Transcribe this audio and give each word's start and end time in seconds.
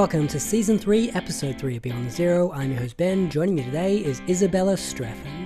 Welcome 0.00 0.28
to 0.28 0.40
Season 0.40 0.78
3, 0.78 1.10
Episode 1.10 1.58
3 1.58 1.76
of 1.76 1.82
Beyond 1.82 2.06
the 2.06 2.10
Zero. 2.10 2.50
I'm 2.52 2.70
your 2.70 2.80
host 2.80 2.96
Ben. 2.96 3.28
Joining 3.28 3.54
me 3.54 3.64
today 3.64 3.98
is 3.98 4.22
Isabella 4.30 4.72
Streffen. 4.72 5.39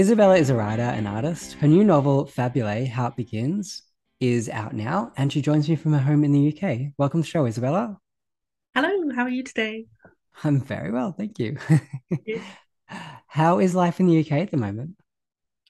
Isabella 0.00 0.38
is 0.38 0.48
a 0.48 0.54
writer 0.54 0.80
and 0.80 1.06
artist. 1.06 1.52
Her 1.56 1.68
new 1.68 1.84
novel, 1.84 2.24
Fabulae, 2.24 2.88
How 2.88 3.08
It 3.08 3.16
Begins, 3.16 3.82
is 4.18 4.48
out 4.48 4.72
now, 4.72 5.12
and 5.18 5.30
she 5.30 5.42
joins 5.42 5.68
me 5.68 5.76
from 5.76 5.92
her 5.92 5.98
home 5.98 6.24
in 6.24 6.32
the 6.32 6.48
UK. 6.48 6.92
Welcome 6.96 7.20
to 7.20 7.26
the 7.26 7.30
show, 7.30 7.44
Isabella. 7.44 7.98
Hello, 8.74 9.10
how 9.14 9.24
are 9.24 9.28
you 9.28 9.44
today? 9.44 9.88
I'm 10.42 10.58
very 10.58 10.90
well, 10.90 11.12
thank 11.12 11.38
you. 11.38 11.58
how 13.26 13.58
is 13.58 13.74
life 13.74 14.00
in 14.00 14.06
the 14.06 14.20
UK 14.20 14.32
at 14.32 14.50
the 14.50 14.56
moment? 14.56 14.92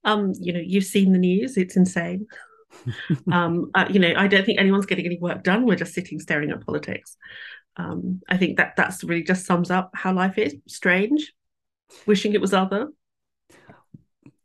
Um, 0.05 0.33
you 0.39 0.53
know, 0.53 0.62
you've 0.65 0.84
seen 0.84 1.12
the 1.12 1.19
news, 1.19 1.56
it's 1.56 1.77
insane. 1.77 2.28
um, 3.33 3.73
uh, 3.75 3.87
you 3.91 3.98
know, 3.98 4.15
I 4.17 4.28
don't 4.28 4.47
think 4.47 4.61
anyone's 4.61 4.87
getting 4.87 5.06
any 5.06 5.19
work 5.19 5.42
done. 5.42 5.67
We're 5.67 5.75
just 5.75 5.92
sitting 5.92 6.20
staring 6.20 6.53
at 6.53 6.65
politics. 6.65 7.17
Um, 7.77 8.20
I 8.28 8.37
think 8.37 8.59
that 8.59 8.75
that's 8.77 9.03
really 9.03 9.25
just 9.25 9.44
sums 9.44 9.72
up 9.72 9.91
how 9.94 10.12
life 10.12 10.39
is 10.39 10.55
strange, 10.69 11.33
wishing 12.06 12.33
it 12.33 12.41
was 12.41 12.55
other. 12.55 12.91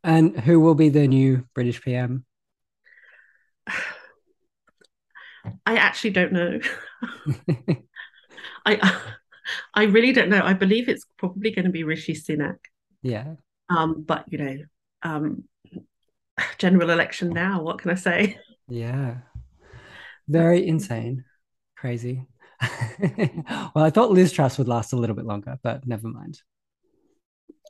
And 0.06 0.38
who 0.38 0.60
will 0.60 0.76
be 0.76 0.88
the 0.88 1.08
new 1.08 1.48
British 1.52 1.82
PM? 1.82 2.24
I 5.66 5.76
actually 5.76 6.10
don't 6.10 6.32
know. 6.32 6.60
I 8.66 9.00
I 9.74 9.82
really 9.84 10.12
don't 10.12 10.28
know. 10.28 10.42
I 10.42 10.52
believe 10.52 10.88
it's 10.88 11.06
probably 11.18 11.50
going 11.50 11.64
to 11.64 11.72
be 11.72 11.82
Rishi 11.82 12.14
Sunak. 12.14 12.58
Yeah. 13.02 13.34
Um, 13.68 14.04
but 14.06 14.24
you 14.28 14.38
know, 14.38 14.58
um, 15.02 15.42
general 16.58 16.90
election 16.90 17.30
now. 17.30 17.62
What 17.62 17.78
can 17.78 17.90
I 17.90 17.96
say? 17.96 18.38
Yeah. 18.68 19.16
Very 20.28 20.66
insane. 20.68 21.24
Crazy. 21.76 22.26
well, 23.00 23.84
I 23.84 23.90
thought 23.90 24.12
Liz 24.12 24.30
Truss 24.30 24.56
would 24.58 24.68
last 24.68 24.92
a 24.92 24.96
little 24.96 25.16
bit 25.16 25.26
longer, 25.26 25.58
but 25.64 25.84
never 25.84 26.06
mind. 26.06 26.40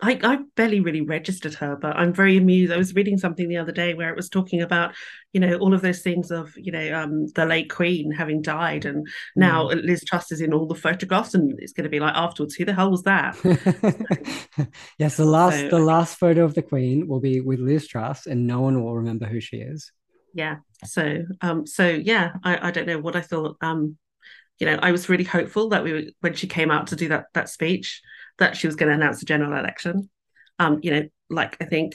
I, 0.03 0.21
I 0.23 0.39
barely 0.57 0.81
really 0.81 1.01
registered 1.01 1.55
her, 1.55 1.75
but 1.75 1.97
I'm 1.97 2.13
very 2.13 2.37
amused. 2.37 2.73
I 2.73 2.77
was 2.77 2.95
reading 2.95 3.17
something 3.17 3.49
the 3.49 3.57
other 3.57 3.73
day 3.73 3.95
where 3.95 4.11
it 4.11 4.17
was 4.17 4.29
talking 4.29 4.61
about, 4.61 4.95
you 5.33 5.41
know, 5.41 5.57
all 5.57 5.73
of 5.73 5.81
those 5.81 6.03
things 6.03 6.31
of, 6.31 6.53
you 6.57 6.71
know, 6.71 6.99
um, 6.99 7.29
the 7.29 7.47
late 7.47 7.71
Queen 7.71 8.11
having 8.11 8.43
died, 8.43 8.85
and 8.85 9.07
now 9.37 9.69
mm. 9.69 9.83
Liz 9.83 10.05
Truss 10.05 10.33
is 10.33 10.43
in 10.43 10.53
all 10.53 10.67
the 10.67 10.75
photographs, 10.75 11.35
and 11.35 11.59
it's 11.61 11.73
going 11.73 11.85
to 11.85 11.91
be 11.91 12.01
like 12.01 12.15
afterwards, 12.15 12.55
who 12.55 12.67
the 12.67 12.75
hell 12.75 12.91
was 12.91 13.05
that? 13.05 13.37
yes, 14.99 15.17
the 15.17 15.25
last 15.25 15.61
so, 15.61 15.69
the 15.69 15.79
last 15.79 16.19
photo 16.19 16.45
of 16.45 16.55
the 16.55 16.63
Queen 16.63 17.09
will 17.09 17.21
be 17.21 17.41
with 17.41 17.59
Liz 17.59 17.87
Truss, 17.87 18.27
and 18.27 18.47
no 18.47 18.61
one 18.61 18.83
will 18.83 18.97
remember 18.97 19.27
who 19.27 19.41
she 19.41 19.59
is. 19.59 19.93
Yeah. 20.35 20.57
So, 20.85 21.23
um, 21.41 21.67
so 21.67 21.89
yeah, 21.89 22.33
I, 22.45 22.69
I 22.69 22.71
don't 22.71 22.87
know 22.87 23.01
what 23.01 23.17
I 23.17 23.23
thought. 23.23 23.57
Um, 23.63 23.97
you 24.59 24.67
know, 24.67 24.79
I 24.83 24.93
was 24.93 25.09
really 25.09 25.25
hopeful 25.25 25.71
that 25.71 25.85
we 25.85 25.93
were, 25.93 26.03
when 26.21 26.35
she 26.35 26.47
came 26.47 26.71
out 26.71 26.89
to 26.89 26.97
do 26.97 27.09
that 27.09 27.27
that 27.33 27.49
speech 27.49 28.03
that 28.39 28.57
she 28.57 28.67
was 28.67 28.77
going 28.77 28.89
to 28.89 28.95
announce 28.95 29.21
the 29.21 29.27
general 29.27 29.59
election. 29.59 30.09
Um, 30.59 30.81
you 30.83 30.91
know, 30.91 31.09
like 31.31 31.57
I 31.61 31.65
think 31.65 31.95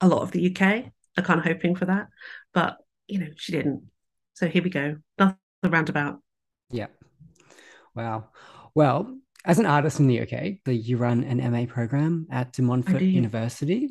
a 0.00 0.08
lot 0.08 0.22
of 0.22 0.30
the 0.30 0.50
UK 0.50 0.92
are 1.18 1.24
kind 1.24 1.40
of 1.40 1.44
hoping 1.44 1.74
for 1.76 1.86
that, 1.86 2.08
but 2.54 2.78
you 3.08 3.18
know, 3.18 3.28
she 3.36 3.52
didn't. 3.52 3.82
So 4.34 4.48
here 4.48 4.62
we 4.62 4.70
go, 4.70 4.96
nothing 5.18 5.36
roundabout. 5.64 6.20
Yeah. 6.70 6.86
Wow. 7.94 8.28
Well, 8.74 9.18
as 9.44 9.58
an 9.58 9.66
artist 9.66 10.00
in 10.00 10.06
the 10.06 10.20
UK, 10.20 10.58
the, 10.64 10.74
you 10.74 10.96
run 10.96 11.24
an 11.24 11.38
MA 11.50 11.66
program 11.66 12.26
at 12.30 12.52
De 12.52 12.62
Montfort 12.62 13.02
University. 13.02 13.88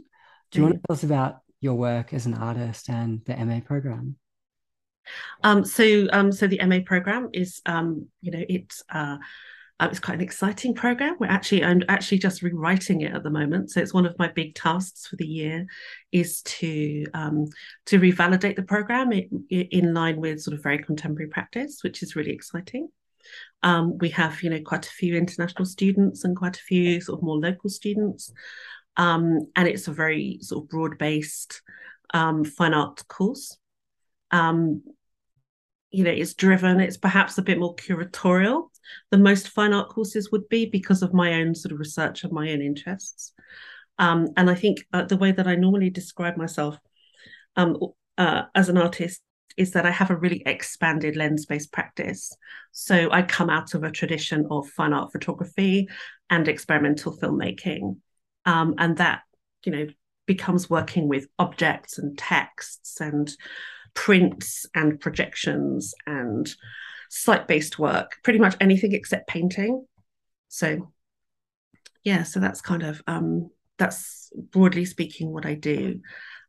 Do 0.51 0.59
you 0.59 0.63
want 0.63 0.75
to 0.75 0.81
tell 0.87 0.93
us 0.93 1.03
about 1.03 1.39
your 1.59 1.75
work 1.75 2.13
as 2.13 2.25
an 2.25 2.33
artist 2.33 2.89
and 2.89 3.21
the 3.25 3.35
MA 3.45 3.59
program? 3.59 4.15
Um, 5.43 5.65
so, 5.65 6.07
um, 6.11 6.31
so 6.31 6.47
the 6.47 6.63
MA 6.65 6.79
program 6.85 7.29
is, 7.33 7.61
um, 7.65 8.07
you 8.21 8.31
know, 8.31 8.43
it's 8.47 8.83
uh, 8.89 9.17
uh, 9.79 9.87
it's 9.89 9.99
quite 9.99 10.15
an 10.15 10.21
exciting 10.21 10.73
program. 10.73 11.15
We're 11.19 11.27
actually 11.27 11.63
I'm 11.63 11.81
actually 11.87 12.19
just 12.19 12.41
rewriting 12.41 13.01
it 13.01 13.13
at 13.13 13.23
the 13.23 13.29
moment. 13.29 13.71
So 13.71 13.79
it's 13.79 13.93
one 13.93 14.05
of 14.05 14.17
my 14.19 14.27
big 14.27 14.55
tasks 14.55 15.07
for 15.07 15.15
the 15.15 15.25
year 15.25 15.67
is 16.11 16.41
to 16.41 17.05
um, 17.13 17.45
to 17.85 17.99
revalidate 17.99 18.57
the 18.57 18.63
program 18.63 19.13
in, 19.13 19.45
in 19.49 19.93
line 19.93 20.19
with 20.19 20.41
sort 20.41 20.55
of 20.55 20.63
very 20.63 20.79
contemporary 20.83 21.29
practice, 21.29 21.79
which 21.81 22.03
is 22.03 22.15
really 22.15 22.31
exciting. 22.31 22.89
Um, 23.63 23.97
we 23.97 24.09
have 24.09 24.43
you 24.43 24.49
know 24.49 24.61
quite 24.61 24.85
a 24.85 24.91
few 24.91 25.15
international 25.15 25.65
students 25.65 26.25
and 26.25 26.35
quite 26.35 26.57
a 26.57 26.63
few 26.63 26.99
sort 26.99 27.19
of 27.19 27.23
more 27.23 27.39
local 27.39 27.69
students, 27.69 28.33
um, 28.97 29.47
and 29.55 29.67
it's 29.67 29.87
a 29.87 29.93
very 29.93 30.39
sort 30.41 30.65
of 30.65 30.69
broad 30.69 30.97
based 30.97 31.61
um, 32.13 32.43
fine 32.43 32.73
art 32.73 33.07
course. 33.07 33.57
Um, 34.31 34.83
you 35.91 36.03
know 36.03 36.11
it's 36.11 36.33
driven 36.33 36.79
it's 36.79 36.97
perhaps 36.97 37.37
a 37.37 37.41
bit 37.41 37.59
more 37.59 37.75
curatorial 37.75 38.69
than 39.11 39.23
most 39.23 39.49
fine 39.49 39.73
art 39.73 39.89
courses 39.89 40.31
would 40.31 40.47
be 40.49 40.65
because 40.65 41.01
of 41.01 41.13
my 41.13 41.33
own 41.33 41.55
sort 41.55 41.71
of 41.71 41.79
research 41.79 42.23
and 42.23 42.33
my 42.33 42.51
own 42.51 42.61
interests. 42.61 43.33
Um, 43.97 44.27
and 44.37 44.49
i 44.49 44.55
think 44.55 44.85
uh, 44.93 45.03
the 45.03 45.17
way 45.17 45.31
that 45.31 45.47
i 45.47 45.55
normally 45.55 45.89
describe 45.89 46.37
myself 46.37 46.77
um, 47.55 47.77
uh, 48.17 48.43
as 48.55 48.69
an 48.69 48.77
artist 48.77 49.21
is 49.57 49.71
that 49.71 49.85
i 49.85 49.91
have 49.91 50.09
a 50.09 50.15
really 50.15 50.41
expanded 50.45 51.15
lens-based 51.15 51.71
practice. 51.71 52.31
So 52.71 53.09
i 53.11 53.21
come 53.21 53.49
out 53.49 53.73
of 53.73 53.83
a 53.83 53.91
tradition 53.91 54.47
of 54.51 54.69
fine 54.69 54.93
art 54.93 55.11
photography 55.11 55.89
and 56.29 56.47
experimental 56.47 57.17
filmmaking. 57.17 57.97
Um, 58.45 58.75
and 58.77 58.97
that 58.97 59.21
you 59.65 59.71
know 59.71 59.87
becomes 60.29 60.69
working 60.69 61.07
with 61.07 61.27
objects 61.39 61.97
and 61.97 62.15
texts 62.15 63.01
and 63.01 63.35
prints 63.93 64.65
and 64.75 64.99
projections 64.99 65.93
and 66.05 66.53
site 67.09 67.47
based 67.47 67.79
work, 67.79 68.17
pretty 68.23 68.39
much 68.39 68.55
anything 68.59 68.93
except 68.93 69.27
painting. 69.27 69.85
So, 70.47 70.91
yeah, 72.03 72.23
so 72.23 72.39
that's 72.39 72.61
kind 72.61 72.83
of 72.83 73.01
um, 73.07 73.49
that's 73.77 74.31
broadly 74.51 74.85
speaking 74.85 75.31
what 75.31 75.45
I 75.45 75.53
do, 75.53 76.01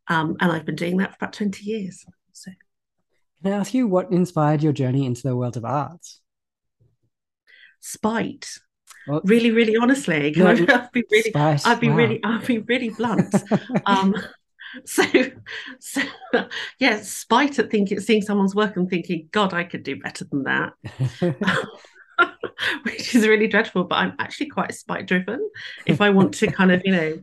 um, 0.08 0.36
and 0.40 0.52
I've 0.52 0.64
been 0.64 0.76
doing 0.76 0.98
that 0.98 1.10
for 1.10 1.16
about 1.16 1.32
twenty 1.32 1.64
years. 1.64 2.04
So, 2.32 2.50
can 3.42 3.52
I 3.52 3.56
ask 3.56 3.74
you 3.74 3.86
what 3.86 4.10
inspired 4.10 4.62
your 4.62 4.72
journey 4.72 5.06
into 5.06 5.22
the 5.22 5.36
world 5.36 5.56
of 5.56 5.64
arts? 5.64 6.20
Spite. 7.80 8.48
Well, 9.06 9.22
really, 9.24 9.50
really 9.50 9.76
honestly, 9.76 10.32
no, 10.36 10.48
I, 10.48 10.54
be 10.92 11.04
really, 11.10 11.34
I'd 11.34 11.80
be 11.80 11.88
wow. 11.88 11.96
really, 11.96 12.20
I'd 12.22 12.46
be 12.46 12.58
really 12.58 12.90
blunt. 12.90 13.34
um, 13.86 14.14
so 14.84 15.04
so 15.78 16.02
yeah 16.78 17.00
spite 17.00 17.58
at 17.58 17.70
thinking 17.70 18.00
seeing 18.00 18.22
someone's 18.22 18.54
work 18.54 18.76
and 18.76 18.88
thinking 18.88 19.28
god 19.32 19.52
i 19.52 19.64
could 19.64 19.82
do 19.82 19.96
better 20.00 20.24
than 20.24 20.44
that. 20.44 20.72
Which 22.82 23.14
is 23.14 23.26
really 23.26 23.46
dreadful 23.46 23.84
but 23.84 23.96
i'm 23.96 24.14
actually 24.18 24.48
quite 24.48 24.74
spite 24.74 25.06
driven. 25.06 25.48
If 25.86 26.00
i 26.00 26.10
want 26.10 26.34
to 26.34 26.46
kind 26.48 26.70
of 26.72 26.82
you 26.84 26.92
know 26.92 27.18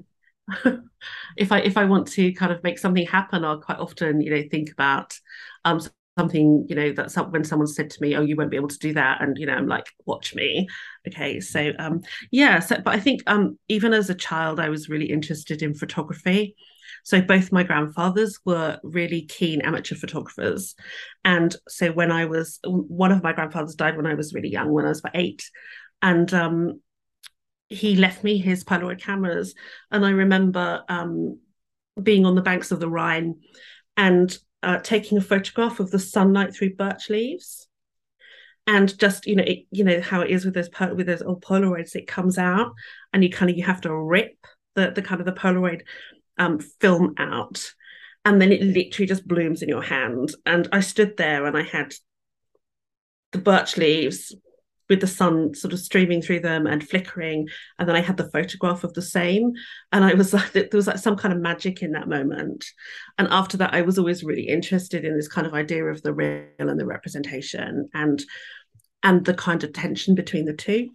if 1.36 1.52
i 1.52 1.60
if 1.60 1.76
i 1.76 1.84
want 1.84 2.08
to 2.08 2.32
kind 2.34 2.54
of 2.54 2.64
make 2.64 2.80
something 2.80 3.06
happen 3.06 3.44
i'll 3.44 3.62
quite 3.62 3.80
often 3.80 4.22
you 4.22 4.32
know 4.32 4.42
think 4.50 4.72
about 4.72 5.14
um 5.66 5.82
something 6.18 6.66
you 6.70 6.76
know 6.76 6.92
that 6.94 7.12
some, 7.12 7.32
when 7.32 7.44
someone 7.44 7.68
said 7.68 7.90
to 7.90 8.02
me 8.02 8.16
oh 8.16 8.22
you 8.22 8.36
won't 8.36 8.50
be 8.50 8.56
able 8.58 8.68
to 8.68 8.80
do 8.80 8.94
that 8.94 9.22
and 9.22 9.38
you 9.38 9.46
know 9.46 9.54
i'm 9.54 9.68
like 9.68 9.86
watch 10.06 10.34
me. 10.34 10.68
Okay 11.08 11.40
so 11.40 11.72
um 11.80 12.02
yeah 12.32 12.60
so 12.60 12.78
but 12.84 12.96
i 12.96 13.00
think 13.00 13.22
um 13.28 13.58
even 13.68 13.94
as 13.94 14.10
a 14.10 14.16
child 14.16 14.60
i 14.60 14.70
was 14.70 14.90
really 14.90 15.12
interested 15.12 15.62
in 15.62 15.74
photography 15.74 16.56
so 17.04 17.22
both 17.22 17.52
my 17.52 17.64
grandfathers 17.64 18.40
were 18.46 18.80
really 18.84 19.24
keen 19.24 19.62
amateur 19.62 19.96
photographers. 19.96 20.76
And 21.24 21.56
so 21.68 21.92
when 21.92 22.12
I 22.12 22.26
was, 22.26 22.60
one 22.64 23.12
of 23.12 23.24
my 23.24 23.34
grandfathers 23.34 23.76
died 23.76 23.98
when 23.98 24.08
I 24.08 24.14
was 24.16 24.34
really 24.34 24.50
young, 24.50 24.72
when 24.72 24.86
I 24.86 24.90
was 24.90 25.00
about 25.00 25.16
eight. 25.16 25.50
And 26.02 26.32
um, 26.34 26.82
he 27.70 27.96
left 27.96 28.24
me 28.24 28.38
his 28.38 28.64
Polaroid 28.64 29.02
cameras. 29.02 29.56
And 29.92 30.06
I 30.06 30.12
remember 30.12 30.84
um, 30.90 31.40
being 32.02 32.26
on 32.26 32.36
the 32.36 32.42
banks 32.42 32.72
of 32.72 32.80
the 32.80 32.90
Rhine 32.90 33.36
and 33.96 34.38
uh, 34.64 34.80
taking 34.80 35.18
a 35.18 35.22
photograph 35.22 35.80
of 35.80 35.92
the 35.92 36.00
sunlight 36.00 36.56
through 36.56 36.76
birch 36.76 37.10
leaves 37.10 37.68
and 38.68 38.98
just 39.00 39.26
you 39.26 39.36
know 39.36 39.44
it, 39.44 39.66
you 39.72 39.84
know 39.84 40.02
how 40.02 40.22
it 40.22 40.30
is 40.30 40.46
with 40.46 40.54
those 40.54 40.70
with 40.96 41.08
those 41.08 41.22
old 41.22 41.44
polaroids 41.44 41.96
it 41.96 42.06
comes 42.06 42.38
out 42.38 42.74
and 43.14 43.24
you 43.24 43.30
kind 43.30 43.50
of 43.50 43.58
you 43.58 43.64
have 43.64 43.82
to 43.82 43.96
rip 43.96 44.36
the 44.76 44.92
the 44.92 45.02
kind 45.02 45.22
of 45.22 45.26
the 45.26 45.32
polaroid 45.32 45.82
um, 46.38 46.60
film 46.60 47.14
out 47.18 47.74
and 48.26 48.42
then 48.42 48.52
it 48.52 48.62
literally 48.62 49.08
just 49.08 49.28
blooms 49.28 49.62
in 49.62 49.70
your 49.70 49.82
hand 49.82 50.34
and 50.46 50.68
i 50.72 50.80
stood 50.80 51.18
there 51.18 51.46
and 51.46 51.58
i 51.58 51.64
had 51.64 51.94
the 53.32 53.40
birch 53.40 53.78
leaves 53.78 54.34
with 54.90 55.02
the 55.02 55.08
sun 55.08 55.54
sort 55.54 55.74
of 55.74 55.80
streaming 55.80 56.22
through 56.22 56.40
them 56.40 56.66
and 56.66 56.88
flickering. 56.88 57.48
And 57.78 57.88
then 57.88 57.96
I 57.96 58.02
had 58.02 58.18
the 58.18 58.30
photograph 58.32 58.84
of 58.84 58.94
the 58.94 59.02
same. 59.02 59.54
And 59.92 60.04
I 60.04 60.14
was 60.14 60.34
like, 60.34 60.54
there 60.54 60.68
was 60.74 60.88
like 60.88 60.98
some 60.98 61.18
kind 61.18 61.34
of 61.34 61.40
magic 61.40 61.82
in 61.82 61.92
that 61.92 62.08
moment. 62.08 62.66
And 63.18 63.28
after 63.30 63.58
that, 63.58 63.74
I 63.74 63.82
was 63.82 63.98
always 63.98 64.24
really 64.24 64.48
interested 64.48 65.06
in 65.06 65.16
this 65.16 65.28
kind 65.28 65.48
of 65.48 65.54
idea 65.54 65.86
of 65.86 66.02
the 66.02 66.14
real 66.14 66.46
and 66.60 66.80
the 66.80 66.86
representation 66.86 67.90
and 67.94 68.24
and 69.04 69.24
the 69.24 69.34
kind 69.34 69.64
of 69.64 69.74
tension 69.74 70.16
between 70.16 70.46
the 70.46 70.54
two. 70.54 70.90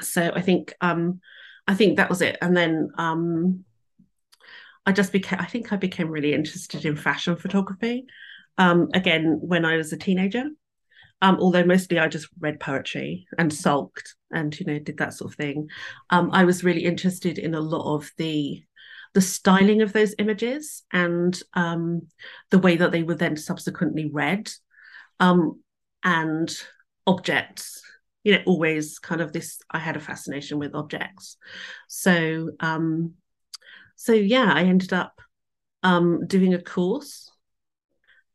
So 0.00 0.30
I 0.34 0.40
think 0.40 0.74
um 0.80 1.20
I 1.66 1.74
think 1.74 1.96
that 1.96 2.10
was 2.10 2.20
it. 2.20 2.36
And 2.42 2.56
then 2.56 2.90
um 2.98 3.64
I 4.86 4.92
just 4.92 5.12
became 5.12 5.40
I 5.40 5.46
think 5.46 5.72
I 5.72 5.76
became 5.76 6.08
really 6.08 6.34
interested 6.34 6.84
in 6.84 6.96
fashion 6.96 7.36
photography. 7.36 8.06
Um 8.58 8.88
again 8.94 9.38
when 9.40 9.64
I 9.64 9.76
was 9.76 9.92
a 9.92 9.96
teenager 9.96 10.46
um, 11.24 11.38
although 11.40 11.64
mostly 11.64 11.98
I 11.98 12.08
just 12.08 12.28
read 12.38 12.60
poetry 12.60 13.26
and 13.38 13.52
sulked 13.52 14.14
and 14.30 14.58
you 14.58 14.66
know 14.66 14.78
did 14.78 14.98
that 14.98 15.14
sort 15.14 15.32
of 15.32 15.36
thing. 15.36 15.68
Um, 16.10 16.30
I 16.32 16.44
was 16.44 16.64
really 16.64 16.84
interested 16.84 17.38
in 17.38 17.54
a 17.54 17.60
lot 17.60 17.94
of 17.94 18.10
the 18.18 18.62
the 19.14 19.22
styling 19.22 19.80
of 19.80 19.94
those 19.94 20.14
images 20.18 20.82
and 20.92 21.40
um, 21.54 22.08
the 22.50 22.58
way 22.58 22.76
that 22.76 22.92
they 22.92 23.04
were 23.04 23.14
then 23.14 23.36
subsequently 23.36 24.10
read 24.12 24.50
um, 25.18 25.62
and 26.02 26.54
objects. 27.06 27.80
You 28.22 28.32
know, 28.32 28.42
always 28.46 28.98
kind 28.98 29.22
of 29.22 29.32
this. 29.32 29.58
I 29.70 29.78
had 29.78 29.96
a 29.96 30.00
fascination 30.00 30.58
with 30.58 30.74
objects, 30.74 31.38
so 31.88 32.50
um, 32.60 33.14
so 33.96 34.12
yeah, 34.12 34.52
I 34.52 34.64
ended 34.64 34.92
up 34.92 35.20
um, 35.82 36.26
doing 36.26 36.54
a 36.54 36.62
course. 36.62 37.30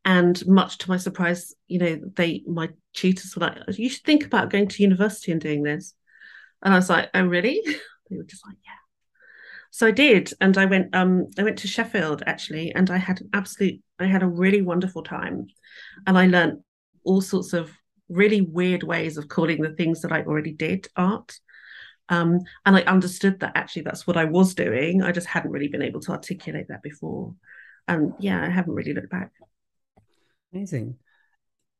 And 0.02 0.44
much 0.46 0.78
to 0.78 0.88
my 0.88 0.96
surprise 0.96 1.54
you 1.68 1.78
know 1.78 2.00
they 2.16 2.42
my 2.46 2.70
tutors 2.94 3.36
were 3.36 3.40
like 3.40 3.78
you 3.78 3.90
should 3.90 4.02
think 4.02 4.24
about 4.24 4.48
going 4.48 4.66
to 4.68 4.82
university 4.82 5.30
and 5.30 5.40
doing 5.40 5.62
this. 5.62 5.94
And 6.62 6.72
i 6.72 6.76
was 6.76 6.88
like 6.88 7.10
oh 7.14 7.24
really? 7.24 7.60
They 8.10 8.16
were 8.16 8.24
just 8.24 8.44
like 8.44 8.56
yeah. 8.64 8.72
So 9.70 9.86
i 9.86 9.90
did. 9.90 10.32
And 10.40 10.56
i 10.56 10.64
went 10.64 10.96
um 10.96 11.26
i 11.38 11.42
went 11.42 11.58
to 11.58 11.68
sheffield 11.68 12.22
actually 12.26 12.72
and 12.74 12.90
i 12.90 12.96
had 12.96 13.20
an 13.20 13.28
absolute 13.34 13.82
i 13.98 14.06
had 14.06 14.22
a 14.22 14.26
really 14.26 14.62
wonderful 14.62 15.02
time. 15.02 15.48
And 16.06 16.16
i 16.16 16.26
learned 16.26 16.60
all 17.04 17.20
sorts 17.20 17.52
of 17.52 17.70
really 18.08 18.40
weird 18.40 18.82
ways 18.82 19.18
of 19.18 19.28
calling 19.28 19.60
the 19.60 19.74
things 19.74 20.00
that 20.00 20.12
i 20.12 20.22
already 20.22 20.52
did 20.52 20.88
art 20.96 21.38
um, 22.10 22.40
and 22.66 22.76
i 22.76 22.82
understood 22.82 23.40
that 23.40 23.52
actually 23.54 23.82
that's 23.82 24.06
what 24.06 24.16
i 24.16 24.24
was 24.24 24.54
doing 24.54 25.02
i 25.02 25.10
just 25.10 25.26
hadn't 25.26 25.50
really 25.50 25.68
been 25.68 25.82
able 25.82 26.00
to 26.00 26.12
articulate 26.12 26.68
that 26.68 26.82
before 26.82 27.34
and 27.88 28.12
yeah 28.18 28.44
i 28.44 28.48
haven't 28.48 28.74
really 28.74 28.92
looked 28.92 29.10
back 29.10 29.32
Amazing. 30.52 30.96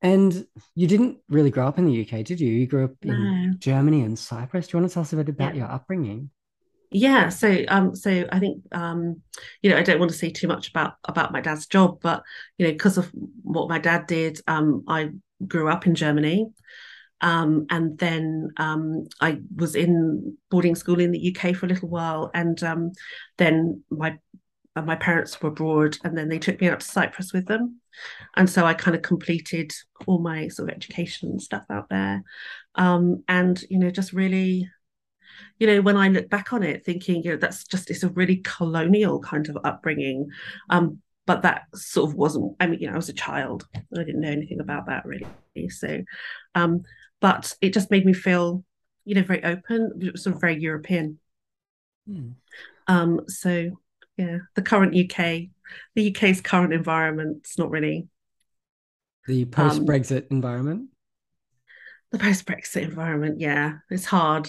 And 0.03 0.47
you 0.75 0.87
didn't 0.87 1.19
really 1.29 1.51
grow 1.51 1.67
up 1.67 1.79
in 1.79 1.85
the 1.85 2.01
UK, 2.01 2.25
did 2.25 2.41
you? 2.41 2.49
You 2.49 2.67
grew 2.67 2.85
up 2.85 2.95
in 3.03 3.51
no. 3.51 3.55
Germany 3.59 4.03
and 4.03 4.19
Cyprus. 4.19 4.67
Do 4.67 4.77
you 4.77 4.81
want 4.81 4.91
to 4.91 4.95
tell 4.95 5.03
us 5.03 5.13
a 5.13 5.17
bit 5.17 5.29
about 5.29 5.55
yeah. 5.55 5.63
your 5.63 5.71
upbringing? 5.71 6.31
Yeah, 6.93 7.29
so 7.29 7.65
um, 7.69 7.95
so 7.95 8.27
I 8.33 8.41
think 8.41 8.65
um, 8.73 9.21
you 9.63 9.71
know, 9.71 9.77
I 9.77 9.83
don't 9.83 10.01
want 10.01 10.11
to 10.11 10.17
say 10.17 10.31
too 10.31 10.49
much 10.49 10.71
about 10.71 10.95
about 11.05 11.33
my 11.33 11.41
dad's 11.41 11.67
job, 11.67 11.99
but 12.01 12.23
you 12.59 12.67
know, 12.67 12.73
because 12.73 12.99
of 12.99 13.11
what 13.43 13.69
my 13.69 13.79
dad 13.79 14.07
did, 14.07 14.41
um, 14.49 14.85
I 14.89 15.11
grew 15.47 15.69
up 15.69 15.87
in 15.87 15.95
Germany. 15.95 16.51
Um, 17.21 17.67
and 17.71 17.99
then 17.99 18.51
um, 18.57 19.07
I 19.21 19.41
was 19.55 19.75
in 19.75 20.37
boarding 20.51 20.75
school 20.75 21.01
in 21.01 21.13
the 21.13 21.37
UK 21.37 21.55
for 21.55 21.67
a 21.67 21.69
little 21.69 21.89
while, 21.89 22.31
and 22.35 22.63
um, 22.63 22.93
then 23.37 23.83
my 23.91 24.19
my 24.77 24.97
parents 24.97 25.41
were 25.41 25.49
abroad 25.49 25.99
and 26.05 26.17
then 26.17 26.29
they 26.29 26.39
took 26.39 26.61
me 26.61 26.69
out 26.69 26.81
to 26.81 26.87
Cyprus 26.87 27.33
with 27.33 27.47
them. 27.47 27.81
And 28.37 28.49
so 28.49 28.65
I 28.65 28.75
kind 28.75 28.97
of 28.97 29.03
completed 29.03 29.73
all 30.07 30.21
my 30.21 30.49
sort 30.49 30.71
of 30.71 30.77
education 30.77 31.31
and 31.31 31.43
stuff 31.43 31.65
out 31.71 31.89
there. 31.89 32.23
Um, 32.77 33.25
and, 33.29 33.63
you 33.69 33.79
know, 33.79 33.91
just 33.91 34.13
really, 34.13 34.69
you 35.59 35.67
know, 35.67 35.81
when 35.81 35.97
I 35.97 36.09
look 36.09 36.31
back 36.31 36.53
on 36.53 36.63
it, 36.63 36.85
thinking, 36.85 37.23
you 37.23 37.33
know, 37.33 37.37
that's 37.37 37.65
just, 37.65 37.91
it's 37.91 38.05
a 38.05 38.11
really 38.11 38.37
colonial 38.37 39.21
kind 39.21 39.49
of 39.49 39.59
upbringing. 39.65 40.29
Um, 40.71 41.01
but 41.27 41.43
that 41.43 41.63
sort 41.75 42.11
of 42.11 42.17
wasn't, 42.17 42.57
I 42.61 42.67
mean, 42.67 42.81
you 42.81 42.87
know, 42.87 42.95
I 42.95 42.97
was 42.97 43.09
a 43.09 43.15
child. 43.15 43.67
I 43.75 44.05
didn't 44.05 44.21
know 44.21 44.31
anything 44.31 44.61
about 44.61 44.87
that 44.87 45.05
really. 45.05 45.27
So, 45.69 46.03
um, 46.55 46.83
but 47.21 47.55
it 47.61 47.73
just 47.73 47.91
made 47.91 48.05
me 48.05 48.13
feel, 48.13 48.65
you 49.05 49.15
know, 49.15 49.23
very 49.23 49.45
open, 49.45 50.17
sort 50.17 50.35
of 50.35 50.41
very 50.41 50.61
European. 50.61 51.19
Hmm. 52.07 52.31
Um, 52.87 53.21
so 53.29 53.71
yeah, 54.17 54.39
the 54.55 54.63
current 54.63 54.97
UK, 54.97 55.49
the 55.95 56.11
UK's 56.11 56.41
current 56.41 56.73
environment, 56.73 57.39
it's 57.41 57.59
not 57.59 57.71
really 57.71 58.09
the 59.27 59.45
post 59.45 59.85
Brexit 59.85 60.23
um, 60.23 60.29
environment. 60.31 60.89
The 62.11 62.19
post 62.19 62.47
Brexit 62.47 62.83
environment, 62.83 63.41
yeah, 63.41 63.79
it's 63.91 64.05
hard. 64.05 64.49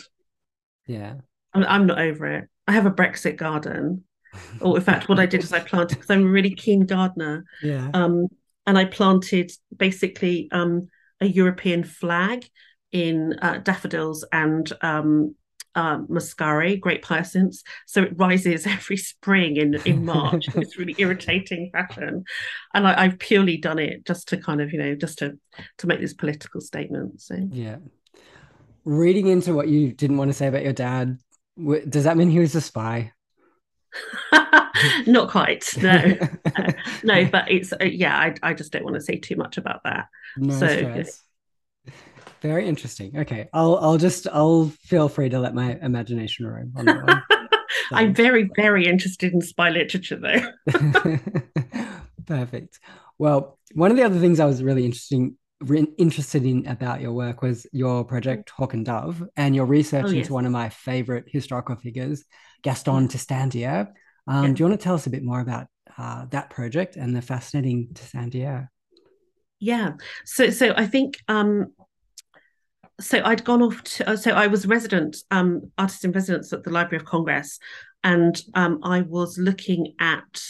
Yeah, 0.88 1.16
I'm, 1.54 1.64
I'm 1.64 1.86
not 1.86 2.00
over 2.00 2.26
it. 2.28 2.50
I 2.68 2.72
have 2.72 2.86
a 2.86 2.92
Brexit 2.92 3.38
garden. 3.38 4.06
or 4.62 4.78
in 4.78 4.84
fact, 4.84 5.10
what 5.10 5.20
I 5.20 5.26
did 5.26 5.44
is 5.44 5.52
I 5.52 5.60
planted 5.60 5.96
because 5.96 6.10
I'm 6.10 6.26
a 6.26 6.30
really 6.30 6.56
keen 6.56 6.86
gardener. 6.86 7.44
Yeah. 7.62 7.90
Um, 7.94 8.28
and 8.66 8.78
I 8.78 8.86
planted 8.86 9.52
basically 9.76 10.48
um 10.52 10.88
a 11.22 11.28
European 11.28 11.84
flag 11.84 12.46
in 12.92 13.38
uh, 13.42 13.60
daffodils 13.60 14.26
and 14.34 14.72
um 14.82 15.36
um, 15.76 16.08
muscari, 16.08 16.80
grape 16.80 17.06
hyacinths. 17.06 17.64
So 17.88 18.04
it 18.04 18.18
rises 18.18 18.68
every 18.68 18.98
spring 18.98 19.58
in, 19.58 19.76
in 19.86 20.06
March. 20.06 20.48
it's 20.56 20.78
really 20.78 20.96
irritating 20.98 21.70
fashion. 21.72 22.26
And 22.74 22.88
I, 22.88 23.04
have 23.04 23.20
purely 23.20 23.58
done 23.58 23.80
it 23.80 24.06
just 24.06 24.30
to 24.30 24.38
kind 24.38 24.62
of, 24.62 24.72
you 24.74 24.80
know, 24.80 24.96
just 24.96 25.20
to 25.20 25.38
to 25.80 25.88
make 25.88 26.00
this 26.00 26.14
political 26.14 26.62
statement. 26.62 27.22
So 27.22 27.36
yeah. 27.52 27.78
Reading 28.84 29.28
into 29.28 29.54
what 29.54 29.68
you 29.68 29.92
didn't 29.94 30.18
want 30.18 30.30
to 30.30 30.34
say 30.34 30.48
about 30.48 30.64
your 30.64 30.74
dad, 30.74 31.20
does 31.88 32.06
that 32.06 32.18
mean 32.18 32.30
he 32.30 32.40
was 32.40 32.56
a 32.56 32.62
spy? 32.62 33.14
Not 35.08 35.30
quite, 35.30 35.66
no, 35.78 36.18
no. 37.04 37.26
But 37.26 37.52
it's 37.52 37.74
uh, 37.74 37.84
yeah. 37.84 38.18
I, 38.18 38.36
I 38.44 38.54
just 38.54 38.72
don't 38.72 38.84
want 38.84 38.96
to 38.96 39.02
say 39.02 39.18
too 39.18 39.36
much 39.36 39.58
about 39.58 39.82
that. 39.84 40.08
No 40.38 40.54
so, 40.54 40.68
stress. 40.68 41.24
Very 42.42 42.68
interesting. 42.68 43.18
Okay, 43.20 43.50
I'll 43.54 43.78
I'll 43.78 43.98
just 43.98 44.28
I'll 44.32 44.70
feel 44.82 45.10
free 45.10 45.30
to 45.30 45.40
let 45.40 45.54
my 45.54 45.78
imagination 45.82 46.48
roam 46.48 46.74
on 46.76 46.86
that 46.86 47.06
one. 47.06 47.24
So. 47.30 47.38
I'm 47.96 48.14
very 48.14 48.50
very 48.56 48.88
interested 48.88 49.34
in 49.34 49.42
spy 49.42 49.70
literature 49.70 50.18
though. 50.18 50.42
Perfect. 52.26 52.80
Well, 53.18 53.60
one 53.74 53.92
of 53.92 53.98
the 53.98 54.04
other 54.04 54.20
things 54.20 54.40
I 54.40 54.46
was 54.46 54.64
really 54.64 54.86
interesting 54.86 55.38
interested 55.98 56.44
in 56.44 56.66
about 56.68 57.02
your 57.02 57.14
work 57.14 57.42
was 57.42 57.68
your 57.72 58.04
project 58.04 58.50
Hawk 58.50 58.74
and 58.74 58.86
Dove 58.86 59.24
and 59.38 59.56
your 59.56 59.66
research 59.66 60.06
oh, 60.08 60.10
yes. 60.10 60.18
into 60.26 60.34
one 60.34 60.46
of 60.46 60.52
my 60.52 60.70
favorite 60.70 61.26
historical 61.28 61.76
figures, 61.76 62.24
Gaston 62.64 63.08
Tissandier. 63.08 63.90
Um, 64.28 64.46
yeah. 64.46 64.54
Do 64.54 64.64
you 64.64 64.70
want 64.70 64.80
to 64.80 64.84
tell 64.84 64.96
us 64.96 65.08
a 65.08 65.10
bit 65.10 65.24
more 65.24 65.40
about 65.40 65.68
uh, 65.98 66.26
that 66.32 66.50
project 66.50 66.96
and 66.96 67.16
the 67.16 67.22
fascinating 67.22 67.90
Tissandier? 67.94 68.70
Yeah. 69.60 69.94
So 70.26 70.50
so 70.50 70.74
I 70.76 70.88
think 70.88 71.18
um, 71.28 71.74
so 73.02 73.22
I'd 73.24 73.44
gone 73.44 73.62
off 73.62 73.84
to, 73.84 74.10
uh, 74.10 74.16
so 74.16 74.32
I 74.32 74.48
was 74.48 74.66
resident, 74.66 75.18
um, 75.32 75.72
artist 75.78 76.06
in 76.06 76.12
residence 76.12 76.54
at 76.54 76.64
the 76.64 76.70
Library 76.70 77.02
of 77.02 77.08
Congress, 77.08 77.60
and 78.04 78.40
um, 78.54 78.80
I 78.84 79.02
was 79.02 79.38
looking 79.38 79.94
at, 80.00 80.42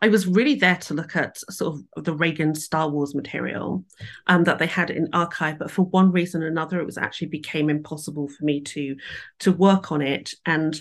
I 0.00 0.08
was 0.08 0.26
really 0.26 0.54
there 0.54 0.76
to 0.76 0.94
look 0.94 1.16
at 1.16 1.38
sort 1.50 1.80
of 1.96 2.04
the 2.04 2.14
Reagan 2.14 2.54
Star 2.54 2.88
Wars 2.88 3.14
material 3.14 3.84
um, 4.26 4.44
that 4.44 4.58
they 4.58 4.66
had 4.66 4.90
in 4.90 5.08
archive, 5.12 5.58
but 5.58 5.70
for 5.70 5.82
one 5.82 6.10
reason 6.10 6.42
or 6.42 6.48
another, 6.48 6.80
it 6.80 6.86
was 6.86 6.98
actually 6.98 7.28
became 7.28 7.70
impossible 7.70 8.28
for 8.28 8.44
me 8.44 8.60
to 8.62 8.96
to 9.40 9.52
work 9.52 9.92
on 9.92 10.02
it, 10.02 10.34
and 10.46 10.80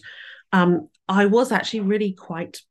um, 0.53 0.89
I 1.07 1.25
was 1.25 1.51
actually 1.51 1.81
really 1.81 2.13
quite 2.13 2.61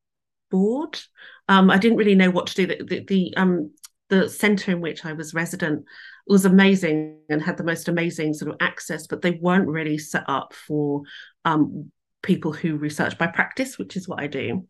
bored. 0.50 1.00
Um, 1.48 1.70
I 1.70 1.78
didn't 1.78 1.98
really 1.98 2.14
know 2.14 2.30
what 2.30 2.46
to 2.48 2.54
do. 2.54 2.66
The, 2.66 2.84
the, 2.84 3.04
the 3.04 3.34
um, 3.36 3.72
the 4.08 4.28
center 4.28 4.72
in 4.72 4.80
which 4.80 5.04
I 5.04 5.12
was 5.12 5.34
resident 5.34 5.84
was 6.26 6.44
amazing 6.44 7.18
and 7.28 7.40
had 7.40 7.56
the 7.56 7.64
most 7.64 7.88
amazing 7.88 8.34
sort 8.34 8.50
of 8.50 8.56
access, 8.60 9.06
but 9.06 9.22
they 9.22 9.32
weren't 9.32 9.68
really 9.68 9.98
set 9.98 10.24
up 10.28 10.52
for 10.52 11.02
um, 11.44 11.90
people 12.22 12.52
who 12.52 12.76
research 12.76 13.16
by 13.16 13.28
practice, 13.28 13.78
which 13.78 13.96
is 13.96 14.08
what 14.08 14.20
I 14.20 14.26
do. 14.26 14.66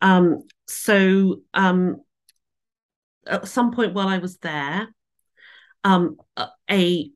Um, 0.00 0.44
so 0.66 1.42
um, 1.54 2.02
at 3.26 3.46
some 3.48 3.72
point 3.72 3.94
while 3.94 4.08
I 4.08 4.18
was 4.18 4.38
there, 4.38 4.88
um, 5.84 6.16
a 6.70 7.10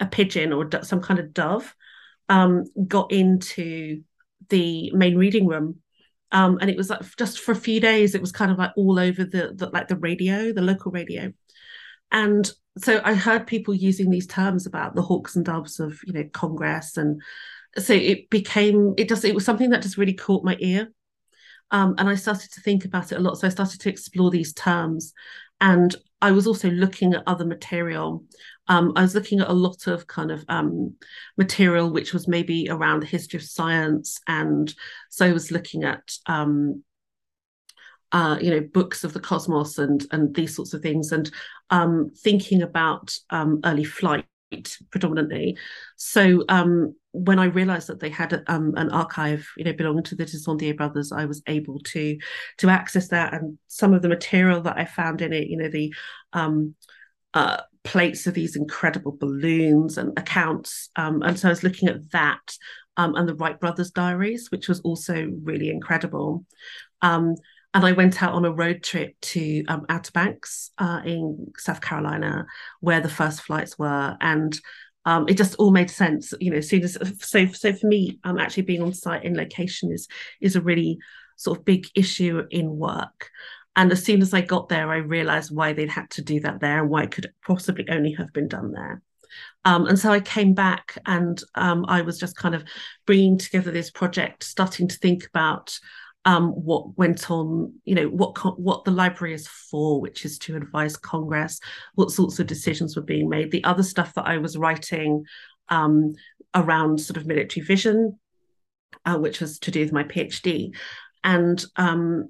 a 0.00 0.06
pigeon 0.10 0.52
or 0.52 0.68
some 0.82 1.02
kind 1.02 1.20
of 1.20 1.34
dove 1.34 1.74
um, 2.28 2.64
got 2.88 3.12
into 3.12 4.02
the 4.52 4.92
main 4.94 5.16
reading 5.16 5.46
room. 5.46 5.80
Um, 6.30 6.58
and 6.60 6.70
it 6.70 6.76
was 6.76 6.88
like 6.88 7.00
just 7.16 7.40
for 7.40 7.52
a 7.52 7.56
few 7.56 7.80
days 7.80 8.14
it 8.14 8.20
was 8.20 8.32
kind 8.32 8.50
of 8.50 8.58
like 8.58 8.70
all 8.76 8.98
over 8.98 9.24
the, 9.24 9.52
the 9.54 9.68
like 9.70 9.88
the 9.88 9.96
radio 9.96 10.52
the 10.52 10.62
local 10.62 10.92
radio. 10.92 11.32
And 12.10 12.50
so 12.78 13.00
I 13.04 13.14
heard 13.14 13.46
people 13.46 13.74
using 13.74 14.10
these 14.10 14.26
terms 14.26 14.66
about 14.66 14.94
the 14.94 15.02
hawks 15.02 15.34
and 15.34 15.44
doves 15.44 15.80
of 15.80 15.98
you 16.04 16.12
know 16.12 16.24
Congress, 16.32 16.96
and 16.96 17.20
so 17.78 17.94
it 17.94 18.30
became 18.30 18.94
it 18.96 19.08
just 19.08 19.24
it 19.24 19.34
was 19.34 19.44
something 19.44 19.70
that 19.70 19.82
just 19.82 19.98
really 19.98 20.14
caught 20.14 20.44
my 20.44 20.56
ear, 20.60 20.92
um, 21.70 21.94
and 21.98 22.08
I 22.08 22.14
started 22.14 22.52
to 22.52 22.60
think 22.60 22.84
about 22.84 23.12
it 23.12 23.16
a 23.16 23.20
lot. 23.20 23.38
So 23.38 23.46
I 23.46 23.50
started 23.50 23.80
to 23.80 23.88
explore 23.88 24.30
these 24.30 24.52
terms, 24.52 25.12
and 25.60 25.94
I 26.22 26.32
was 26.32 26.46
also 26.46 26.70
looking 26.70 27.12
at 27.12 27.22
other 27.26 27.44
material 27.44 28.24
um, 28.68 28.92
I 28.96 29.02
was 29.02 29.14
looking 29.14 29.40
at 29.40 29.48
a 29.48 29.52
lot 29.52 29.86
of 29.86 30.06
kind 30.06 30.30
of 30.30 30.44
um, 30.48 30.94
material 31.36 31.90
which 31.90 32.12
was 32.12 32.28
maybe 32.28 32.68
around 32.70 33.00
the 33.00 33.06
history 33.06 33.38
of 33.38 33.42
science, 33.42 34.20
and 34.26 34.72
so 35.10 35.26
I 35.26 35.32
was 35.32 35.50
looking 35.50 35.84
at 35.84 36.12
um, 36.26 36.84
uh, 38.12 38.38
you 38.40 38.50
know 38.50 38.60
books 38.60 39.04
of 39.04 39.12
the 39.12 39.20
cosmos 39.20 39.78
and 39.78 40.06
and 40.12 40.34
these 40.34 40.54
sorts 40.54 40.74
of 40.74 40.82
things, 40.82 41.10
and 41.10 41.30
um, 41.70 42.12
thinking 42.16 42.62
about 42.62 43.16
um, 43.30 43.60
early 43.64 43.84
flight 43.84 44.26
predominantly. 44.90 45.56
So 45.96 46.44
um, 46.48 46.94
when 47.12 47.38
I 47.38 47.44
realised 47.44 47.88
that 47.88 48.00
they 48.00 48.08
had 48.08 48.42
um, 48.46 48.74
an 48.76 48.90
archive, 48.90 49.46
you 49.56 49.64
know, 49.64 49.72
belonging 49.72 50.04
to 50.04 50.14
the 50.14 50.24
Tissandier 50.24 50.76
brothers, 50.76 51.12
I 51.12 51.26
was 51.26 51.42
able 51.46 51.78
to 51.80 52.18
to 52.58 52.68
access 52.68 53.08
that, 53.08 53.34
and 53.34 53.58
some 53.68 53.94
of 53.94 54.02
the 54.02 54.08
material 54.08 54.62
that 54.62 54.78
I 54.78 54.84
found 54.84 55.22
in 55.22 55.32
it, 55.32 55.48
you 55.48 55.56
know, 55.56 55.68
the 55.68 55.94
um, 56.32 56.74
uh, 57.34 57.58
plates 57.84 58.26
of 58.26 58.34
these 58.34 58.56
incredible 58.56 59.12
balloons 59.12 59.98
and 59.98 60.18
accounts, 60.18 60.90
um, 60.96 61.22
and 61.22 61.38
so 61.38 61.48
I 61.48 61.52
was 61.52 61.62
looking 61.62 61.88
at 61.88 62.10
that 62.12 62.56
um, 62.96 63.14
and 63.14 63.28
the 63.28 63.34
Wright 63.34 63.58
brothers' 63.58 63.90
diaries, 63.90 64.50
which 64.50 64.68
was 64.68 64.80
also 64.80 65.30
really 65.42 65.70
incredible. 65.70 66.44
Um, 67.00 67.36
and 67.74 67.86
I 67.86 67.92
went 67.92 68.22
out 68.22 68.34
on 68.34 68.44
a 68.44 68.52
road 68.52 68.82
trip 68.82 69.18
to 69.22 69.64
um, 69.66 69.86
Outer 69.88 70.12
Banks 70.12 70.72
uh, 70.76 71.00
in 71.04 71.52
South 71.56 71.80
Carolina, 71.80 72.46
where 72.80 73.00
the 73.00 73.08
first 73.08 73.40
flights 73.42 73.78
were, 73.78 74.16
and 74.20 74.58
um, 75.04 75.26
it 75.28 75.36
just 75.36 75.54
all 75.56 75.70
made 75.70 75.90
sense. 75.90 76.32
You 76.40 76.50
know, 76.50 76.58
as 76.58 76.68
soon 76.68 76.82
as 76.82 76.96
so 77.20 77.46
so 77.46 77.72
for 77.72 77.86
me, 77.86 78.18
um, 78.24 78.38
actually 78.38 78.64
being 78.64 78.82
on 78.82 78.92
site 78.92 79.24
in 79.24 79.36
location 79.36 79.92
is 79.92 80.08
is 80.40 80.56
a 80.56 80.60
really 80.60 80.98
sort 81.36 81.58
of 81.58 81.64
big 81.64 81.86
issue 81.94 82.42
in 82.50 82.76
work. 82.76 83.30
And 83.74 83.90
as 83.90 84.04
soon 84.04 84.20
as 84.20 84.34
I 84.34 84.42
got 84.42 84.68
there, 84.68 84.90
I 84.90 84.96
realized 84.96 85.54
why 85.54 85.72
they'd 85.72 85.88
had 85.88 86.10
to 86.10 86.22
do 86.22 86.40
that 86.40 86.60
there 86.60 86.80
and 86.80 86.90
why 86.90 87.04
it 87.04 87.10
could 87.10 87.32
possibly 87.46 87.86
only 87.88 88.12
have 88.12 88.32
been 88.32 88.48
done 88.48 88.72
there. 88.72 89.02
Um, 89.64 89.86
and 89.86 89.98
so 89.98 90.12
I 90.12 90.20
came 90.20 90.52
back 90.52 90.98
and 91.06 91.42
um, 91.54 91.86
I 91.88 92.02
was 92.02 92.18
just 92.18 92.36
kind 92.36 92.54
of 92.54 92.64
bringing 93.06 93.38
together 93.38 93.70
this 93.70 93.90
project, 93.90 94.44
starting 94.44 94.88
to 94.88 94.98
think 94.98 95.26
about 95.26 95.78
um, 96.24 96.50
what 96.50 96.96
went 96.96 97.30
on, 97.30 97.72
you 97.84 97.94
know, 97.94 98.06
what 98.06 98.36
what 98.58 98.84
the 98.84 98.90
library 98.90 99.34
is 99.34 99.48
for, 99.48 100.00
which 100.00 100.24
is 100.24 100.38
to 100.40 100.56
advise 100.56 100.96
Congress, 100.96 101.58
what 101.94 102.10
sorts 102.10 102.38
of 102.38 102.46
decisions 102.46 102.94
were 102.94 103.02
being 103.02 103.28
made, 103.28 103.50
the 103.50 103.64
other 103.64 103.82
stuff 103.82 104.14
that 104.14 104.26
I 104.26 104.38
was 104.38 104.56
writing 104.56 105.24
um, 105.68 106.14
around 106.54 107.00
sort 107.00 107.16
of 107.16 107.26
military 107.26 107.64
vision, 107.64 108.18
uh, 109.04 109.18
which 109.18 109.40
was 109.40 109.58
to 109.60 109.70
do 109.70 109.80
with 109.80 109.92
my 109.92 110.04
PhD, 110.04 110.74
and 111.24 111.64
um, 111.76 112.28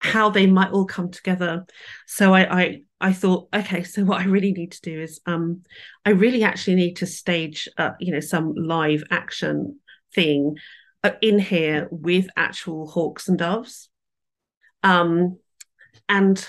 how 0.00 0.30
they 0.30 0.46
might 0.46 0.72
all 0.72 0.86
come 0.86 1.10
together. 1.10 1.66
So 2.06 2.34
I, 2.34 2.60
I 2.62 2.82
I 3.00 3.12
thought, 3.12 3.48
okay, 3.54 3.84
so 3.84 4.02
what 4.02 4.20
I 4.20 4.24
really 4.24 4.52
need 4.52 4.72
to 4.72 4.80
do 4.80 5.00
is 5.00 5.20
um, 5.24 5.62
I 6.04 6.10
really 6.10 6.42
actually 6.42 6.74
need 6.74 6.96
to 6.96 7.06
stage, 7.06 7.68
uh, 7.78 7.92
you 8.00 8.12
know, 8.12 8.20
some 8.20 8.54
live 8.56 9.04
action 9.12 9.78
thing 10.14 10.56
in 11.22 11.38
here 11.38 11.88
with 11.90 12.28
actual 12.36 12.88
hawks 12.88 13.28
and 13.28 13.38
doves. 13.38 13.88
Um, 14.82 15.38
and 16.08 16.46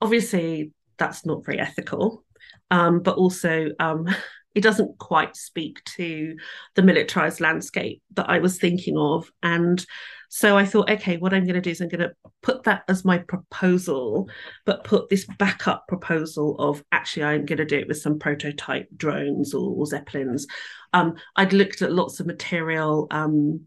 obviously, 0.00 0.72
that's 0.98 1.24
not 1.24 1.44
very 1.44 1.58
ethical, 1.58 2.24
um, 2.70 3.00
but 3.00 3.16
also 3.16 3.68
um, 3.78 4.08
it 4.54 4.62
doesn't 4.62 4.98
quite 4.98 5.36
speak 5.36 5.82
to 5.84 6.36
the 6.74 6.82
militarized 6.82 7.40
landscape 7.40 8.02
that 8.14 8.28
I 8.28 8.38
was 8.38 8.58
thinking 8.58 8.96
of. 8.96 9.30
And 9.42 9.84
so 10.28 10.56
I 10.56 10.64
thought, 10.64 10.90
okay, 10.90 11.16
what 11.16 11.32
I'm 11.32 11.44
going 11.44 11.54
to 11.54 11.60
do 11.60 11.70
is 11.70 11.80
I'm 11.80 11.88
going 11.88 12.00
to 12.00 12.14
put 12.42 12.64
that 12.64 12.84
as 12.88 13.04
my 13.04 13.18
proposal, 13.18 14.28
but 14.64 14.84
put 14.84 15.08
this 15.08 15.26
backup 15.38 15.86
proposal 15.88 16.56
of 16.58 16.82
actually 16.92 17.24
I'm 17.24 17.46
going 17.46 17.58
to 17.58 17.64
do 17.64 17.78
it 17.78 17.88
with 17.88 17.98
some 17.98 18.18
prototype 18.18 18.88
drones 18.96 19.54
or, 19.54 19.70
or 19.70 19.86
zeppelins. 19.86 20.46
Um, 20.92 21.14
I'd 21.36 21.52
looked 21.52 21.82
at 21.82 21.92
lots 21.92 22.20
of 22.20 22.26
material 22.26 23.06
um, 23.10 23.62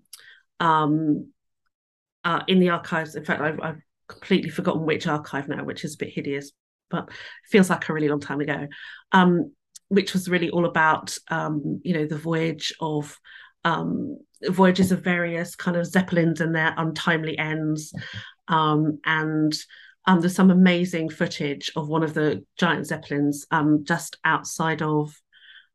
um, 0.60 1.32
uh, 2.24 2.42
in 2.48 2.60
the 2.60 2.70
archives. 2.70 3.16
In 3.16 3.26
fact, 3.26 3.42
I've, 3.42 3.60
I've, 3.62 3.82
completely 4.08 4.50
forgotten 4.50 4.88
which 4.88 5.06
archive 5.06 5.48
now, 5.48 5.64
which 5.64 5.86
is 5.86 5.94
a 5.94 5.98
bit 6.00 6.12
hideous, 6.12 6.52
but 6.90 7.08
feels 7.48 7.70
like 7.70 7.88
a 7.88 7.94
really 7.94 8.10
long 8.10 8.20
time 8.20 8.42
ago. 8.42 8.68
Um, 9.12 9.52
which 9.90 10.14
was 10.14 10.30
really 10.30 10.50
all 10.50 10.66
about, 10.66 11.16
um, 11.30 11.82
you 11.84 11.94
know, 11.94 12.06
the 12.06 12.18
voyage 12.18 12.74
of 12.80 13.20
um, 13.66 14.18
voyages 14.48 14.92
of 14.92 15.04
various 15.04 15.56
kind 15.56 15.78
of 15.78 15.86
zeppelins 15.86 16.42
and 16.42 16.56
their 16.56 16.74
untimely 16.78 17.38
ends, 17.38 17.94
um, 18.48 19.00
and 19.06 19.54
um, 20.06 20.22
there's 20.22 20.36
some 20.36 20.52
amazing 20.52 21.10
footage 21.10 21.72
of 21.76 21.88
one 21.88 22.04
of 22.04 22.14
the 22.14 22.44
giant 22.58 22.88
zeppelins 22.88 23.46
um, 23.52 23.84
just 23.84 24.18
outside 24.26 24.82
of 24.82 25.16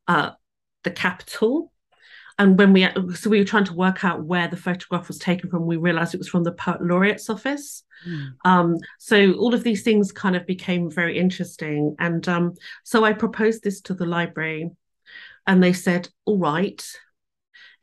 uh, 0.09 0.31
the 0.83 0.91
Capitol. 0.91 1.73
And 2.37 2.59
when 2.59 2.73
we 2.73 2.89
so 3.15 3.31
we 3.31 3.39
were 3.39 3.45
trying 3.45 3.67
to 3.67 3.75
work 3.75 4.05
out 4.05 4.25
where 4.25 4.49
the 4.49 4.57
photograph 4.57 5.07
was 5.07 5.19
taken 5.19 5.51
from, 5.51 5.67
we 5.67 5.77
realised 5.77 6.15
it 6.15 6.19
was 6.19 6.29
from 6.29 6.43
the 6.43 6.51
poet 6.51 6.83
laureate's 6.83 7.31
office. 7.31 7.85
Mm. 8.09 8.33
Um, 8.45 8.77
so 8.99 9.35
all 9.35 9.55
of 9.55 9.63
these 9.63 9.83
things 9.83 10.11
kind 10.11 10.35
of 10.35 10.45
became 10.45 10.91
very 10.91 11.17
interesting, 11.17 11.95
and 12.01 12.29
um, 12.29 12.55
so 12.83 13.05
I 13.05 13.13
proposed 13.13 13.63
this 13.63 13.81
to 13.83 13.95
the 13.95 14.07
library, 14.07 14.69
and 15.47 15.63
they 15.63 15.73
said, 15.73 16.09
"All 16.25 16.41
right, 16.41 16.85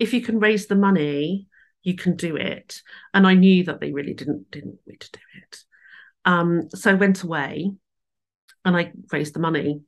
if 0.01 0.13
you 0.13 0.21
can 0.21 0.39
raise 0.39 0.67
the 0.67 0.75
money, 0.75 1.47
you 1.83 1.95
can 1.95 2.15
do 2.15 2.35
it." 2.35 2.81
And 3.13 3.25
I 3.27 3.35
knew 3.35 3.63
that 3.65 3.79
they 3.79 3.91
really 3.91 4.13
didn't 4.13 4.51
didn't 4.51 4.71
want 4.71 4.87
me 4.87 4.97
to 4.97 5.11
do 5.11 5.19
it. 5.43 5.57
Um, 6.25 6.69
so 6.71 6.91
I 6.91 6.95
went 6.95 7.23
away, 7.23 7.71
and 8.65 8.75
I 8.75 8.91
raised 9.11 9.33
the 9.33 9.39
money, 9.39 9.81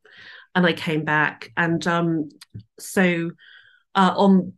and 0.55 0.65
I 0.65 0.73
came 0.73 1.03
back, 1.03 1.51
and 1.57 1.85
um, 1.87 2.29
so 2.79 3.31
uh, 3.95 4.13
on 4.15 4.53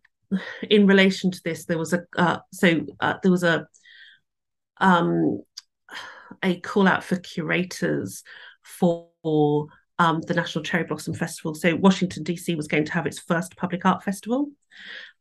in 0.69 0.87
relation 0.87 1.31
to 1.31 1.41
this, 1.43 1.65
there 1.65 1.77
was 1.77 1.93
a 1.93 2.03
uh, 2.17 2.39
so 2.51 2.85
uh, 2.99 3.15
there 3.23 3.31
was 3.31 3.43
a 3.43 3.67
um, 4.77 5.41
a 6.43 6.59
call 6.59 6.87
out 6.87 7.03
for 7.03 7.17
curators 7.17 8.23
for 8.63 9.67
um, 9.99 10.21
the 10.21 10.33
National 10.33 10.63
Cherry 10.63 10.83
Blossom 10.83 11.13
Festival. 11.13 11.55
So 11.55 11.75
Washington 11.75 12.23
DC 12.23 12.55
was 12.55 12.67
going 12.67 12.85
to 12.85 12.91
have 12.93 13.05
its 13.05 13.19
first 13.19 13.55
public 13.55 13.85
art 13.85 14.03
festival. 14.03 14.49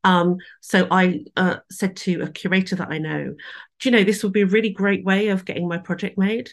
Um, 0.04 0.36
so 0.60 0.86
I 0.90 1.24
uh, 1.36 1.56
said 1.70 1.96
to 1.96 2.22
a 2.22 2.30
curator 2.30 2.76
that 2.76 2.90
I 2.90 2.98
know, 2.98 3.34
do 3.80 3.88
you 3.88 3.90
know 3.90 4.04
this 4.04 4.22
would 4.22 4.32
be 4.32 4.42
a 4.42 4.46
really 4.46 4.70
great 4.70 5.04
way 5.04 5.28
of 5.28 5.44
getting 5.44 5.66
my 5.66 5.78
project 5.78 6.18
made? 6.18 6.50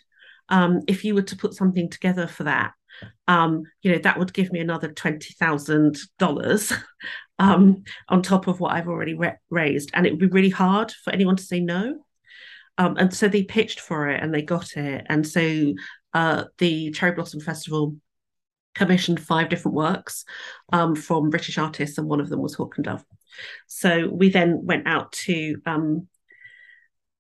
Um, 0.50 0.82
if 0.88 1.06
you 1.06 1.14
were 1.14 1.22
to 1.24 1.36
put 1.36 1.54
something 1.54 1.90
together 1.90 2.28
for 2.28 2.46
that, 2.46 2.74
um, 3.28 3.64
you 3.82 3.92
know, 3.92 4.00
that 4.00 4.18
would 4.18 4.34
give 4.34 4.52
me 4.52 4.60
another 4.60 4.92
twenty 4.92 5.34
thousand 5.34 5.98
dollars 6.18 6.74
um, 7.40 7.84
on 8.10 8.22
top 8.22 8.48
of 8.48 8.60
what 8.60 8.74
I've 8.74 8.88
already 8.88 9.14
re- 9.14 9.38
raised, 9.50 9.92
and 9.94 10.06
it 10.06 10.12
would 10.12 10.20
be 10.20 10.28
really 10.28 10.50
hard 10.50 10.92
for 11.04 11.12
anyone 11.14 11.36
to 11.36 11.44
say 11.44 11.60
no. 11.60 12.06
Um, 12.78 12.96
and 12.98 13.14
so 13.14 13.28
they 13.28 13.44
pitched 13.44 13.80
for 13.80 14.08
it, 14.10 14.22
and 14.24 14.34
they 14.34 14.42
got 14.42 14.76
it, 14.78 15.06
and 15.10 15.28
so 15.28 15.74
uh, 16.14 16.46
the 16.58 16.92
Cherry 16.92 17.14
Blossom 17.14 17.42
Festival 17.42 17.96
commissioned 18.76 19.20
five 19.20 19.50
different 19.50 19.76
works 19.76 20.24
um, 20.72 20.96
from 20.96 21.30
British 21.30 21.58
artists, 21.58 21.98
and 21.98 22.08
one 22.08 22.22
of 22.22 22.30
them 22.30 22.42
was 22.42 22.54
Hawk 22.56 22.78
and 22.78 22.86
Dove. 22.86 23.04
So 23.68 24.10
we 24.12 24.30
then 24.30 24.66
went 24.66 24.88
out 24.88 25.12
to 25.24 25.56
um, 25.66 26.08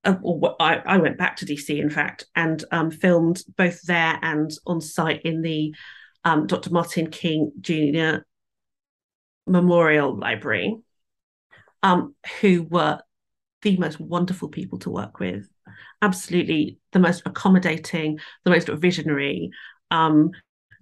uh, 0.03 0.15
I, 0.59 0.77
I, 0.77 0.97
went 0.97 1.17
back 1.17 1.37
to 1.37 1.45
DC, 1.45 1.69
in 1.79 1.89
fact, 1.89 2.25
and 2.35 2.63
um, 2.71 2.89
filmed 2.89 3.43
both 3.55 3.81
there 3.83 4.17
and 4.21 4.49
on 4.65 4.81
site 4.81 5.21
in 5.23 5.41
the 5.41 5.75
um, 6.23 6.47
Dr. 6.47 6.71
Martin 6.71 7.09
King 7.11 7.51
Jr. 7.61 8.23
Memorial 9.45 10.17
Library, 10.17 10.77
um, 11.83 12.15
who 12.39 12.63
were 12.63 12.99
the 13.61 13.77
most 13.77 13.99
wonderful 13.99 14.49
people 14.49 14.79
to 14.79 14.89
work 14.89 15.19
with, 15.19 15.47
absolutely 16.01 16.79
the 16.93 16.99
most 16.99 17.21
accommodating, 17.25 18.19
the 18.43 18.51
most 18.51 18.69
visionary, 18.69 19.51
um, 19.91 20.31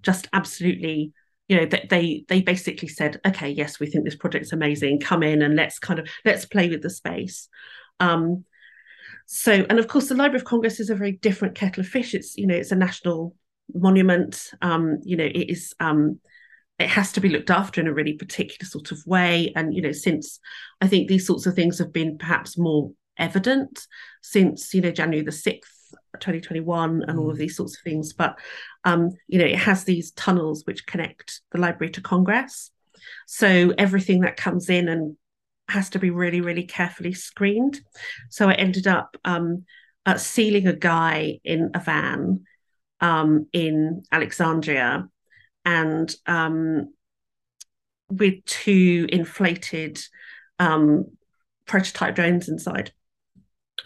just 0.02 0.28
absolutely 0.32 1.12
you 1.50 1.58
know 1.58 1.66
they 1.66 2.24
they 2.30 2.42
basically 2.42 2.88
said 2.88 3.20
okay 3.28 3.50
yes 3.50 3.80
we 3.80 3.88
think 3.88 4.06
this 4.06 4.16
project's 4.16 4.54
amazing 4.54 5.00
come 5.00 5.24
in 5.24 5.42
and 5.42 5.56
let's 5.56 5.80
kind 5.80 6.00
of 6.00 6.08
let's 6.24 6.46
play 6.46 6.70
with 6.70 6.82
the 6.82 6.90
space 6.90 7.50
um, 8.00 8.46
so, 9.32 9.64
and 9.70 9.78
of 9.78 9.88
course, 9.88 10.10
the 10.10 10.16
Library 10.16 10.40
of 10.40 10.46
Congress 10.46 10.80
is 10.80 10.90
a 10.90 10.96
very 10.96 11.12
different 11.12 11.54
kettle 11.54 11.82
of 11.82 11.88
fish. 11.88 12.16
It's 12.16 12.36
you 12.36 12.48
know 12.48 12.56
it's 12.56 12.72
a 12.72 12.76
national 12.76 13.36
monument. 13.76 14.50
Um, 14.64 14.98
you 15.04 15.16
know 15.16 15.26
it 15.26 15.52
is. 15.52 15.76
Um, 15.80 16.20
it 16.80 16.90
has 16.90 17.12
to 17.12 17.22
be 17.22 17.30
looked 17.30 17.52
after 17.52 17.80
in 17.80 17.88
a 17.88 17.94
really 17.94 18.14
particular 18.14 18.68
sort 18.68 18.92
of 18.92 19.00
way. 19.06 19.54
And 19.56 19.76
you 19.76 19.84
know, 19.84 19.92
since 19.92 20.40
I 20.82 20.88
think 20.88 21.08
these 21.08 21.28
sorts 21.28 21.46
of 21.46 21.54
things 21.54 21.78
have 21.78 21.94
been 21.94 22.18
perhaps 22.18 22.58
more 22.58 22.92
evident 23.20 23.86
since 24.24 24.74
you 24.74 24.82
know 24.82 24.92
January 24.92 25.24
the 25.24 25.32
sixth. 25.32 25.79
2021 26.18 27.04
and 27.08 27.20
all 27.20 27.30
of 27.30 27.36
mm. 27.36 27.40
these 27.40 27.56
sorts 27.56 27.76
of 27.78 27.84
things 27.84 28.14
but 28.14 28.38
um 28.84 29.12
you 29.28 29.38
know 29.38 29.46
it 29.46 29.58
has 29.58 29.84
these 29.84 30.12
tunnels 30.12 30.64
which 30.66 30.86
connect 30.86 31.42
the 31.52 31.60
library 31.60 31.92
to 31.92 32.02
congress 32.02 32.72
so 33.28 33.74
everything 33.78 34.22
that 34.22 34.38
comes 34.38 34.70
in 34.70 34.88
and 34.88 35.16
has 35.70 35.90
to 35.92 36.00
be 36.00 36.10
really, 36.10 36.42
really 36.42 36.64
carefully 36.64 37.14
screened. 37.14 37.80
So 38.30 38.50
I 38.50 38.54
ended 38.54 38.88
up 38.88 39.16
um, 39.24 39.66
uh, 40.06 40.18
sealing 40.18 40.68
a 40.68 40.76
guy 40.76 41.40
in 41.44 41.72
a 41.74 41.80
van 41.80 42.46
um, 43.02 43.48
in 43.54 44.04
Alexandria 44.12 45.08
and 45.64 46.14
um, 46.26 46.94
with 48.10 48.44
two 48.46 49.08
inflated 49.10 50.02
um, 50.58 51.06
prototype 51.66 52.16
drones 52.16 52.50
inside 52.50 52.92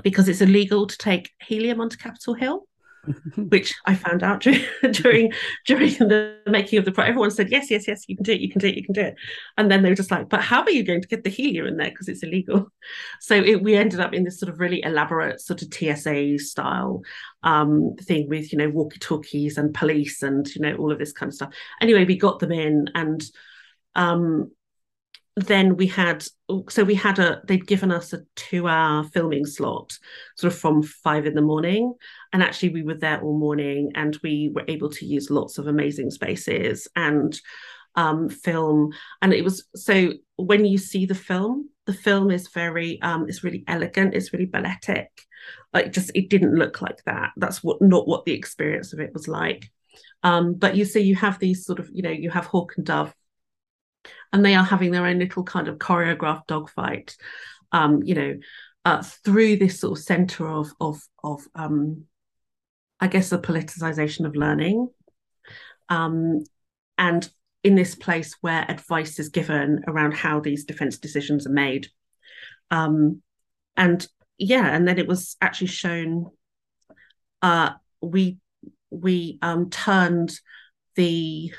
because 0.01 0.27
it's 0.27 0.41
illegal 0.41 0.87
to 0.87 0.97
take 0.97 1.31
helium 1.41 1.81
onto 1.81 1.97
Capitol 1.97 2.33
Hill. 2.33 2.67
which 3.35 3.75
I 3.85 3.95
found 3.95 4.23
out 4.23 4.41
during, 4.91 5.33
during 5.67 5.93
the 5.95 6.37
making 6.47 6.79
of 6.79 6.85
the 6.85 6.91
project. 6.91 7.09
Everyone 7.09 7.31
said, 7.31 7.51
"Yes, 7.51 7.69
yes, 7.69 7.85
yes, 7.85 8.05
you 8.07 8.15
can 8.15 8.23
do 8.23 8.31
it, 8.31 8.39
you 8.39 8.49
can 8.49 8.61
do 8.61 8.67
it, 8.67 8.75
you 8.75 8.83
can 8.83 8.93
do 8.93 9.01
it," 9.01 9.15
and 9.57 9.69
then 9.69 9.83
they 9.83 9.89
were 9.89 9.95
just 9.95 10.11
like, 10.11 10.29
"But 10.29 10.41
how 10.41 10.61
are 10.61 10.71
you 10.71 10.83
going 10.83 11.01
to 11.01 11.07
get 11.07 11.23
the 11.23 11.29
helium 11.29 11.67
in 11.67 11.77
there 11.77 11.89
because 11.89 12.07
it's 12.07 12.23
illegal?" 12.23 12.67
So 13.19 13.35
it, 13.35 13.61
we 13.61 13.75
ended 13.75 13.99
up 13.99 14.13
in 14.13 14.23
this 14.23 14.39
sort 14.39 14.49
of 14.49 14.59
really 14.59 14.83
elaborate 14.83 15.41
sort 15.41 15.61
of 15.61 15.73
TSA 15.73 16.39
style 16.39 17.01
um, 17.43 17.95
thing 18.01 18.29
with 18.29 18.51
you 18.51 18.57
know 18.57 18.69
walkie 18.69 18.99
talkies 18.99 19.57
and 19.57 19.73
police 19.73 20.23
and 20.23 20.47
you 20.55 20.61
know 20.61 20.75
all 20.75 20.91
of 20.91 20.99
this 20.99 21.11
kind 21.11 21.29
of 21.29 21.35
stuff. 21.35 21.53
Anyway, 21.81 22.05
we 22.05 22.17
got 22.17 22.39
them 22.39 22.51
in 22.51 22.89
and. 22.95 23.23
Um, 23.95 24.51
then 25.35 25.75
we 25.77 25.87
had 25.87 26.23
so 26.69 26.83
we 26.83 26.93
had 26.93 27.17
a 27.17 27.41
they'd 27.45 27.65
given 27.65 27.91
us 27.91 28.13
a 28.13 28.21
two 28.35 28.67
hour 28.67 29.03
filming 29.05 29.45
slot 29.45 29.97
sort 30.37 30.53
of 30.53 30.59
from 30.59 30.83
five 30.83 31.25
in 31.25 31.33
the 31.33 31.41
morning. 31.41 31.93
And 32.31 32.43
actually 32.43 32.69
we 32.69 32.83
were 32.83 32.95
there 32.95 33.19
all 33.21 33.37
morning 33.37 33.91
and 33.95 34.17
we 34.23 34.51
were 34.53 34.65
able 34.67 34.89
to 34.89 35.05
use 35.05 35.31
lots 35.31 35.57
of 35.57 35.67
amazing 35.67 36.11
spaces 36.11 36.87
and 36.95 37.39
um, 37.95 38.29
film. 38.29 38.91
And 39.21 39.33
it 39.33 39.43
was 39.43 39.65
so 39.75 40.13
when 40.35 40.65
you 40.65 40.77
see 40.77 41.05
the 41.05 41.15
film 41.15 41.69
the 41.85 41.93
film 41.93 42.31
is 42.31 42.47
very 42.49 43.01
um, 43.01 43.27
it's 43.27 43.43
really 43.43 43.63
elegant 43.67 44.13
it's 44.13 44.33
really 44.33 44.45
balletic. 44.45 45.09
Like 45.73 45.91
just 45.91 46.11
it 46.13 46.29
didn't 46.29 46.55
look 46.55 46.81
like 46.81 47.03
that. 47.05 47.31
That's 47.37 47.63
what 47.63 47.81
not 47.81 48.07
what 48.07 48.25
the 48.25 48.33
experience 48.33 48.93
of 48.93 48.99
it 48.99 49.13
was 49.13 49.27
like. 49.27 49.71
Um, 50.21 50.53
but 50.53 50.75
you 50.75 50.85
see 50.85 51.01
you 51.01 51.15
have 51.15 51.39
these 51.39 51.65
sort 51.65 51.79
of 51.79 51.89
you 51.91 52.03
know 52.03 52.11
you 52.11 52.29
have 52.29 52.45
hawk 52.45 52.73
and 52.77 52.85
dove 52.85 53.15
and 54.31 54.43
they 54.43 54.55
are 54.55 54.63
having 54.63 54.91
their 54.91 55.05
own 55.05 55.19
little 55.19 55.43
kind 55.43 55.67
of 55.67 55.77
choreographed 55.77 56.47
dogfight, 56.47 57.15
um, 57.71 58.01
you 58.03 58.15
know, 58.15 58.35
uh, 58.85 59.01
through 59.23 59.57
this 59.57 59.79
sort 59.79 59.97
of 59.97 60.03
center 60.03 60.47
of 60.47 60.71
of 60.79 61.01
of 61.23 61.41
um, 61.55 62.05
I 62.99 63.07
guess 63.07 63.29
the 63.29 63.39
politicization 63.39 64.25
of 64.25 64.35
learning, 64.35 64.89
um, 65.89 66.43
and 66.97 67.29
in 67.63 67.75
this 67.75 67.95
place 67.95 68.35
where 68.41 68.65
advice 68.69 69.19
is 69.19 69.29
given 69.29 69.83
around 69.87 70.13
how 70.13 70.41
these 70.41 70.65
defense 70.65 70.97
decisions 70.97 71.47
are 71.47 71.51
made, 71.51 71.87
um, 72.71 73.21
and 73.77 74.05
yeah, 74.37 74.75
and 74.75 74.87
then 74.87 74.99
it 74.99 75.07
was 75.07 75.37
actually 75.41 75.67
shown. 75.67 76.25
Uh, 77.41 77.71
we 78.01 78.37
we 78.89 79.39
um, 79.41 79.69
turned 79.69 80.33
the 80.95 81.53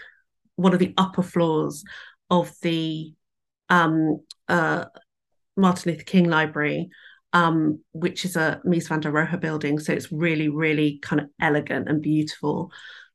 one 0.57 0.73
of 0.73 0.79
the 0.79 0.95
upper 0.97 1.23
floors 1.23 1.85
of 2.35 2.53
the 2.63 3.15
um, 3.69 4.21
uh, 4.49 4.87
Martin 5.57 5.93
Luther 5.93 6.05
King 6.05 6.29
Library, 6.29 6.91
um, 7.33 7.81
which 7.93 8.25
is 8.25 8.35
a 8.37 8.61
Mies 8.67 8.89
van 8.89 9.01
der 9.01 9.13
Rohe 9.13 9.41
building. 9.41 9.79
So 9.79 9.93
it's 9.93 10.11
really, 10.11 10.49
really 10.49 10.99
kind 10.99 11.21
of 11.21 11.29
elegant 11.41 11.89
and 11.89 12.03
beautiful. 12.03 12.73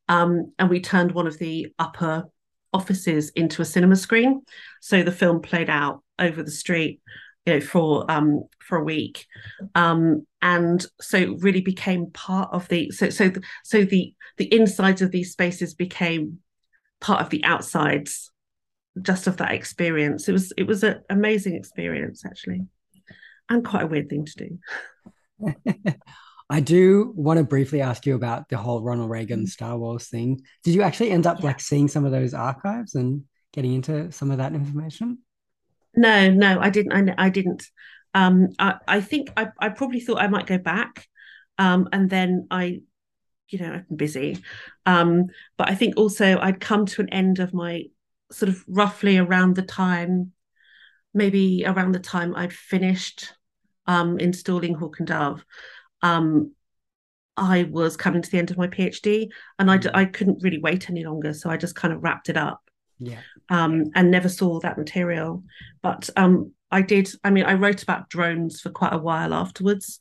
Um, 0.08 0.54
and 0.58 0.70
we 0.70 0.80
turned 0.80 1.12
one 1.12 1.28
of 1.28 1.38
the 1.38 1.68
upper 1.78 2.26
offices 2.72 3.30
into 3.32 3.62
a 3.62 3.66
cinema 3.66 3.96
screen. 3.96 4.42
So 4.82 5.04
the 5.04 5.12
film 5.12 5.42
played 5.42 5.70
out 5.70 6.02
over 6.18 6.42
the 6.42 6.52
street 6.52 7.02
you 7.46 7.56
know, 7.56 7.62
for 7.62 8.10
um, 8.10 8.44
for 8.60 8.78
a 8.78 8.84
week, 8.84 9.26
um, 9.74 10.26
and 10.42 10.86
so 11.02 11.36
really 11.40 11.62
became 11.62 12.12
part 12.12 12.50
of 12.52 12.68
the 12.68 12.92
so 12.92 13.10
so 13.10 13.30
the, 13.30 13.42
so 13.64 13.84
the 13.84 14.14
the 14.38 14.54
insides 14.54 15.02
of 15.02 15.12
these 15.12 15.32
spaces 15.32 15.74
became 15.74 16.40
part 17.00 17.22
of 17.22 17.30
the 17.30 17.44
outsides 17.46 18.30
just 19.02 19.28
of 19.28 19.38
that 19.38 19.54
experience. 19.54 20.28
It 20.28 20.34
was 20.34 20.54
it 20.58 20.64
was 20.64 20.84
an 20.84 21.02
amazing 21.10 21.56
experience 21.56 22.26
actually, 22.26 22.66
and 23.50 23.66
quite 23.66 23.84
a 23.84 23.88
weird 23.88 24.10
thing 24.10 24.26
to 24.26 24.60
do. 25.46 25.94
I 26.50 26.62
do 26.62 27.14
want 27.16 27.38
to 27.38 27.44
briefly 27.44 27.82
ask 27.82 28.06
you 28.06 28.16
about 28.16 28.50
the 28.50 28.58
whole 28.58 28.82
Ronald 28.82 29.12
Reagan 29.12 29.42
mm-hmm. 29.42 29.48
Star 29.48 29.78
Wars 29.78 30.08
thing. 30.08 30.42
Did 30.64 30.74
you 30.74 30.82
actually 30.82 31.12
end 31.12 31.28
up 31.28 31.40
yeah. 31.40 31.46
like 31.46 31.60
seeing 31.60 31.88
some 31.88 32.06
of 32.06 32.12
those 32.12 32.34
archives 32.34 32.96
and 32.96 33.24
getting 33.54 33.74
into 33.74 34.12
some 34.12 34.32
of 34.32 34.40
that 34.40 34.54
information? 34.54 35.20
No, 35.96 36.32
no, 36.32 36.60
I 36.60 36.70
didn't. 36.70 36.94
I, 36.94 37.26
I 37.26 37.30
didn't. 37.30 37.68
Um, 38.16 38.50
I, 38.58 38.76
I 38.88 39.02
think 39.02 39.30
I, 39.38 39.50
I 39.60 39.70
probably 39.70 40.00
thought 40.00 40.22
I 40.22 40.28
might 40.28 40.48
go 40.48 40.58
back, 40.58 41.08
um, 41.60 41.88
and 41.92 42.10
then 42.10 42.48
I, 42.50 42.82
you 43.50 43.60
know, 43.60 43.74
I've 43.74 43.88
been 43.88 43.98
busy. 43.98 44.40
Um, 44.88 45.28
but 45.58 45.70
I 45.70 45.76
think 45.76 45.98
also 45.98 46.40
I'd 46.40 46.60
come 46.60 46.88
to 46.88 47.02
an 47.02 47.10
end 47.10 47.40
of 47.40 47.54
my 47.54 47.86
sort 48.32 48.50
of 48.50 48.64
roughly 48.68 49.18
around 49.18 49.56
the 49.56 49.64
time, 49.64 50.32
maybe 51.14 51.64
around 51.66 51.94
the 51.94 52.00
time 52.00 52.36
I'd 52.36 52.54
finished 52.54 53.34
um, 53.88 54.20
installing 54.20 54.76
Hawk 54.76 55.00
and 55.00 55.08
Dove, 55.08 55.44
um, 56.02 56.54
I 57.36 57.64
was 57.64 57.96
coming 57.96 58.22
to 58.22 58.30
the 58.30 58.38
end 58.38 58.52
of 58.52 58.58
my 58.58 58.68
PhD 58.68 59.30
and 59.58 59.72
I, 59.72 59.78
mm. 59.78 59.90
I 59.94 60.06
couldn't 60.06 60.44
really 60.44 60.60
wait 60.60 60.90
any 60.90 61.06
longer. 61.06 61.34
So 61.34 61.50
I 61.50 61.58
just 61.58 61.76
kind 61.76 61.94
of 61.94 62.04
wrapped 62.04 62.30
it 62.30 62.38
up. 62.38 62.62
Yeah. 63.00 63.20
Um, 63.50 63.86
and 63.96 64.12
never 64.12 64.28
saw 64.28 64.60
that 64.60 64.78
material. 64.78 65.44
But 65.82 66.10
um, 66.18 66.52
I 66.70 66.82
did, 66.82 67.10
I 67.24 67.30
mean, 67.30 67.46
I 67.46 67.54
wrote 67.54 67.82
about 67.82 68.10
drones 68.10 68.60
for 68.60 68.70
quite 68.70 68.94
a 68.94 68.98
while 68.98 69.34
afterwards. 69.34 70.00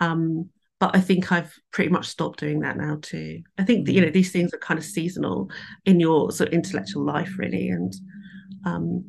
Um, 0.00 0.50
but 0.80 0.96
I 0.96 1.00
think 1.00 1.30
I've 1.30 1.54
pretty 1.72 1.90
much 1.90 2.06
stopped 2.06 2.40
doing 2.40 2.60
that 2.60 2.78
now 2.78 2.98
too. 3.02 3.42
I 3.58 3.64
think 3.64 3.86
that 3.86 3.92
you 3.92 4.00
mm. 4.00 4.06
know 4.06 4.10
these 4.10 4.32
things 4.32 4.52
are 4.54 4.58
kind 4.58 4.78
of 4.78 4.84
seasonal 4.84 5.50
in 5.84 6.00
your 6.00 6.32
sort 6.32 6.48
of 6.48 6.54
intellectual 6.54 7.04
life, 7.04 7.38
really, 7.38 7.68
and 7.68 7.94
um, 8.64 9.04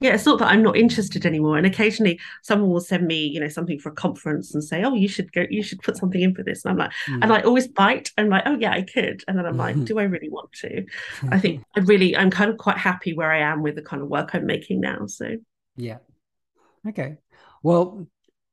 yeah, 0.00 0.14
it's 0.14 0.24
not 0.24 0.38
that 0.38 0.48
I'm 0.48 0.62
not 0.62 0.78
interested 0.78 1.26
anymore. 1.26 1.58
And 1.58 1.66
occasionally, 1.66 2.18
someone 2.42 2.70
will 2.70 2.80
send 2.80 3.06
me, 3.06 3.26
you 3.26 3.38
know, 3.38 3.48
something 3.48 3.78
for 3.78 3.90
a 3.90 3.94
conference 3.94 4.54
and 4.54 4.64
say, 4.64 4.82
"Oh, 4.82 4.94
you 4.94 5.08
should 5.08 5.30
go, 5.32 5.44
you 5.50 5.62
should 5.62 5.82
put 5.82 5.98
something 5.98 6.22
in 6.22 6.34
for 6.34 6.42
this." 6.42 6.64
And 6.64 6.72
I'm 6.72 6.78
like, 6.78 6.92
mm. 7.06 7.18
and 7.20 7.30
I 7.30 7.42
always 7.42 7.68
bite. 7.68 8.10
I'm 8.16 8.30
like, 8.30 8.44
"Oh 8.46 8.56
yeah, 8.58 8.72
I 8.72 8.80
could," 8.80 9.22
and 9.28 9.36
then 9.36 9.44
I'm 9.44 9.58
like, 9.58 9.76
"Do 9.84 9.98
I 9.98 10.04
really 10.04 10.30
want 10.30 10.52
to?" 10.52 10.86
I 11.30 11.38
think 11.38 11.62
I 11.76 11.80
really, 11.80 12.16
I'm 12.16 12.30
kind 12.30 12.50
of 12.50 12.56
quite 12.56 12.78
happy 12.78 13.12
where 13.12 13.30
I 13.30 13.40
am 13.40 13.62
with 13.62 13.74
the 13.74 13.82
kind 13.82 14.02
of 14.02 14.08
work 14.08 14.34
I'm 14.34 14.46
making 14.46 14.80
now. 14.80 15.04
So 15.06 15.36
yeah, 15.76 15.98
okay. 16.88 17.18
Well, 17.62 18.06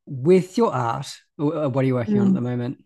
with 0.07 0.57
your 0.57 0.73
art, 0.73 1.19
uh, 1.37 1.69
what 1.69 1.83
are 1.83 1.87
you 1.87 1.95
working 1.95 2.15
mm. 2.15 2.21
on 2.21 2.27
at 2.29 2.33
the 2.33 2.39
mm. 2.39 2.43
moment? 2.43 2.83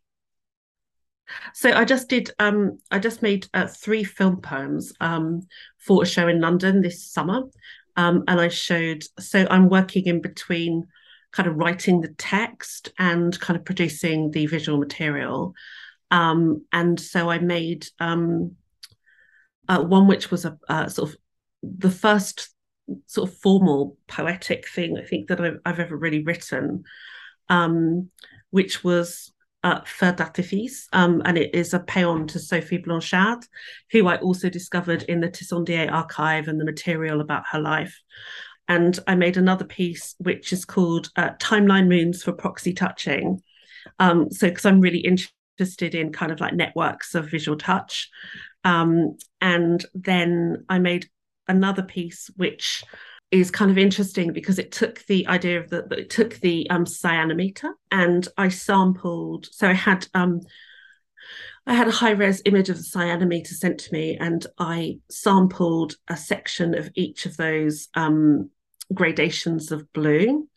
So 1.54 1.72
I 1.72 1.86
just 1.86 2.10
did. 2.10 2.32
Um, 2.40 2.80
I 2.90 3.00
just 3.00 3.22
made 3.22 3.48
uh, 3.54 3.68
three 3.68 4.04
film 4.04 4.42
poems 4.42 4.92
um, 5.00 5.44
for 5.78 6.04
a 6.04 6.06
show 6.06 6.28
in 6.28 6.42
London 6.42 6.82
this 6.82 7.06
summer, 7.06 7.44
um, 7.96 8.26
and 8.28 8.42
I 8.42 8.50
showed. 8.50 9.04
So 9.20 9.48
I'm 9.50 9.70
working 9.70 10.06
in 10.08 10.22
between, 10.22 10.88
kind 11.32 11.48
of 11.48 11.56
writing 11.56 12.02
the 12.02 12.14
text 12.18 12.90
and 13.00 13.40
kind 13.40 13.58
of 13.58 13.64
producing 13.64 14.32
the 14.32 14.46
visual 14.48 14.78
material, 14.78 15.54
um, 16.10 16.66
and 16.74 17.00
so 17.00 17.30
I 17.30 17.40
made 17.40 17.88
um, 18.00 18.58
uh, 19.70 19.82
one 19.82 20.08
which 20.08 20.32
was 20.32 20.44
a 20.44 20.58
uh, 20.68 20.90
sort 20.90 21.12
of 21.12 21.18
the 21.64 21.92
first 21.92 22.50
sort 23.08 23.30
of 23.30 23.38
formal 23.38 23.98
poetic 24.08 24.68
thing 24.68 24.98
I 24.98 25.06
think 25.06 25.28
that 25.28 25.42
I've, 25.42 25.60
I've 25.66 25.80
ever 25.80 25.96
really 25.96 26.24
written, 26.24 26.84
um, 27.50 28.10
which 28.50 28.84
was 28.84 29.32
uh, 29.64 29.82
Feu 29.86 30.12
d'Artifice, 30.12 30.88
um, 30.94 31.22
and 31.26 31.38
it 31.38 31.54
is 31.54 31.74
a 31.74 31.80
paean 31.80 32.28
to 32.28 32.40
Sophie 32.40 32.78
Blanchard, 32.78 33.46
who 33.92 34.08
I 34.08 34.18
also 34.18 34.50
discovered 34.50 35.04
in 35.04 35.22
the 35.22 35.30
Tissandier 35.30 35.92
archive 35.92 36.48
and 36.48 36.60
the 36.60 36.66
material 36.66 37.22
about 37.22 37.44
her 37.52 37.60
life. 37.60 38.00
And 38.68 38.98
I 39.08 39.16
made 39.16 39.38
another 39.38 39.66
piece 39.66 40.16
which 40.18 40.54
is 40.54 40.66
called 40.66 41.10
uh, 41.16 41.32
Timeline 41.40 41.88
Moons 41.88 42.24
for 42.24 42.32
Proxy 42.32 42.74
Touching. 42.74 43.42
Um, 44.00 44.32
so, 44.32 44.48
because 44.48 44.66
I'm 44.66 44.80
really 44.80 45.00
interested 45.00 45.94
in 45.94 46.12
kind 46.12 46.32
of 46.32 46.40
like 46.40 46.54
networks 46.54 47.14
of 47.14 47.30
visual 47.30 47.58
touch. 47.58 48.10
Um, 48.64 49.18
and 49.42 49.84
then 49.94 50.66
I 50.70 50.80
made 50.80 51.10
another 51.52 51.84
piece 51.84 52.30
which 52.38 52.84
is 53.32 53.50
kind 53.50 53.72
of 53.72 53.78
interesting 53.78 54.34
because 54.34 54.60
it 54.60 54.72
took 54.72 55.06
the 55.06 55.26
idea 55.28 55.60
of 55.60 55.70
the 55.70 55.88
it 55.92 56.10
took 56.10 56.36
the 56.36 56.70
um, 56.70 56.86
cyanometer 56.86 57.72
and 57.90 58.28
I 58.38 58.50
sampled. 58.50 59.48
So 59.52 59.70
I 59.70 59.74
had 59.74 60.08
um, 60.14 60.42
I 61.66 61.74
had 61.74 61.88
a 61.88 61.92
high 61.92 62.12
res 62.12 62.42
image 62.46 62.70
of 62.70 62.78
the 62.78 62.84
cyanometer 62.84 63.48
sent 63.48 63.80
to 63.82 63.94
me, 63.94 64.18
and 64.18 64.46
I 64.58 65.00
sampled 65.10 65.96
a 66.10 66.18
section 66.18 66.78
of 66.78 66.90
each 66.96 67.26
of 67.26 67.38
those 67.38 67.88
um, 67.96 68.50
gradations 68.94 69.72
of 69.72 69.92
blue, 69.94 70.50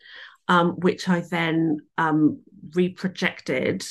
um, 0.48 0.72
which 0.72 1.08
I 1.08 1.20
then 1.20 1.78
um, 1.96 2.40
reprojected 2.70 3.86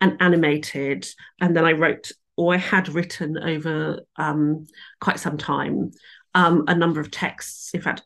and 0.00 0.16
animated, 0.20 1.08
and 1.40 1.56
then 1.56 1.64
I 1.64 1.72
wrote 1.72 2.12
or 2.36 2.54
I 2.54 2.58
had 2.58 2.88
written 2.88 3.36
over 3.36 4.00
um, 4.16 4.66
quite 5.00 5.18
some 5.18 5.36
time 5.36 5.90
um, 6.34 6.64
a 6.68 6.74
number 6.74 7.00
of 7.00 7.10
texts. 7.10 7.72
In 7.74 7.80
fact, 7.80 8.02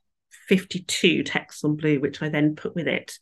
52 0.49 1.23
texts 1.23 1.65
on 1.65 1.77
blue, 1.77 2.01
which 2.01 2.23
I 2.23 2.29
then 2.29 2.55
put 2.55 2.75
with 2.75 2.87
it. 2.87 3.19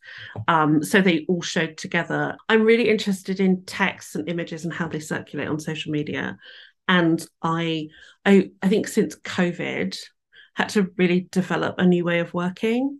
Um, 0.47 0.83
so 0.83 1.01
they 1.01 1.25
all 1.29 1.41
showed 1.41 1.77
together. 1.77 2.37
I'm 2.49 2.63
really 2.63 2.89
interested 2.89 3.39
in 3.39 3.63
texts 3.65 4.15
and 4.15 4.27
images 4.29 4.65
and 4.65 4.73
how 4.73 4.87
they 4.87 4.99
circulate 4.99 5.47
on 5.47 5.59
social 5.59 5.91
media. 5.91 6.37
and 6.87 7.25
I, 7.41 7.87
I, 8.25 8.51
I 8.61 8.67
think 8.67 8.87
since 8.87 9.15
COVID, 9.15 9.97
had 10.53 10.69
to 10.69 10.91
really 10.97 11.27
develop 11.31 11.75
a 11.77 11.85
new 11.85 12.05
way 12.05 12.19
of 12.19 12.33
working, 12.33 12.99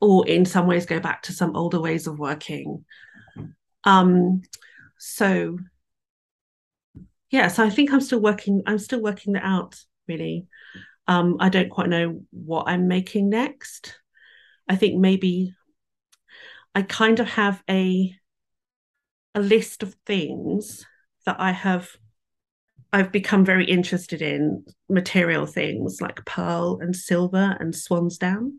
or 0.00 0.26
in 0.26 0.44
some 0.44 0.66
ways 0.66 0.86
go 0.86 1.00
back 1.00 1.22
to 1.22 1.32
some 1.32 1.56
older 1.56 1.80
ways 1.80 2.06
of 2.06 2.18
working. 2.18 2.84
Um, 3.84 4.42
so 4.98 5.58
yeah, 7.30 7.48
so 7.48 7.64
I 7.64 7.70
think 7.70 7.92
I'm 7.92 8.00
still 8.00 8.20
working. 8.20 8.62
I'm 8.66 8.78
still 8.78 9.02
working 9.02 9.32
that 9.34 9.44
out. 9.44 9.80
Really, 10.06 10.46
um, 11.08 11.36
I 11.40 11.48
don't 11.48 11.70
quite 11.70 11.88
know 11.88 12.22
what 12.30 12.68
I'm 12.68 12.88
making 12.88 13.28
next. 13.28 13.98
I 14.68 14.76
think 14.76 14.98
maybe 14.98 15.54
I 16.74 16.82
kind 16.82 17.20
of 17.20 17.28
have 17.30 17.62
a 17.68 18.14
a 19.34 19.40
list 19.40 19.82
of 19.82 19.94
things 20.06 20.84
that 21.24 21.36
I 21.38 21.52
have 21.52 21.90
I've 22.92 23.10
become 23.10 23.44
very 23.44 23.64
interested 23.64 24.20
in 24.20 24.64
material 24.88 25.46
things 25.46 26.00
like 26.00 26.24
pearl 26.26 26.78
and 26.82 26.94
silver 26.94 27.56
and 27.58 27.74
swansdown. 27.74 28.58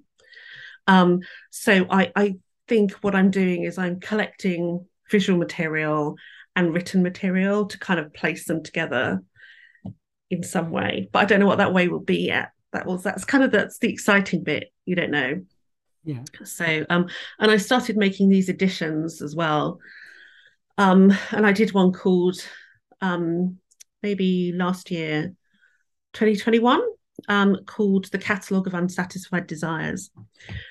Um, 0.88 1.20
so 1.52 1.86
I, 1.90 2.12
I 2.16 2.36
think 2.68 2.94
what 3.02 3.16
I'm 3.16 3.30
doing 3.30 3.64
is 3.64 3.78
I'm 3.78 4.00
collecting 4.00 4.86
visual 5.12 5.38
material 5.38 6.16
and 6.56 6.74
written 6.74 7.04
material 7.04 7.68
to 7.68 7.78
kind 7.78 8.00
of 8.00 8.14
place 8.14 8.46
them 8.46 8.64
together 8.64 9.22
in 10.30 10.44
some 10.44 10.72
way. 10.72 11.10
But 11.12 11.20
I 11.20 11.26
don't 11.26 11.40
know 11.40 11.46
what 11.46 11.60
that 11.60 11.74
way 11.74 11.88
will 11.88 12.00
be 12.00 12.28
yet. 12.28 12.52
That 12.72 12.86
was 12.86 13.04
that's 13.04 13.26
kind 13.26 13.44
of 13.44 13.52
that's 13.52 13.78
the 13.80 13.90
exciting 13.90 14.44
bit. 14.44 14.72
You 14.86 14.96
don't 14.96 15.12
know. 15.12 15.42
Yeah. 16.04 16.24
So 16.44 16.86
um 16.90 17.08
and 17.40 17.52
I 17.52 17.58
started 17.58 17.98
making 17.98 18.30
these 18.30 18.50
editions 18.50 19.22
as 19.22 19.36
well. 19.36 19.80
Um 20.78 21.14
and 21.32 21.46
I 21.46 21.52
did 21.52 21.74
one 21.74 21.94
called 21.94 22.38
um 23.02 23.60
maybe 24.04 24.52
last 24.54 24.92
year, 24.92 25.34
2021, 26.14 26.82
um, 27.30 27.58
called 27.66 28.12
The 28.12 28.20
Catalogue 28.20 28.68
of 28.68 28.74
Unsatisfied 28.74 29.48
Desires, 29.48 30.12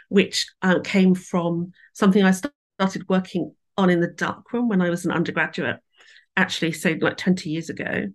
which 0.09 0.47
uh, 0.61 0.81
came 0.81 1.15
from 1.15 1.73
something 1.95 2.23
I 2.23 2.33
started 2.33 3.09
working 3.09 3.55
on 3.77 3.91
in 3.91 4.01
the 4.01 4.09
dark 4.09 4.53
room 4.53 4.69
when 4.69 4.83
I 4.83 4.91
was 4.91 5.05
an 5.05 5.11
undergraduate, 5.11 5.79
actually, 6.37 6.73
so 6.73 6.95
like 7.01 7.17
20 7.17 7.51
years 7.51 7.71
ago. 7.71 8.09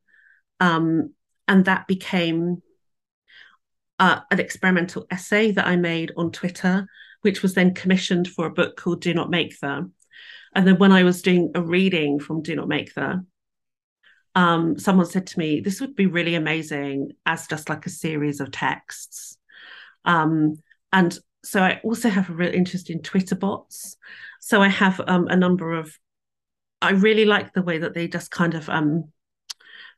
Um, 0.59 1.13
and 1.47 1.65
that 1.65 1.87
became 1.87 2.61
uh, 3.99 4.19
an 4.31 4.39
experimental 4.39 5.05
essay 5.09 5.51
that 5.51 5.67
I 5.67 5.75
made 5.75 6.11
on 6.17 6.31
Twitter, 6.31 6.87
which 7.21 7.41
was 7.41 7.53
then 7.53 7.73
commissioned 7.73 8.27
for 8.27 8.45
a 8.45 8.53
book 8.53 8.77
called 8.77 9.01
Do 9.01 9.13
Not 9.13 9.29
Make 9.29 9.59
The. 9.59 9.89
And 10.53 10.67
then 10.67 10.77
when 10.77 10.91
I 10.91 11.03
was 11.03 11.21
doing 11.21 11.51
a 11.55 11.61
reading 11.61 12.19
from 12.19 12.41
Do 12.41 12.55
Not 12.55 12.67
Make 12.67 12.93
The, 12.93 13.25
um, 14.35 14.77
someone 14.77 15.07
said 15.07 15.27
to 15.27 15.39
me, 15.39 15.61
this 15.61 15.81
would 15.81 15.95
be 15.95 16.05
really 16.05 16.35
amazing 16.35 17.11
as 17.25 17.47
just 17.47 17.69
like 17.69 17.85
a 17.85 17.89
series 17.89 18.39
of 18.39 18.51
texts. 18.51 19.37
Um, 20.05 20.61
and 20.93 21.17
so 21.43 21.61
I 21.61 21.79
also 21.83 22.09
have 22.09 22.29
a 22.29 22.33
real 22.33 22.53
interest 22.53 22.89
in 22.89 23.01
Twitter 23.01 23.35
bots. 23.35 23.97
So 24.39 24.61
I 24.61 24.67
have 24.67 25.01
um, 25.07 25.27
a 25.27 25.35
number 25.35 25.73
of, 25.73 25.97
I 26.81 26.91
really 26.91 27.25
like 27.25 27.53
the 27.53 27.63
way 27.63 27.79
that 27.79 27.95
they 27.95 28.07
just 28.07 28.29
kind 28.29 28.53
of, 28.53 28.69
um, 28.69 29.11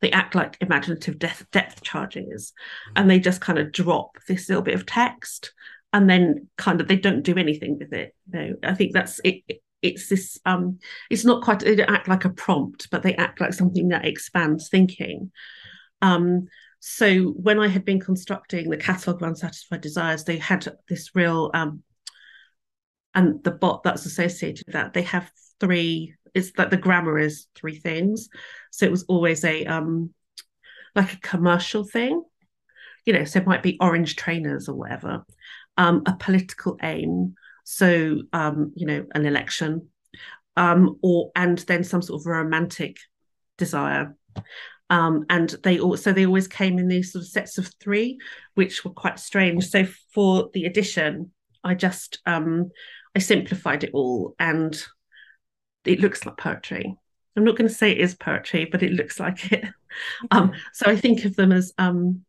they 0.02 0.12
act 0.12 0.36
like 0.36 0.58
imaginative 0.62 1.20
depth, 1.20 1.50
depth 1.52 1.82
charges 1.82 2.54
and 2.96 3.10
they 3.10 3.20
just 3.20 3.42
kind 3.42 3.60
of 3.60 3.72
drop 3.72 4.18
this 4.28 4.50
little 4.50 4.64
bit 4.64 4.76
of 4.76 4.86
text 4.86 5.54
and 5.92 6.10
then 6.10 6.48
kind 6.58 6.82
of 6.82 6.88
they 6.88 6.96
don't 6.96 7.24
do 7.24 7.36
anything 7.38 7.78
with 7.78 7.94
it. 7.94 8.16
You 8.32 8.40
know, 8.40 8.56
I 8.64 8.76
think 8.76 8.94
that's 8.94 9.20
it, 9.24 9.44
it's 9.82 10.10
this 10.10 10.40
um 10.46 10.80
it's 11.10 11.26
not 11.26 11.44
quite 11.44 11.60
they 11.60 11.76
don't 11.76 11.90
act 11.90 12.08
like 12.08 12.26
a 12.26 12.30
prompt 12.30 12.90
but 12.92 13.04
they 13.04 13.16
act 13.16 13.40
like 13.40 13.54
something 13.54 13.90
that 13.90 14.06
expands 14.06 14.70
thinking 14.70 15.32
um 16.02 16.48
so 16.80 17.28
when 17.28 17.60
i 17.60 17.68
had 17.68 17.86
been 17.86 18.00
constructing 18.00 18.70
the 18.70 18.78
catalog 18.78 19.22
of 19.22 19.28
unsatisfied 19.28 19.82
desires 19.82 20.24
they 20.24 20.38
had 20.38 20.68
this 20.88 21.16
real 21.16 21.50
um 21.54 21.82
and 23.16 23.44
the 23.44 23.52
bot 23.52 23.84
that's 23.84 24.06
associated 24.06 24.66
with 24.68 24.74
that 24.74 24.94
they 24.94 25.02
have 25.02 25.32
three 25.60 26.16
it's 26.34 26.52
like 26.58 26.70
the 26.70 26.78
grammar 26.78 27.20
is 27.20 27.48
three 27.56 27.78
things. 27.78 28.30
So 28.72 28.86
it 28.86 28.92
was 28.92 29.04
always 29.04 29.44
a 29.44 29.66
um 29.66 30.14
like 30.96 31.14
a 31.14 31.20
commercial 31.20 31.84
thing. 31.84 32.24
You 33.06 33.14
know 33.14 33.24
so 33.24 33.40
it 33.40 33.48
might 33.48 33.64
be 33.64 33.78
orange 33.80 34.16
trainers 34.16 34.70
or 34.70 34.76
whatever. 34.76 35.26
Um 35.78 36.04
a 36.06 36.16
political 36.16 36.78
aim. 36.82 37.36
So 37.64 38.24
um, 38.34 38.74
you 38.76 38.86
know 38.86 39.06
an 39.14 39.26
election. 39.26 39.90
Um, 40.58 40.98
or 41.02 41.32
and 41.36 41.58
then 41.60 41.84
some 41.86 42.02
sort 42.02 42.22
of 42.22 42.26
romantic 42.26 42.98
desire. 43.58 44.18
Um, 44.90 45.26
and 45.30 45.56
they 45.64 45.80
also 45.80 46.12
they 46.12 46.26
always 46.26 46.48
came 46.48 46.80
in 46.80 46.88
these 46.88 47.14
sort 47.14 47.22
of 47.22 47.30
sets 47.30 47.58
of 47.58 47.72
three 47.80 48.18
which 48.56 48.84
were 48.84 48.92
quite 48.92 49.20
strange. 49.20 49.68
So 49.68 49.86
for 50.14 50.50
the 50.54 50.66
edition 50.66 51.32
i 51.64 51.74
just 51.74 52.20
um, 52.26 52.70
i 53.16 53.20
simplified 53.20 53.84
it 53.84 53.92
all 53.94 54.36
and 54.40 54.84
it 55.86 56.00
looks 56.00 56.26
like 56.26 56.38
poetry 56.38 56.96
i'm 57.36 57.44
not 57.44 57.56
going 57.56 57.68
to 57.68 57.74
say 57.74 57.92
it 57.92 58.00
is 58.00 58.16
poetry 58.16 58.66
but 58.66 58.84
it 58.84 58.94
looks 58.94 59.20
like 59.20 59.52
it 59.52 59.66
um, 60.32 60.52
so 60.74 60.90
i 60.90 60.96
think 60.96 61.26
of 61.26 61.36
them 61.36 61.52
as 61.52 61.74
um, 61.78 62.24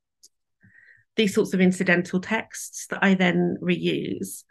these 1.16 1.34
sorts 1.34 1.52
of 1.52 1.60
incidental 1.60 2.20
texts 2.20 2.86
that 2.88 3.02
i 3.02 3.14
then 3.14 3.56
reuse 3.62 4.44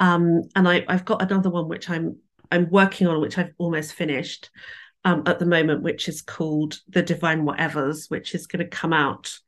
um, 0.00 0.42
and 0.54 0.68
I, 0.68 0.84
have 0.88 1.04
got 1.04 1.22
another 1.22 1.50
one 1.50 1.68
which 1.68 1.90
I'm 1.90 2.18
I'm 2.50 2.70
working 2.70 3.06
on, 3.06 3.20
which 3.20 3.38
I've 3.38 3.52
almost 3.58 3.92
finished 3.92 4.50
um, 5.04 5.22
at 5.26 5.38
the 5.38 5.46
moment, 5.46 5.82
which 5.82 6.08
is 6.08 6.22
called 6.22 6.78
The 6.88 7.02
Divine 7.02 7.44
Whatevers, 7.44 8.10
which 8.10 8.34
is 8.34 8.46
going 8.46 8.64
to 8.64 8.76
come 8.76 8.92
out 8.92 9.38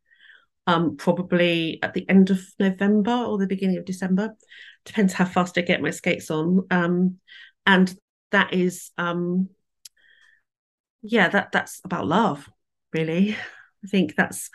um, 0.66 0.96
probably 0.96 1.78
at 1.82 1.94
the 1.94 2.08
end 2.08 2.30
of 2.30 2.40
November 2.58 3.12
or 3.12 3.38
the 3.38 3.46
beginning 3.46 3.78
of 3.78 3.84
December. 3.84 4.36
Depends 4.84 5.12
how 5.12 5.24
fast 5.24 5.56
I 5.56 5.62
get 5.62 5.82
my 5.82 5.90
skates 5.90 6.30
on. 6.30 6.66
Um, 6.70 7.16
and 7.66 7.94
that 8.32 8.54
is, 8.54 8.90
um, 8.98 9.48
yeah, 11.02 11.28
that 11.28 11.52
that's 11.52 11.80
about 11.84 12.06
love, 12.06 12.48
really. 12.92 13.36
I 13.84 13.86
think 13.88 14.14
that's 14.16 14.50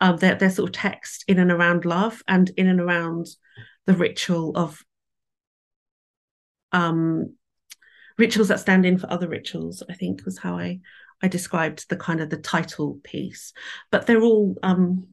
um, 0.00 0.16
their 0.18 0.34
their 0.34 0.50
sort 0.50 0.68
of 0.68 0.74
text 0.74 1.24
in 1.28 1.38
and 1.38 1.50
around 1.50 1.84
love 1.84 2.22
and 2.28 2.50
in 2.56 2.68
and 2.68 2.80
around 2.80 3.26
the 3.86 3.94
ritual 3.94 4.56
of 4.56 4.82
um, 6.72 7.34
rituals 8.18 8.48
that 8.48 8.60
stand 8.60 8.84
in 8.86 8.98
for 8.98 9.10
other 9.10 9.28
rituals 9.28 9.82
i 9.90 9.94
think 9.94 10.24
was 10.24 10.38
how 10.38 10.56
i 10.56 10.80
i 11.22 11.28
described 11.28 11.88
the 11.88 11.96
kind 11.96 12.20
of 12.20 12.30
the 12.30 12.36
title 12.36 12.98
piece 13.02 13.52
but 13.90 14.06
they're 14.06 14.22
all 14.22 14.56
um 14.62 15.06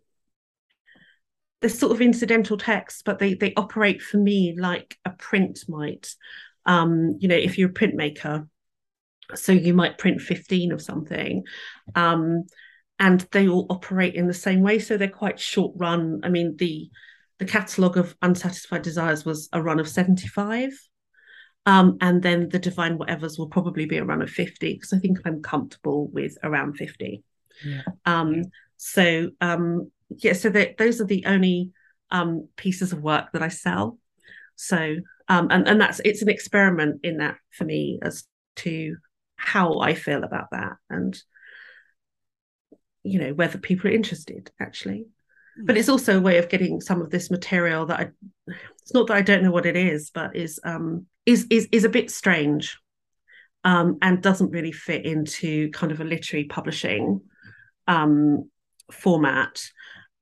they're 1.62 1.70
sort 1.70 1.92
of 1.92 2.02
incidental 2.02 2.58
texts 2.58 3.02
but 3.04 3.20
they 3.20 3.34
they 3.34 3.54
operate 3.56 4.02
for 4.02 4.18
me 4.18 4.56
like 4.58 4.98
a 5.06 5.10
print 5.12 5.60
might 5.68 6.16
um 6.66 7.18
you 7.20 7.28
know 7.28 7.36
if 7.36 7.58
you're 7.58 7.70
a 7.70 7.74
printmaker 7.74 8.48
so 9.36 9.52
you 9.52 9.74
might 9.74 9.98
print 9.98 10.22
15 10.22 10.72
of 10.72 10.82
something 10.82 11.44
um 11.96 12.44
and 13.00 13.22
they 13.32 13.48
all 13.48 13.68
operate 13.70 14.16
in 14.16 14.28
the 14.28 14.34
same 14.34 14.62
way 14.62 14.80
so 14.80 14.98
they're 14.98 15.08
quite 15.08 15.40
short 15.40 15.74
run 15.76 16.22
i 16.24 16.30
mean 16.30 16.56
the 16.58 16.90
the 17.40 17.46
catalogue 17.46 17.98
of 17.98 18.16
unsatisfied 18.22 18.82
desires 18.82 19.26
was 19.26 19.50
a 19.54 19.62
run 19.62 19.80
of 19.80 19.90
75 19.90 20.72
um, 21.66 21.98
and 22.02 22.22
then 22.22 22.50
the 22.50 22.60
divine 22.60 22.98
whatevers 22.98 23.40
will 23.40 23.48
probably 23.48 23.86
be 23.86 23.98
a 23.98 24.04
run 24.04 24.22
of 24.22 24.30
50 24.30 24.74
because 24.74 24.92
I 24.92 25.00
think 25.00 25.20
I'm 25.26 25.42
comfortable 25.42 26.08
with 26.10 26.38
around 26.44 26.74
50. 26.74 27.24
Yeah. 27.66 27.82
Um, 28.06 28.44
so 28.76 29.30
um, 29.40 29.90
yeah, 30.10 30.34
so 30.34 30.50
those 30.50 31.00
are 31.00 31.06
the 31.06 31.26
only 31.26 31.72
um, 32.12 32.50
pieces 32.58 32.92
of 32.92 33.02
work 33.02 33.32
that 33.32 33.42
I 33.42 33.48
sell. 33.48 33.98
So 34.56 34.98
um, 35.28 35.48
and, 35.52 35.68
and 35.68 35.80
that's 35.80 36.02
it's 36.04 36.22
an 36.22 36.30
experiment 36.30 37.02
in 37.04 37.18
that 37.18 37.38
for 37.52 37.66
me 37.66 38.00
as 38.02 38.24
to 38.58 38.96
how 39.36 39.80
I 39.80 39.94
feel 39.94 40.24
about 40.24 40.48
that 40.52 40.74
and 40.90 41.18
you 43.04 43.20
know 43.20 43.34
whether 43.34 43.58
people 43.58 43.90
are 43.90 43.94
interested 43.94 44.52
actually 44.60 45.08
but 45.58 45.78
it's 45.78 45.90
also 45.90 46.18
a 46.18 46.22
way 46.22 46.38
of 46.38 46.50
getting 46.50 46.82
some 46.82 47.02
of 47.02 47.10
this 47.10 47.30
material 47.30 47.86
that 47.86 48.00
I 48.00 48.10
it's 48.82 48.94
not 48.94 49.08
that 49.08 49.18
I 49.18 49.22
don't 49.22 49.44
know 49.44 49.52
what 49.52 49.66
it 49.66 49.76
is, 49.76 50.10
but 50.14 50.36
is 50.36 50.60
um 50.64 51.06
is 51.26 51.46
is 51.50 51.68
is 51.72 51.84
a 51.84 51.90
bit 51.90 52.10
strange 52.12 52.78
um 53.64 53.98
and 54.02 54.22
doesn't 54.22 54.52
really 54.52 54.72
fit 54.72 55.06
into 55.06 55.70
kind 55.72 55.92
of 55.92 56.02
a 56.02 56.06
literary 56.06 56.46
publishing 56.46 57.22
um 57.88 58.50
format. 58.92 59.64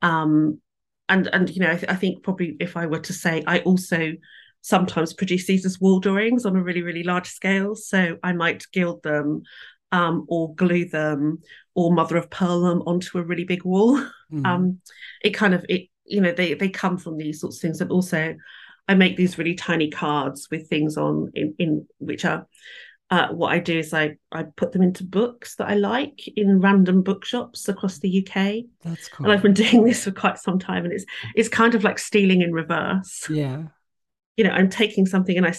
Um 0.02 0.60
and 1.08 1.28
and 1.28 1.50
you 1.50 1.62
know, 1.62 1.72
I, 1.72 1.76
th- 1.76 1.92
I 1.92 1.96
think 1.96 2.24
probably 2.24 2.58
if 2.60 2.76
I 2.76 2.88
were 2.88 3.00
to 3.00 3.14
say 3.14 3.44
I 3.48 3.60
also 3.60 4.14
sometimes 4.62 5.14
produce 5.14 5.48
these 5.48 5.66
as 5.66 5.80
wall 5.80 6.00
drawings 6.00 6.46
on 6.46 6.56
a 6.56 6.64
really, 6.64 6.82
really 6.82 7.04
large 7.04 7.28
scale. 7.28 7.76
So 7.76 8.18
I 8.24 8.34
might 8.34 8.66
gild 8.72 9.04
them 9.04 9.44
um, 9.92 10.26
or 10.30 10.54
glue 10.56 10.86
them 10.86 11.40
or 11.76 11.94
mother 11.94 12.18
of 12.18 12.30
pearl 12.30 12.62
them 12.62 12.82
onto 12.86 13.18
a 13.18 13.24
really 13.24 13.44
big 13.44 13.64
wall. 13.64 14.02
Mm. 14.32 14.46
Um, 14.46 14.82
it 15.24 15.32
kind 15.32 15.54
of 15.54 15.66
it 15.68 15.90
you 16.06 16.22
know 16.22 16.32
they 16.32 16.54
they 16.54 16.70
come 16.70 16.98
from 16.98 17.18
these 17.18 17.42
sorts 17.42 17.58
of 17.58 17.62
things, 17.62 17.82
and 17.82 17.92
also 17.92 18.36
I 18.88 18.96
make 18.96 19.18
these 19.18 19.38
really 19.38 19.56
tiny 19.56 19.90
cards 19.90 20.48
with 20.50 20.70
things 20.70 20.96
on 20.96 21.32
in, 21.34 21.54
in 21.60 21.88
which 22.00 22.24
are 22.24 22.48
uh, 23.10 23.28
what 23.34 23.52
I 23.52 23.60
do 23.60 23.78
is 23.78 23.94
I 23.94 24.16
I 24.32 24.44
put 24.44 24.72
them 24.72 24.82
into 24.82 25.04
books 25.04 25.56
that 25.58 25.68
I 25.68 25.76
like 25.76 26.26
in 26.38 26.62
random 26.62 27.02
bookshops 27.02 27.68
across 27.68 28.00
the 28.00 28.26
UK. 28.26 28.64
That's 28.84 29.10
cool. 29.10 29.26
And 29.26 29.34
I've 29.34 29.42
been 29.42 29.54
doing 29.54 29.84
this 29.84 30.06
for 30.06 30.12
quite 30.12 30.38
some 30.38 30.60
time, 30.60 30.86
and 30.86 30.94
it's 30.94 31.06
it's 31.36 31.50
kind 31.50 31.76
of 31.76 31.84
like 31.84 32.00
stealing 32.00 32.42
in 32.42 32.54
reverse. 32.54 33.28
Yeah. 33.30 33.64
You 34.38 34.46
know, 34.46 34.52
I'm 34.52 34.70
taking 34.70 35.06
something 35.06 35.38
and 35.38 35.46
I 35.46 35.54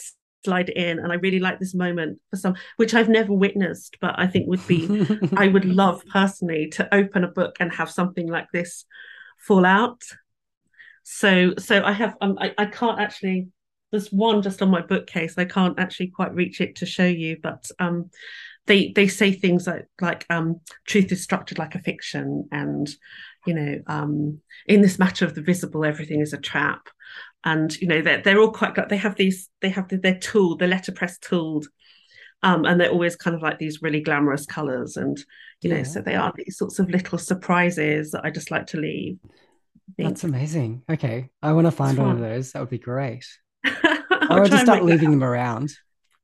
slide 0.45 0.71
it 0.71 0.77
in, 0.77 0.99
and 0.99 1.13
I 1.13 1.17
really 1.17 1.39
like 1.39 1.59
this 1.59 1.75
moment 1.75 2.19
for 2.31 2.37
some, 2.37 2.55
which 2.77 2.95
I've 2.95 3.09
never 3.09 3.33
witnessed, 3.33 3.99
but 4.01 4.15
I 4.19 4.27
think 4.27 4.49
would 4.49 4.67
be 4.67 5.07
I 5.37 5.49
would 5.49 5.65
love 5.65 6.03
personally 6.13 6.69
to 6.71 6.95
open 6.95 7.25
a 7.25 7.29
book 7.29 7.57
and 7.61 7.73
have 7.73 7.91
something 7.91 8.29
like 8.29 8.49
this 8.53 8.85
fall 9.39 9.65
out. 9.65 10.03
So 11.05 11.55
so 11.59 11.83
I 11.83 11.93
have 11.93 12.17
um, 12.21 12.39
I, 12.41 12.55
I 12.59 12.67
can't 12.67 13.01
actually 13.01 13.49
there's 13.93 14.11
one 14.11 14.43
just 14.43 14.63
on 14.63 14.71
my 14.71 14.81
bookcase. 14.81 15.37
I 15.37 15.45
can't 15.45 15.79
actually 15.79 16.09
quite 16.09 16.35
reach 16.35 16.61
it 16.61 16.77
to 16.77 16.87
show 16.87 17.07
you, 17.07 17.37
but 17.43 17.71
um, 17.79 18.11
they 18.67 18.93
they 18.95 19.07
say 19.07 19.33
things 19.33 19.67
like 19.67 19.87
like 20.01 20.27
um, 20.31 20.61
truth 20.87 21.13
is 21.13 21.23
structured 21.23 21.59
like 21.59 21.75
a 21.75 21.81
fiction, 21.81 22.49
and 22.51 22.89
you 23.47 23.55
know, 23.55 23.81
um, 23.87 24.41
in 24.67 24.81
this 24.81 24.99
matter 24.99 25.25
of 25.25 25.35
the 25.35 25.43
visible, 25.43 25.85
everything 25.85 26.21
is 26.21 26.33
a 26.33 26.39
trap, 26.39 26.89
and 27.45 27.77
you 27.81 27.89
know 27.89 28.03
they're 28.03 28.23
they're 28.23 28.41
all 28.41 28.53
quite 28.53 28.75
they 28.89 28.97
have 28.97 29.17
these 29.17 29.49
they 29.61 29.69
have 29.71 29.89
the, 29.89 29.97
their 29.97 30.19
tool, 30.19 30.57
the 30.57 30.67
letterpress 30.67 31.19
tooled. 31.19 31.67
Um, 32.45 32.65
and 32.65 32.81
they're 32.81 32.91
always 32.91 33.15
kind 33.15 33.37
of 33.37 33.43
like 33.43 33.61
these 33.61 33.83
really 33.83 34.01
glamorous 34.01 34.47
colors 34.47 34.97
and 34.97 35.17
you 35.61 35.71
yeah. 35.71 35.77
know 35.77 35.83
so 35.85 36.01
they 36.01 36.17
are 36.17 36.33
these 36.35 36.59
sorts 36.59 36.81
of 36.81 36.91
little 36.91 37.17
surprises 37.17 38.11
that 38.11 38.25
i 38.25 38.31
just 38.31 38.51
like 38.51 38.67
to 38.67 38.79
leave 38.79 39.17
that's 39.97 40.25
amazing 40.25 40.83
okay 40.91 41.31
i 41.41 41.53
want 41.53 41.69
to 41.69 41.71
find 41.71 41.97
one 41.99 42.11
of 42.11 42.19
those 42.19 42.51
that 42.51 42.59
would 42.59 42.69
be 42.69 42.81
great 42.81 43.25
I 44.33 44.41
would 44.41 44.51
just 44.51 44.65
start 44.65 44.85
leaving 44.85 45.11
them 45.11 45.25
around. 45.25 45.73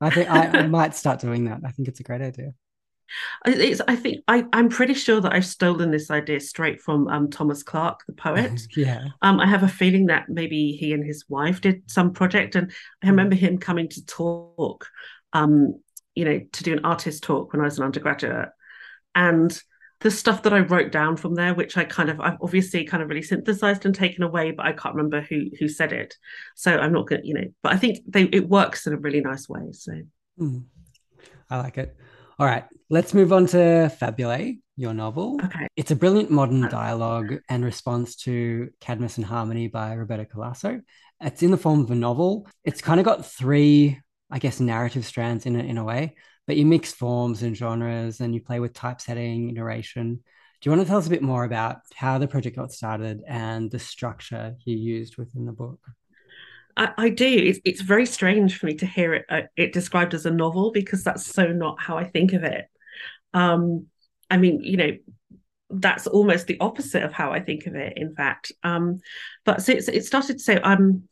I 0.01 0.11
think 0.11 0.31
I, 0.31 0.47
I, 0.47 0.67
might 0.67 0.95
start 0.95 1.21
doing 1.21 1.47
that. 1.47 1.61
I 1.65 1.71
think 1.71 1.89
it's 1.89 2.01
a 2.01 2.05
great 2.05 2.21
idea. 2.21 2.53
It's, 3.47 3.81
I 3.87 3.97
think 3.97 4.23
I, 4.29 4.45
I'm 4.53 4.69
pretty 4.69 4.95
sure 4.95 5.21
that 5.21 5.33
I've 5.33 5.47
stolen 5.47 5.91
this 5.91 6.11
idea 6.11 6.41
straight 6.41 6.81
from 6.81 7.09
um, 7.09 7.31
Thomas 7.31 7.63
Clark, 7.63 8.01
the 8.07 8.13
poet. 8.13 8.61
yeah. 8.77 9.05
Um, 9.23 9.41
I 9.41 9.47
have 9.47 9.63
a 9.63 9.69
feeling 9.69 10.07
that 10.07 10.29
maybe 10.29 10.73
he 10.73 10.93
and 10.93 11.05
his 11.05 11.25
wife 11.29 11.61
did 11.61 11.91
some 11.91 12.13
project, 12.13 12.55
and 12.55 12.73
I 13.03 13.07
hmm. 13.07 13.11
remember 13.11 13.37
him 13.37 13.59
coming 13.59 13.89
to 13.89 14.05
talk, 14.07 14.87
um, 15.33 15.81
you 16.15 16.25
know, 16.25 16.41
to 16.53 16.63
do 16.63 16.73
an 16.73 16.85
artist 16.85 17.23
talk 17.23 17.53
when 17.53 17.61
I 17.61 17.65
was 17.65 17.79
an 17.79 17.85
undergraduate, 17.85 18.51
and 19.15 19.61
the 20.01 20.11
stuff 20.11 20.45
that 20.45 20.53
I 20.53 20.61
wrote 20.61 20.93
down 20.93 21.17
from 21.17 21.35
there, 21.35 21.55
which 21.55 21.77
I 21.77 21.85
kind 21.85 22.09
of 22.09 22.21
I've 22.21 22.39
obviously 22.41 22.85
kind 22.85 23.03
of 23.03 23.09
really 23.09 23.23
synthesized 23.23 23.85
and 23.85 23.95
taken 23.95 24.23
away, 24.23 24.53
but 24.53 24.67
I 24.67 24.73
can't 24.73 24.95
remember 24.95 25.23
who 25.23 25.47
who 25.59 25.69
said 25.69 25.93
it. 25.93 26.15
So 26.55 26.79
I'm 26.79 26.93
not 26.93 27.07
gonna, 27.07 27.23
you 27.25 27.35
know, 27.35 27.47
but 27.63 27.73
I 27.73 27.77
think 27.77 27.99
they 28.07 28.25
it 28.25 28.49
works 28.49 28.87
in 28.87 28.93
a 28.93 28.99
really 28.99 29.21
nice 29.21 29.49
way. 29.49 29.73
So 29.73 29.93
mm. 30.39 30.65
I 31.51 31.59
like 31.59 31.79
it. 31.79 31.97
All 32.39 32.47
right, 32.47 32.65
let's 32.89 33.15
move 33.15 33.33
on 33.33 33.47
to 33.49 33.93
Fabulae, 34.01 34.59
your 34.77 34.95
novel. 34.95 35.41
Okay. 35.45 35.67
It's 35.77 35.91
a 35.91 35.97
brilliant 35.97 36.31
modern 36.31 36.69
dialogue 36.69 37.39
and 37.49 37.65
response 37.65 38.17
to 38.17 38.71
Cadmus 38.81 39.17
and 39.17 39.27
Harmony 39.27 39.69
by 39.69 39.95
Roberto 39.95 40.25
Calasso. 40.25 40.81
It's 41.21 41.43
in 41.43 41.51
the 41.51 41.57
form 41.57 41.81
of 41.81 41.91
a 41.91 41.97
novel. 41.97 42.47
It's 42.65 42.81
kind 42.81 43.01
of 43.01 43.05
got 43.05 43.27
three, 43.27 44.01
I 44.31 44.39
guess, 44.39 44.61
narrative 44.61 45.05
strands 45.05 45.47
in 45.47 45.57
it 45.57 45.67
in 45.67 45.79
a 45.79 45.85
way 45.85 46.15
but 46.49 46.57
you 46.57 46.65
mix 46.65 46.93
forms 46.93 47.43
and 47.43 47.55
genres 47.55 48.21
and 48.21 48.35
you 48.35 48.41
play 48.41 48.59
with 48.59 48.73
typesetting, 48.73 49.53
narration. 49.53 50.15
Do 50.15 50.71
you 50.71 50.75
want 50.75 50.83
to 50.83 50.89
tell 50.89 50.99
us 50.99 51.07
a 51.07 51.11
bit 51.11 51.23
more 51.23 51.45
about 51.45 51.81
how 51.95 52.17
the 52.17 52.27
project 52.27 52.57
got 52.57 52.73
started 52.73 53.21
and 53.29 53.71
the 53.71 53.79
structure 53.79 54.57
you 54.65 54.75
used 54.75 55.19
within 55.19 55.45
the 55.45 55.53
book? 55.53 55.79
I, 56.79 56.93
I 56.97 57.09
do. 57.11 57.27
It's, 57.27 57.61
it's 57.65 57.81
very 57.81 58.07
strange 58.07 58.59
for 58.59 58.67
me 58.67 58.75
to 58.77 58.87
hear 58.87 59.15
it 59.15 59.27
uh, 59.29 59.43
it 59.57 59.73
described 59.73 60.15
as 60.15 60.27
a 60.27 60.31
novel 60.31 60.71
because 60.71 61.05
that's 61.05 61.27
so 61.27 61.49
not 61.49 61.81
how 61.81 61.99
I 61.99 62.05
think 62.05 62.33
of 62.33 62.45
it. 62.45 62.67
Um, 63.35 63.87
I 64.31 64.37
mean, 64.37 64.63
you 64.63 64.77
know, 64.77 64.97
that's 65.71 66.07
almost 66.07 66.47
the 66.47 66.59
opposite 66.61 67.03
of 67.03 67.13
how 67.13 67.33
I 67.33 67.41
think 67.41 67.67
of 67.67 67.75
it. 67.75 67.95
In 67.97 68.15
fact, 68.15 68.53
um, 68.63 69.01
but 69.45 69.63
so 69.63 69.73
it 69.73 70.05
started. 70.05 70.41
So 70.41 70.59
um, 70.63 71.09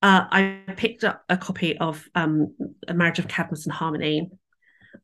uh, 0.00 0.26
I 0.30 0.60
picked 0.76 1.04
up 1.04 1.22
a 1.28 1.36
copy 1.36 1.76
of 1.78 2.08
um, 2.14 2.54
A 2.88 2.94
Marriage 2.94 3.18
of 3.18 3.28
Cadmus 3.28 3.66
and 3.66 3.72
Harmony, 3.72 4.30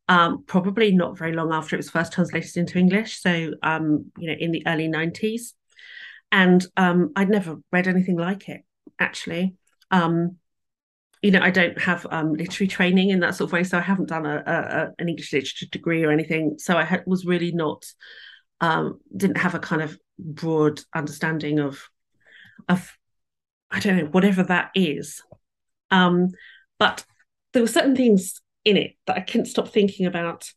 um, 0.09 0.45
probably 0.47 0.93
not 0.93 1.19
very 1.19 1.33
long 1.33 1.53
after 1.53 1.77
it 1.77 1.79
was 1.79 1.91
first 1.91 2.13
translated 2.13 2.57
into 2.57 2.79
English. 2.79 3.21
So, 3.21 3.53
um, 3.63 4.11
you 4.19 4.29
know, 4.29 4.37
in 4.39 4.51
the 4.51 4.67
early 4.67 4.89
90s. 4.89 5.53
And 6.31 6.67
um, 6.77 7.13
I'd 7.17 7.31
never 7.31 7.57
read 7.73 7.89
anything 7.89 8.17
like 8.17 8.49
it, 8.49 8.63
actually. 8.99 9.55
Um, 9.91 10.37
you 11.23 11.31
know, 11.33 11.41
I 11.41 11.51
don't 11.51 11.79
have 11.81 12.07
um, 12.11 12.35
literary 12.35 12.69
training 12.69 13.11
in 13.11 13.21
that 13.21 13.35
sort 13.35 13.49
of 13.49 13.53
way. 13.53 13.65
So 13.65 13.79
I 13.79 13.83
haven't 13.83 14.09
done 14.09 14.25
a, 14.25 14.43
a, 14.47 14.53
a 14.53 14.93
an 14.99 15.09
English 15.09 15.33
literature 15.33 15.67
degree 15.71 16.05
or 16.05 16.13
anything. 16.13 16.57
So 16.59 16.77
I 16.77 16.85
had, 16.85 17.03
was 17.07 17.27
really 17.27 17.51
not, 17.53 17.85
didn't 18.61 19.39
have 19.39 19.55
a 19.55 19.59
kind 19.59 19.83
of 19.83 19.99
broad 20.19 20.81
understanding 20.95 21.59
of 21.59 21.89
of 22.69 22.97
I 23.71 23.81
don't 23.81 23.97
know, 23.97 24.05
whatever 24.07 24.43
that 24.45 24.71
is. 24.75 25.23
Um, 25.91 26.31
but 26.79 27.05
there 27.53 27.63
were 27.63 27.69
certain 27.69 27.97
things 27.97 28.41
in 28.65 28.77
it 28.77 28.97
that 29.07 29.17
I 29.17 29.21
couldn't 29.21 29.47
stop 29.47 29.69
thinking 29.69 30.07
about. 30.07 30.51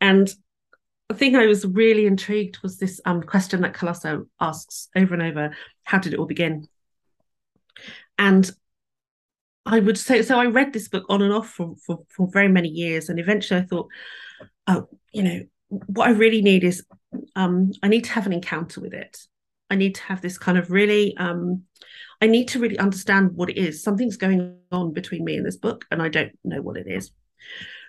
And 0.00 0.32
the 1.08 1.14
thing 1.14 1.36
I 1.36 1.46
was 1.46 1.66
really 1.66 2.06
intrigued 2.06 2.58
was 2.62 2.78
this 2.78 3.00
um, 3.04 3.22
question 3.22 3.60
that 3.62 3.74
Calasso 3.74 4.26
asks 4.40 4.88
over 4.96 5.14
and 5.14 5.22
over 5.22 5.54
how 5.82 5.98
did 5.98 6.12
it 6.12 6.18
all 6.18 6.26
begin? 6.26 6.66
And 8.18 8.50
I 9.66 9.80
would 9.80 9.98
say, 9.98 10.22
so 10.22 10.38
I 10.38 10.46
read 10.46 10.72
this 10.72 10.88
book 10.88 11.04
on 11.08 11.22
and 11.22 11.32
off 11.32 11.48
for, 11.48 11.74
for, 11.86 12.04
for 12.08 12.28
very 12.30 12.48
many 12.48 12.68
years. 12.68 13.08
And 13.08 13.18
eventually 13.18 13.60
I 13.60 13.64
thought, 13.64 13.88
oh, 14.66 14.88
you 15.12 15.22
know, 15.22 15.40
what 15.68 16.08
I 16.08 16.12
really 16.12 16.42
need 16.42 16.64
is 16.64 16.84
um, 17.34 17.72
I 17.82 17.88
need 17.88 18.04
to 18.04 18.12
have 18.12 18.26
an 18.26 18.32
encounter 18.32 18.80
with 18.80 18.92
it. 18.92 19.18
I 19.70 19.76
need 19.76 19.94
to 19.96 20.02
have 20.02 20.20
this 20.20 20.38
kind 20.38 20.58
of 20.58 20.70
really 20.70 21.16
um, 21.16 21.64
I 22.20 22.26
need 22.26 22.48
to 22.48 22.58
really 22.58 22.78
understand 22.78 23.32
what 23.34 23.50
it 23.50 23.58
is. 23.58 23.82
Something's 23.82 24.16
going 24.16 24.58
on 24.72 24.92
between 24.92 25.24
me 25.24 25.36
and 25.36 25.44
this 25.44 25.56
book, 25.56 25.84
and 25.90 26.00
I 26.00 26.08
don't 26.08 26.32
know 26.44 26.62
what 26.62 26.76
it 26.76 26.86
is. 26.86 27.12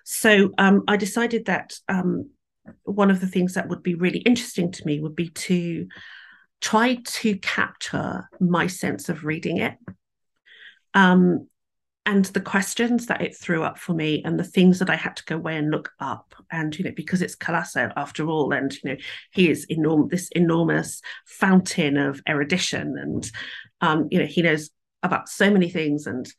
So 0.04 0.52
um, 0.58 0.84
I 0.88 0.98
decided 0.98 1.46
that 1.46 1.74
um, 1.88 2.30
one 2.84 3.12
of 3.12 3.22
the 3.22 3.28
things 3.28 3.54
that 3.54 3.70
would 3.70 3.84
be 3.84 3.96
really 3.96 4.20
interesting 4.20 4.72
to 4.72 4.86
me 4.86 5.00
would 5.00 5.16
be 5.16 5.30
to 5.30 5.88
try 6.62 7.00
to 7.06 7.38
capture 7.38 8.30
my 8.40 8.68
sense 8.68 9.10
of 9.10 9.26
reading 9.26 9.58
it. 9.58 9.78
Um, 10.94 11.48
and 12.08 12.26
the 12.26 12.42
questions 12.42 13.08
that 13.08 13.22
it 13.22 13.36
threw 13.36 13.64
up 13.64 13.80
for 13.80 13.94
me 13.94 14.22
and 14.24 14.40
the 14.40 14.44
things 14.44 14.78
that 14.80 14.90
I 14.90 14.96
had 14.96 15.16
to 15.18 15.26
go 15.26 15.38
away 15.38 15.58
and 15.58 15.72
look 15.72 15.92
up. 16.00 16.36
And, 16.52 16.78
you 16.78 16.86
know, 16.86 16.94
because 16.96 17.22
it's 17.24 17.36
Calasso 17.36 17.92
after 17.96 18.28
all, 18.28 18.54
and, 18.54 18.72
you 18.84 18.92
know, 18.92 18.98
he 19.32 19.50
is 19.50 19.66
enorm- 19.72 20.10
this 20.10 20.30
enormous 20.30 21.02
fountain 21.26 21.98
of 21.98 22.22
erudition. 22.28 22.96
And, 23.00 23.32
um, 23.82 24.08
you 24.12 24.20
know, 24.20 24.28
he 24.28 24.44
knows 24.44 24.70
about 25.02 25.30
so 25.30 25.50
many 25.50 25.70
things 25.70 26.06
and 26.06 26.32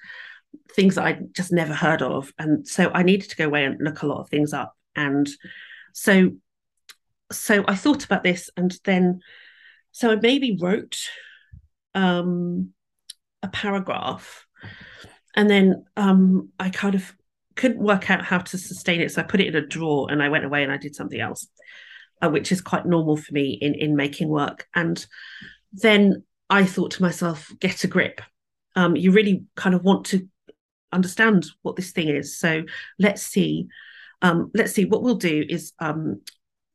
things 0.73 0.95
that 0.95 1.05
I 1.05 1.19
just 1.33 1.53
never 1.53 1.75
heard 1.75 2.01
of. 2.01 2.33
And 2.39 2.67
so 2.67 2.91
I 2.95 3.03
needed 3.03 3.31
to 3.31 3.37
go 3.37 3.47
away 3.47 3.65
and 3.65 3.77
look 3.81 4.03
a 4.03 4.07
lot 4.07 4.21
of 4.21 4.31
things 4.31 4.53
up. 4.53 4.75
And 4.95 5.29
so, 5.93 6.31
so 7.33 7.65
I 7.67 7.75
thought 7.75 8.05
about 8.05 8.23
this 8.23 8.51
and 8.57 8.77
then, 8.85 9.21
so 9.97 10.11
I 10.11 10.17
maybe 10.17 10.59
wrote 10.61 10.99
um, 11.95 12.75
a 13.43 13.49
paragraph 13.49 14.47
and 15.35 15.49
then 15.49 15.87
um, 15.97 16.51
I 16.61 16.69
kind 16.69 16.95
of 16.95 17.15
couldn't 17.55 17.79
work 17.79 18.11
out 18.11 18.23
how 18.23 18.41
to 18.41 18.59
sustain 18.59 19.01
it. 19.01 19.11
So 19.11 19.23
I 19.23 19.25
put 19.25 19.41
it 19.41 19.47
in 19.47 19.57
a 19.57 19.67
drawer 19.67 20.09
and 20.11 20.23
I 20.23 20.29
went 20.29 20.45
away 20.45 20.63
and 20.63 20.71
I 20.71 20.77
did 20.77 20.95
something 20.95 21.19
else, 21.19 21.49
uh, 22.21 22.29
which 22.29 22.53
is 22.53 22.61
quite 22.61 22.85
normal 22.85 23.17
for 23.17 23.33
me 23.33 23.53
in, 23.59 23.73
in 23.73 23.97
making 23.97 24.29
work. 24.29 24.69
And 24.75 25.03
then 25.73 26.25
I 26.51 26.67
thought 26.67 26.91
to 26.91 27.03
myself, 27.03 27.51
get 27.59 27.83
a 27.83 27.89
grip. 27.89 28.21
Um, 28.75 28.97
you 28.97 29.13
really 29.13 29.45
kind 29.55 29.75
of 29.75 29.83
want 29.83 30.05
to 30.09 30.29
understand 30.93 31.47
what 31.63 31.75
this 31.75 31.93
thing 31.93 32.11
is. 32.11 32.39
So 32.39 32.65
let's 32.99 33.23
see. 33.23 33.69
Um, 34.21 34.51
let's 34.53 34.75
see. 34.75 34.85
What 34.85 35.03
we'll 35.03 35.15
do 35.15 35.43
is 35.49 35.73
um, 35.79 36.21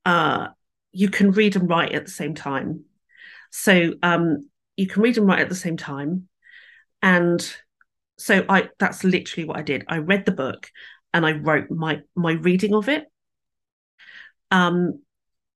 uh, 0.08 0.48
you 0.92 1.10
can 1.12 1.30
read 1.30 1.56
and 1.56 1.70
write 1.70 1.92
at 1.92 2.06
the 2.06 2.12
same 2.12 2.34
time. 2.34 2.86
So 3.52 3.94
um, 4.02 4.50
you 4.76 4.88
can 4.88 5.02
read 5.02 5.18
and 5.18 5.28
write 5.28 5.40
at 5.40 5.50
the 5.50 5.56
same 5.56 5.78
time. 5.78 6.28
And 7.02 7.56
so 8.18 8.46
I 8.48 8.70
that's 8.80 9.04
literally 9.04 9.48
what 9.48 9.58
I 9.58 9.64
did. 9.64 9.84
I 9.88 9.98
read 9.98 10.26
the 10.26 10.32
book 10.32 10.70
and 11.14 11.26
I 11.26 11.34
wrote 11.34 11.70
my 11.70 12.02
my 12.16 12.34
reading 12.34 12.74
of 12.74 12.90
it. 12.90 13.06
Um, 14.52 15.02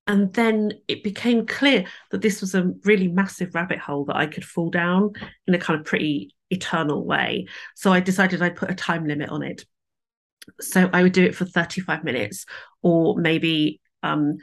and 0.08 0.32
then 0.34 0.72
it 0.88 1.04
became 1.04 1.48
clear 1.48 1.86
that 2.12 2.22
this 2.22 2.42
was 2.42 2.54
a 2.54 2.72
really 2.84 3.08
massive 3.08 3.56
rabbit 3.56 3.80
hole 3.80 4.06
that 4.06 4.16
I 4.16 4.28
could 4.28 4.46
fall 4.46 4.70
down 4.70 5.14
in 5.48 5.56
a 5.56 5.60
kind 5.60 5.80
of 5.80 5.86
pretty 5.86 6.36
eternal 6.52 7.04
way. 7.04 7.48
So 7.76 7.92
I 7.92 8.00
decided 8.02 8.42
I'd 8.42 8.56
put 8.56 8.70
a 8.70 8.76
time 8.76 9.08
limit 9.08 9.30
on 9.30 9.42
it. 9.42 9.66
So 10.62 10.90
I 10.94 11.02
would 11.02 11.14
do 11.14 11.24
it 11.24 11.36
for 11.36 11.46
35 11.46 12.04
minutes 12.04 12.46
or 12.84 13.18
maybe 13.18 13.82
um, 14.04 14.38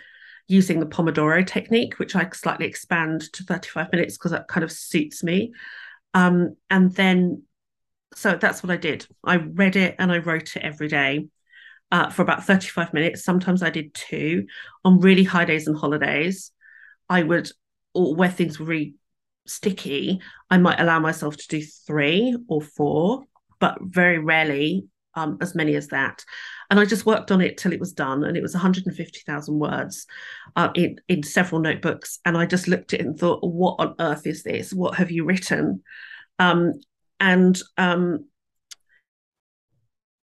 using 0.48 0.80
the 0.80 0.86
Pomodoro 0.86 1.46
technique, 1.46 1.98
which 1.98 2.14
I 2.16 2.28
slightly 2.32 2.66
expand 2.66 3.32
to 3.32 3.44
35 3.44 3.92
minutes 3.92 4.16
because 4.18 4.32
that 4.32 4.48
kind 4.48 4.64
of 4.64 4.72
suits 4.72 5.22
me. 5.22 5.52
Um, 6.14 6.56
and 6.70 6.94
then 6.94 7.42
so 8.14 8.36
that's 8.36 8.62
what 8.62 8.70
I 8.70 8.76
did. 8.76 9.06
I 9.24 9.36
read 9.36 9.76
it 9.76 9.96
and 9.98 10.12
I 10.12 10.18
wrote 10.18 10.56
it 10.56 10.62
every 10.62 10.88
day. 10.88 11.28
uh, 11.90 12.08
for 12.10 12.22
about 12.22 12.44
35 12.44 12.94
minutes. 12.94 13.22
Sometimes 13.22 13.62
I 13.62 13.70
did 13.70 13.94
two. 13.94 14.46
On 14.84 14.98
really 15.00 15.24
high 15.24 15.44
days 15.44 15.66
and 15.66 15.76
holidays, 15.76 16.50
I 17.08 17.22
would, 17.22 17.50
or 17.94 18.14
where 18.14 18.30
things 18.30 18.58
were 18.58 18.66
really 18.66 18.94
sticky, 19.46 20.20
I 20.50 20.56
might 20.58 20.80
allow 20.80 21.00
myself 21.00 21.36
to 21.36 21.48
do 21.48 21.62
three 21.62 22.36
or 22.48 22.62
four, 22.62 23.24
but 23.60 23.78
very 23.82 24.18
rarely 24.18 24.86
um, 25.14 25.38
as 25.40 25.54
many 25.54 25.74
as 25.74 25.88
that. 25.88 26.24
And 26.70 26.80
I 26.80 26.84
just 26.84 27.06
worked 27.06 27.30
on 27.30 27.40
it 27.40 27.58
till 27.58 27.72
it 27.72 27.80
was 27.80 27.92
done, 27.92 28.24
and 28.24 28.36
it 28.36 28.42
was 28.42 28.54
150,000 28.54 29.58
words 29.58 30.06
uh, 30.56 30.70
in 30.74 31.00
in 31.08 31.22
several 31.22 31.60
notebooks. 31.60 32.18
And 32.24 32.36
I 32.36 32.46
just 32.46 32.68
looked 32.68 32.94
at 32.94 33.00
it 33.00 33.06
and 33.06 33.18
thought, 33.18 33.40
"What 33.42 33.76
on 33.78 33.94
earth 33.98 34.26
is 34.26 34.42
this? 34.42 34.72
What 34.72 34.94
have 34.96 35.10
you 35.10 35.24
written?" 35.24 35.82
Um, 36.38 36.72
and 37.20 37.60
um, 37.76 38.26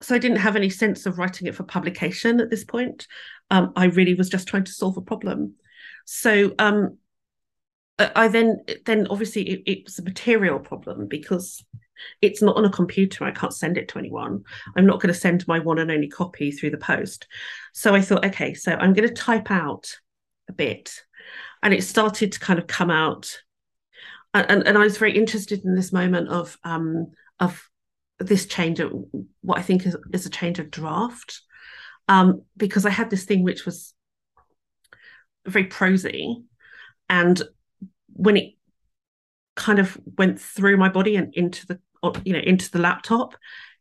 so 0.01 0.15
I 0.15 0.19
didn't 0.19 0.39
have 0.39 0.57
any 0.57 0.71
sense 0.71 1.07
of 1.07 1.19
writing 1.19 1.47
it 1.47 1.55
for 1.55 1.63
publication 1.63 2.41
at 2.41 2.51
this 2.51 2.65
point. 2.65 3.07
Um, 3.51 3.73
I 3.75 3.87
really 3.87 4.15
was 4.15 4.29
just 4.29 4.47
trying 4.47 4.65
to 4.65 4.73
solve 4.73 4.97
a 4.97 5.03
problem. 5.03 5.55
So 6.05 6.53
um, 6.59 6.99
I 7.99 8.29
then 8.29 8.59
then 8.85 9.07
obviously 9.09 9.49
it, 9.49 9.63
it, 9.67 9.85
was 9.85 9.99
a 9.99 10.03
material 10.03 10.59
problem 10.59 11.07
because 11.07 11.65
it's 12.21 12.43
not 12.43 12.57
on 12.57 12.65
a 12.65 12.71
computer. 12.71 13.25
I 13.25 13.31
can't 13.31 13.55
send 13.55 13.79
it 13.79 13.89
to 13.89 13.99
anyone. 13.99 14.45
I'm 14.77 14.87
not 14.87 15.01
going 15.01 15.13
to 15.13 15.19
send 15.19 15.47
my 15.49 15.59
one 15.59 15.79
and 15.79 15.91
only 15.91 16.09
copy 16.09 16.51
through 16.51 16.71
the 16.71 16.77
post. 16.77 17.27
So 17.73 17.95
I 17.95 18.01
thought, 18.01 18.25
okay, 18.27 18.55
so 18.55 18.73
I'm 18.73 18.93
going 18.93 19.09
to 19.09 19.15
type 19.15 19.51
out 19.51 19.97
a 20.49 20.53
bit, 20.53 21.01
and 21.63 21.73
it 21.73 21.83
started 21.83 22.33
to 22.33 22.41
kind 22.41 22.59
of 22.59 22.67
come 22.67 22.91
out. 22.91 23.41
And, 24.33 24.67
and 24.67 24.77
I 24.77 24.83
was 24.83 24.99
very 24.99 25.17
interested 25.17 25.65
in 25.65 25.75
this 25.75 25.93
moment 25.93 26.29
of 26.29 26.59
um, 26.65 27.13
of 27.39 27.69
this 28.19 28.47
change 28.47 28.81
of 28.81 28.93
what 29.43 29.59
I 29.59 29.63
think 29.63 29.87
is, 29.87 29.97
is 30.13 30.27
a 30.27 30.31
change 30.31 30.59
of 30.59 30.71
draft. 30.71 31.41
Um, 32.07 32.43
because 32.57 32.85
I 32.85 32.91
had 32.91 33.09
this 33.09 33.25
thing 33.25 33.43
which 33.43 33.65
was 33.65 33.95
very 35.47 35.65
prosy. 35.65 36.43
And 37.09 37.43
when 38.13 38.37
it 38.37 38.54
kind 39.57 39.79
of 39.79 39.99
went 40.19 40.41
through 40.41 40.77
my 40.77 40.89
body 40.89 41.17
and 41.17 41.35
into 41.35 41.67
the 41.67 41.81
you 42.25 42.33
know 42.33 42.41
into 42.41 42.71
the 42.71 42.79
laptop, 42.79 43.35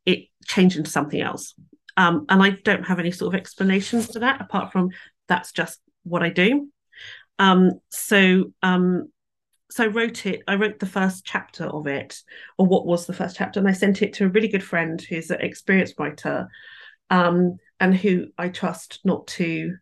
it 0.05 0.27
changed 0.45 0.77
into 0.77 0.89
something 0.89 1.21
else. 1.21 1.53
Um, 1.97 2.25
and 2.29 2.41
I 2.41 2.51
don't 2.51 2.87
have 2.87 2.99
any 2.99 3.11
sort 3.11 3.33
of 3.33 3.39
explanations 3.39 4.11
for 4.11 4.19
that 4.19 4.41
apart 4.41 4.71
from 4.71 4.89
that's 5.27 5.51
just 5.51 5.79
what 6.03 6.23
I 6.23 6.29
do. 6.29 6.69
Um, 7.39 7.73
so 7.89 8.51
um, 8.61 9.09
so 9.71 9.85
I 9.85 9.87
wrote 9.87 10.25
it. 10.25 10.43
I 10.47 10.55
wrote 10.55 10.79
the 10.79 10.85
first 10.85 11.25
chapter 11.25 11.65
of 11.65 11.87
it, 11.87 12.21
or 12.57 12.67
what 12.67 12.85
was 12.85 13.05
the 13.05 13.13
first 13.13 13.35
chapter, 13.35 13.59
and 13.59 13.67
I 13.67 13.73
sent 13.73 14.01
it 14.01 14.13
to 14.13 14.25
a 14.25 14.29
really 14.29 14.47
good 14.47 14.63
friend 14.63 15.01
who's 15.01 15.31
an 15.31 15.41
experienced 15.41 15.95
writer, 15.97 16.47
um, 17.09 17.57
and 17.79 17.95
who 17.95 18.27
I 18.37 18.49
trust 18.49 18.99
not 19.03 19.27
to 19.27 19.75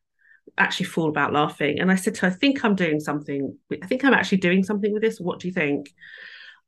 actually 0.58 0.88
fall 0.88 1.10
about 1.10 1.34
laughing. 1.34 1.80
And 1.80 1.92
I 1.92 1.96
said 1.96 2.16
to 2.16 2.22
her, 2.22 2.28
"I 2.28 2.32
think 2.32 2.64
I'm 2.64 2.76
doing 2.76 3.00
something. 3.00 3.58
I 3.82 3.88
think 3.88 4.04
I'm 4.04 4.14
actually 4.14 4.40
doing 4.40 4.64
something 4.64 4.94
with 4.94 5.02
this. 5.02 5.20
What 5.20 5.40
do 5.40 5.48
you 5.48 5.54
think?" 5.54 5.94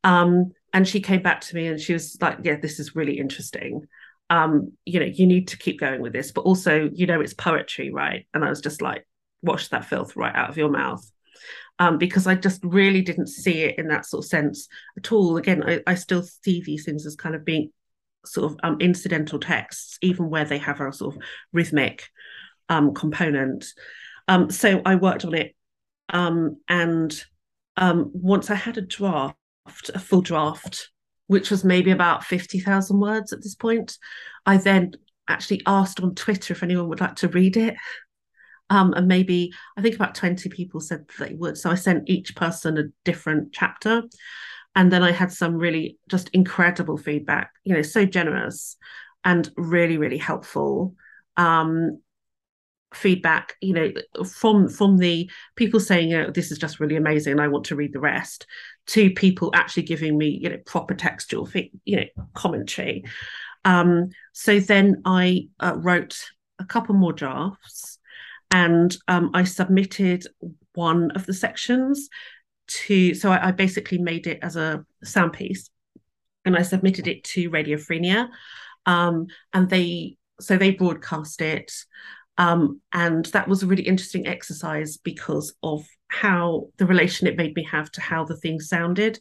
Um, 0.03 0.51
and 0.73 0.87
she 0.87 1.01
came 1.01 1.21
back 1.21 1.41
to 1.41 1.55
me 1.55 1.67
and 1.67 1.79
she 1.79 1.93
was 1.93 2.17
like, 2.21 2.39
"Yeah, 2.43 2.57
this 2.57 2.79
is 2.79 2.95
really 2.95 3.17
interesting." 3.19 3.87
Um, 4.29 4.73
you 4.85 4.99
know, 4.99 5.05
you 5.05 5.27
need 5.27 5.49
to 5.49 5.57
keep 5.57 5.79
going 5.79 6.01
with 6.01 6.13
this, 6.13 6.31
but 6.31 6.41
also, 6.41 6.89
you 6.93 7.05
know, 7.05 7.21
it's 7.21 7.33
poetry, 7.33 7.91
right? 7.91 8.25
And 8.33 8.43
I 8.43 8.49
was 8.49 8.61
just 8.61 8.81
like, 8.81 9.05
wash 9.43 9.67
that 9.67 9.85
filth 9.85 10.15
right 10.15 10.33
out 10.33 10.49
of 10.49 10.57
your 10.57 10.69
mouth 10.69 11.05
um, 11.79 11.97
because 11.97 12.27
I 12.27 12.35
just 12.35 12.63
really 12.63 13.01
didn't 13.01 13.27
see 13.27 13.63
it 13.63 13.77
in 13.77 13.87
that 13.89 14.05
sort 14.05 14.23
of 14.23 14.29
sense 14.29 14.67
at 14.97 15.11
all. 15.11 15.37
Again, 15.37 15.63
I, 15.63 15.81
I 15.85 15.95
still 15.95 16.23
see 16.23 16.61
these 16.61 16.85
things 16.85 17.05
as 17.05 17.15
kind 17.15 17.35
of 17.35 17.45
being 17.45 17.71
sort 18.25 18.51
of 18.51 18.57
um, 18.63 18.77
incidental 18.79 19.39
texts, 19.39 19.97
even 20.01 20.29
where 20.29 20.45
they 20.45 20.59
have 20.59 20.79
a 20.79 20.93
sort 20.93 21.15
of 21.15 21.21
rhythmic 21.51 22.09
um, 22.69 22.93
component. 22.93 23.65
Um, 24.27 24.49
so 24.49 24.81
I 24.85 24.95
worked 24.95 25.25
on 25.25 25.33
it, 25.33 25.55
um, 26.09 26.57
and 26.67 27.13
um, 27.77 28.11
once 28.13 28.49
I 28.49 28.55
had 28.55 28.77
a 28.77 28.81
draft, 28.81 29.35
a 29.93 29.99
full 29.99 30.21
draft, 30.21 30.89
which 31.27 31.51
was 31.51 31.63
maybe 31.63 31.91
about 31.91 32.23
fifty 32.23 32.59
thousand 32.59 32.99
words 32.99 33.33
at 33.33 33.41
this 33.41 33.55
point, 33.55 33.97
I 34.45 34.57
then 34.57 34.93
actually 35.27 35.61
asked 35.65 35.99
on 35.99 36.15
Twitter 36.15 36.53
if 36.53 36.63
anyone 36.63 36.89
would 36.89 37.01
like 37.01 37.15
to 37.17 37.27
read 37.29 37.57
it. 37.57 37.75
Um, 38.69 38.93
and 38.93 39.07
maybe 39.07 39.53
I 39.77 39.81
think 39.81 39.95
about 39.95 40.15
20 40.15 40.49
people 40.49 40.79
said 40.79 41.05
they 41.19 41.35
would. 41.35 41.57
So 41.57 41.69
I 41.69 41.75
sent 41.75 42.09
each 42.09 42.35
person 42.35 42.77
a 42.77 42.85
different 43.03 43.53
chapter. 43.53 44.03
And 44.75 44.91
then 44.91 45.03
I 45.03 45.11
had 45.11 45.31
some 45.31 45.55
really 45.55 45.99
just 46.09 46.29
incredible 46.29 46.97
feedback, 46.97 47.51
you 47.63 47.75
know, 47.75 47.83
so 47.83 48.05
generous 48.05 48.75
and 49.23 49.49
really, 49.55 49.97
really 49.97 50.17
helpful. 50.17 50.95
Um, 51.37 52.01
feedback 52.95 53.55
you 53.61 53.73
know 53.73 53.91
from 54.25 54.67
from 54.67 54.97
the 54.97 55.29
people 55.55 55.79
saying 55.79 56.09
know 56.09 56.29
this 56.29 56.51
is 56.51 56.57
just 56.57 56.79
really 56.79 56.95
amazing 56.95 57.31
and 57.31 57.41
i 57.41 57.47
want 57.47 57.65
to 57.65 57.75
read 57.75 57.93
the 57.93 57.99
rest 57.99 58.45
to 58.85 59.09
people 59.11 59.51
actually 59.53 59.83
giving 59.83 60.17
me 60.17 60.27
you 60.27 60.49
know 60.49 60.57
proper 60.65 60.93
textual 60.93 61.49
you 61.85 61.97
know 61.97 62.05
commentary 62.33 63.03
um 63.65 64.09
so 64.31 64.59
then 64.59 65.01
i 65.05 65.47
uh, 65.59 65.75
wrote 65.77 66.29
a 66.59 66.65
couple 66.65 66.95
more 66.95 67.13
drafts 67.13 67.97
and 68.55 68.95
um, 69.07 69.31
I 69.33 69.45
submitted 69.45 70.27
one 70.75 71.09
of 71.11 71.25
the 71.25 71.33
sections 71.33 72.07
to. 72.67 73.15
So 73.15 73.31
I, 73.31 73.47
I, 73.47 73.51
basically 73.51 73.97
made 73.97 74.27
it 74.27 74.37
as 74.43 74.55
a 74.55 74.85
sound 75.03 75.33
piece, 75.33 75.71
and 76.45 76.55
I 76.55 76.61
submitted 76.61 77.07
it 77.07 77.23
to 77.23 77.49
radiophrenia 77.49 78.29
um, 78.85 79.27
and 79.53 79.69
they 79.69 80.17
so 80.39 80.57
they 80.57 80.71
broadcast 80.71 81.41
it, 81.41 81.71
um, 82.37 82.81
and 82.93 83.25
that 83.27 83.47
was 83.47 83.63
a 83.63 83.67
really 83.67 83.83
interesting 83.83 84.27
exercise 84.27 84.97
because 84.97 85.53
of 85.63 85.85
how 86.07 86.67
the 86.77 86.85
relation 86.85 87.27
it 87.27 87.37
made 87.37 87.55
me 87.55 87.63
have 87.63 87.91
to 87.91 88.01
how 88.01 88.23
the 88.23 88.37
thing 88.37 88.59
sounded. 88.59 89.19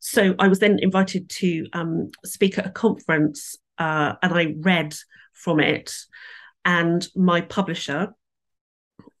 So 0.00 0.34
I 0.38 0.48
was 0.48 0.58
then 0.58 0.78
invited 0.80 1.28
to 1.30 1.66
um, 1.72 2.10
speak 2.24 2.58
at 2.58 2.66
a 2.66 2.70
conference, 2.70 3.56
uh, 3.78 4.14
and 4.22 4.32
I 4.32 4.54
read 4.58 4.94
from 5.32 5.60
it. 5.60 5.92
And 6.64 7.06
my 7.14 7.40
publisher, 7.40 8.12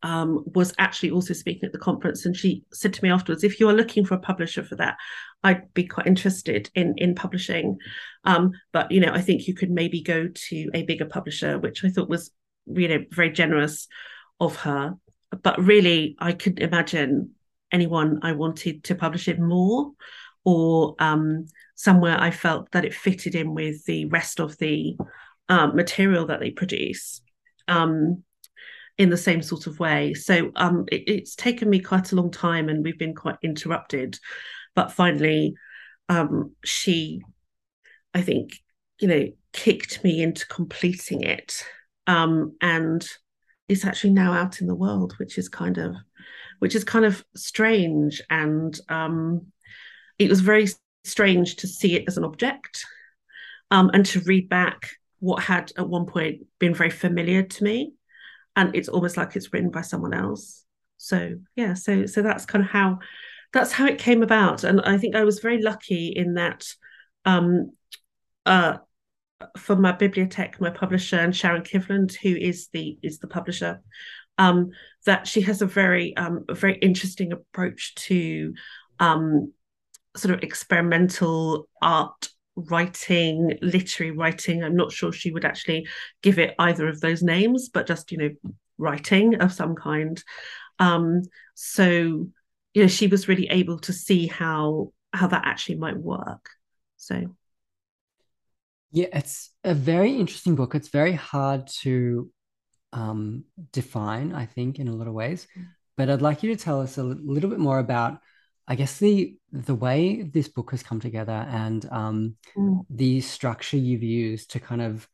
um, 0.02 0.44
was 0.54 0.72
actually 0.78 1.10
also 1.10 1.34
speaking 1.34 1.66
at 1.66 1.72
the 1.72 1.78
conference, 1.78 2.24
and 2.24 2.34
she 2.34 2.64
said 2.72 2.94
to 2.94 3.02
me 3.02 3.10
afterwards, 3.10 3.44
"If 3.44 3.60
you 3.60 3.68
are 3.68 3.74
looking 3.74 4.04
for 4.04 4.14
a 4.14 4.20
publisher 4.20 4.62
for 4.62 4.76
that, 4.76 4.96
I'd 5.42 5.72
be 5.74 5.84
quite 5.84 6.06
interested 6.06 6.70
in 6.74 6.94
in 6.96 7.14
publishing, 7.14 7.76
um, 8.24 8.52
but 8.72 8.90
you 8.90 9.00
know, 9.00 9.12
I 9.12 9.20
think 9.20 9.46
you 9.46 9.54
could 9.54 9.70
maybe 9.70 10.02
go 10.02 10.28
to 10.28 10.70
a 10.74 10.84
bigger 10.84 11.04
publisher," 11.04 11.58
which 11.58 11.84
I 11.84 11.90
thought 11.90 12.08
was 12.08 12.30
you 12.74 12.88
know 12.88 13.04
very 13.10 13.30
generous 13.30 13.88
of 14.38 14.56
her. 14.56 14.94
But 15.42 15.62
really, 15.62 16.16
I 16.18 16.32
couldn't 16.32 16.62
imagine 16.62 17.32
anyone 17.72 18.20
I 18.22 18.32
wanted 18.32 18.84
to 18.84 18.94
publish 18.94 19.28
it 19.28 19.38
more, 19.38 19.92
or 20.44 20.96
um, 20.98 21.46
somewhere 21.74 22.20
I 22.20 22.30
felt 22.30 22.70
that 22.72 22.84
it 22.84 22.94
fitted 22.94 23.34
in 23.34 23.54
with 23.54 23.84
the 23.84 24.06
rest 24.06 24.40
of 24.40 24.56
the 24.58 24.96
uh, 25.48 25.68
material 25.68 26.26
that 26.26 26.40
they 26.40 26.50
produce. 26.50 27.20
Um, 27.68 28.24
in 29.00 29.08
the 29.08 29.16
same 29.16 29.40
sort 29.40 29.66
of 29.66 29.80
way. 29.80 30.12
So 30.12 30.50
um, 30.56 30.84
it, 30.92 31.04
it's 31.06 31.34
taken 31.34 31.70
me 31.70 31.80
quite 31.80 32.12
a 32.12 32.16
long 32.16 32.30
time, 32.30 32.68
and 32.68 32.84
we've 32.84 32.98
been 32.98 33.14
quite 33.14 33.38
interrupted. 33.42 34.18
But 34.74 34.92
finally, 34.92 35.54
um, 36.10 36.54
she, 36.64 37.22
I 38.12 38.20
think, 38.20 38.60
you 39.00 39.08
know, 39.08 39.28
kicked 39.54 40.04
me 40.04 40.22
into 40.22 40.46
completing 40.48 41.22
it, 41.22 41.64
um, 42.10 42.56
and 42.60 43.06
it's 43.68 43.84
actually 43.84 44.10
now 44.10 44.32
out 44.32 44.60
in 44.60 44.66
the 44.66 44.74
world, 44.74 45.14
which 45.18 45.38
is 45.38 45.48
kind 45.48 45.78
of, 45.78 45.94
which 46.58 46.74
is 46.74 46.82
kind 46.82 47.04
of 47.04 47.24
strange, 47.36 48.20
and 48.28 48.78
um, 48.88 49.46
it 50.18 50.28
was 50.28 50.40
very 50.40 50.66
strange 51.04 51.56
to 51.56 51.68
see 51.68 51.94
it 51.94 52.04
as 52.08 52.16
an 52.16 52.24
object, 52.24 52.84
um, 53.70 53.92
and 53.94 54.04
to 54.06 54.20
read 54.20 54.48
back 54.48 54.90
what 55.20 55.40
had 55.42 55.70
at 55.78 55.88
one 55.88 56.06
point 56.06 56.46
been 56.58 56.74
very 56.74 56.90
familiar 56.90 57.44
to 57.44 57.62
me. 57.62 57.92
And 58.56 58.74
it's 58.74 58.88
almost 58.88 59.16
like 59.16 59.36
it's 59.36 59.52
written 59.52 59.70
by 59.70 59.82
someone 59.82 60.12
else. 60.12 60.64
So 60.96 61.36
yeah 61.54 61.74
so 61.74 62.06
so 62.06 62.22
that's 62.22 62.44
kind 62.44 62.64
of 62.64 62.70
how 62.70 62.98
that's 63.52 63.70
how 63.72 63.86
it 63.86 63.98
came 63.98 64.22
about. 64.22 64.64
And 64.64 64.80
i 64.82 64.98
think 64.98 65.14
i 65.14 65.24
was 65.24 65.38
very 65.38 65.62
lucky 65.62 66.08
in 66.08 66.34
that 66.34 66.66
um 67.24 67.72
uh 68.44 68.78
for 69.56 69.76
my 69.76 69.92
bibliothèque 69.92 70.60
my 70.60 70.70
publisher 70.70 71.16
and 71.16 71.34
sharon 71.34 71.62
kivland 71.62 72.14
who 72.16 72.34
is 72.36 72.68
the 72.72 72.98
is 73.02 73.18
the 73.18 73.26
publisher 73.26 73.80
um 74.38 74.70
that 75.06 75.26
she 75.26 75.40
has 75.40 75.62
a 75.62 75.66
very 75.66 76.16
um 76.16 76.44
a 76.48 76.54
very 76.54 76.76
interesting 76.78 77.32
approach 77.32 77.94
to 77.94 78.52
um 78.98 79.52
sort 80.16 80.34
of 80.34 80.42
experimental 80.42 81.68
art 81.80 82.28
writing, 82.56 83.58
literary 83.62 84.12
writing. 84.12 84.62
I'm 84.62 84.76
not 84.76 84.92
sure 84.92 85.12
she 85.12 85.30
would 85.30 85.44
actually 85.44 85.86
give 86.22 86.38
it 86.38 86.54
either 86.58 86.88
of 86.88 87.00
those 87.00 87.22
names, 87.22 87.68
but 87.68 87.86
just, 87.86 88.12
you 88.12 88.18
know, 88.18 88.30
writing 88.78 89.36
of 89.36 89.52
some 89.52 89.74
kind. 89.74 90.22
Um, 90.78 91.22
so, 91.54 92.28
you 92.74 92.82
know, 92.82 92.88
she 92.88 93.06
was 93.06 93.28
really 93.28 93.48
able 93.48 93.78
to 93.80 93.92
see 93.92 94.26
how 94.26 94.92
how 95.12 95.26
that 95.26 95.44
actually 95.44 95.76
might 95.76 95.96
work. 95.96 96.48
So 96.96 97.36
Yeah, 98.92 99.06
it's 99.12 99.50
a 99.62 99.74
very 99.74 100.16
interesting 100.16 100.56
book. 100.56 100.74
It's 100.74 100.88
very 100.88 101.12
hard 101.12 101.68
to 101.82 102.30
um, 102.92 103.44
define, 103.72 104.32
I 104.32 104.46
think, 104.46 104.78
in 104.78 104.88
a 104.88 104.94
lot 104.94 105.06
of 105.06 105.14
ways. 105.14 105.46
But 105.96 106.10
I'd 106.10 106.22
like 106.22 106.42
you 106.42 106.54
to 106.54 106.62
tell 106.62 106.80
us 106.80 106.98
a 106.98 107.02
little 107.02 107.50
bit 107.50 107.58
more 107.58 107.78
about, 107.78 108.18
I 108.66 108.74
guess, 108.74 108.98
the 108.98 109.36
the 109.52 109.74
way 109.74 110.22
this 110.22 110.48
book 110.48 110.70
has 110.70 110.82
come 110.82 111.00
together 111.00 111.46
and 111.50 111.86
um, 111.90 112.36
mm. 112.56 112.84
the 112.88 113.20
structure 113.20 113.76
you've 113.76 114.02
used 114.02 114.52
to 114.52 114.60
kind 114.60 114.80
of, 114.80 115.08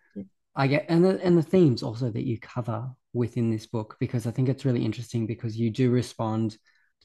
I 0.55 0.67
get, 0.67 0.87
and 0.89 1.05
the, 1.05 1.21
and 1.23 1.37
the 1.37 1.43
themes 1.43 1.83
also 1.83 2.11
that 2.11 2.27
you 2.27 2.39
cover 2.39 2.91
within 3.13 3.51
this 3.51 3.67
book, 3.67 3.97
because 3.99 4.27
I 4.27 4.31
think 4.31 4.49
it's 4.49 4.65
really 4.65 4.85
interesting 4.85 5.27
because 5.27 5.57
you 5.57 5.71
do 5.71 5.91
respond 5.91 6.57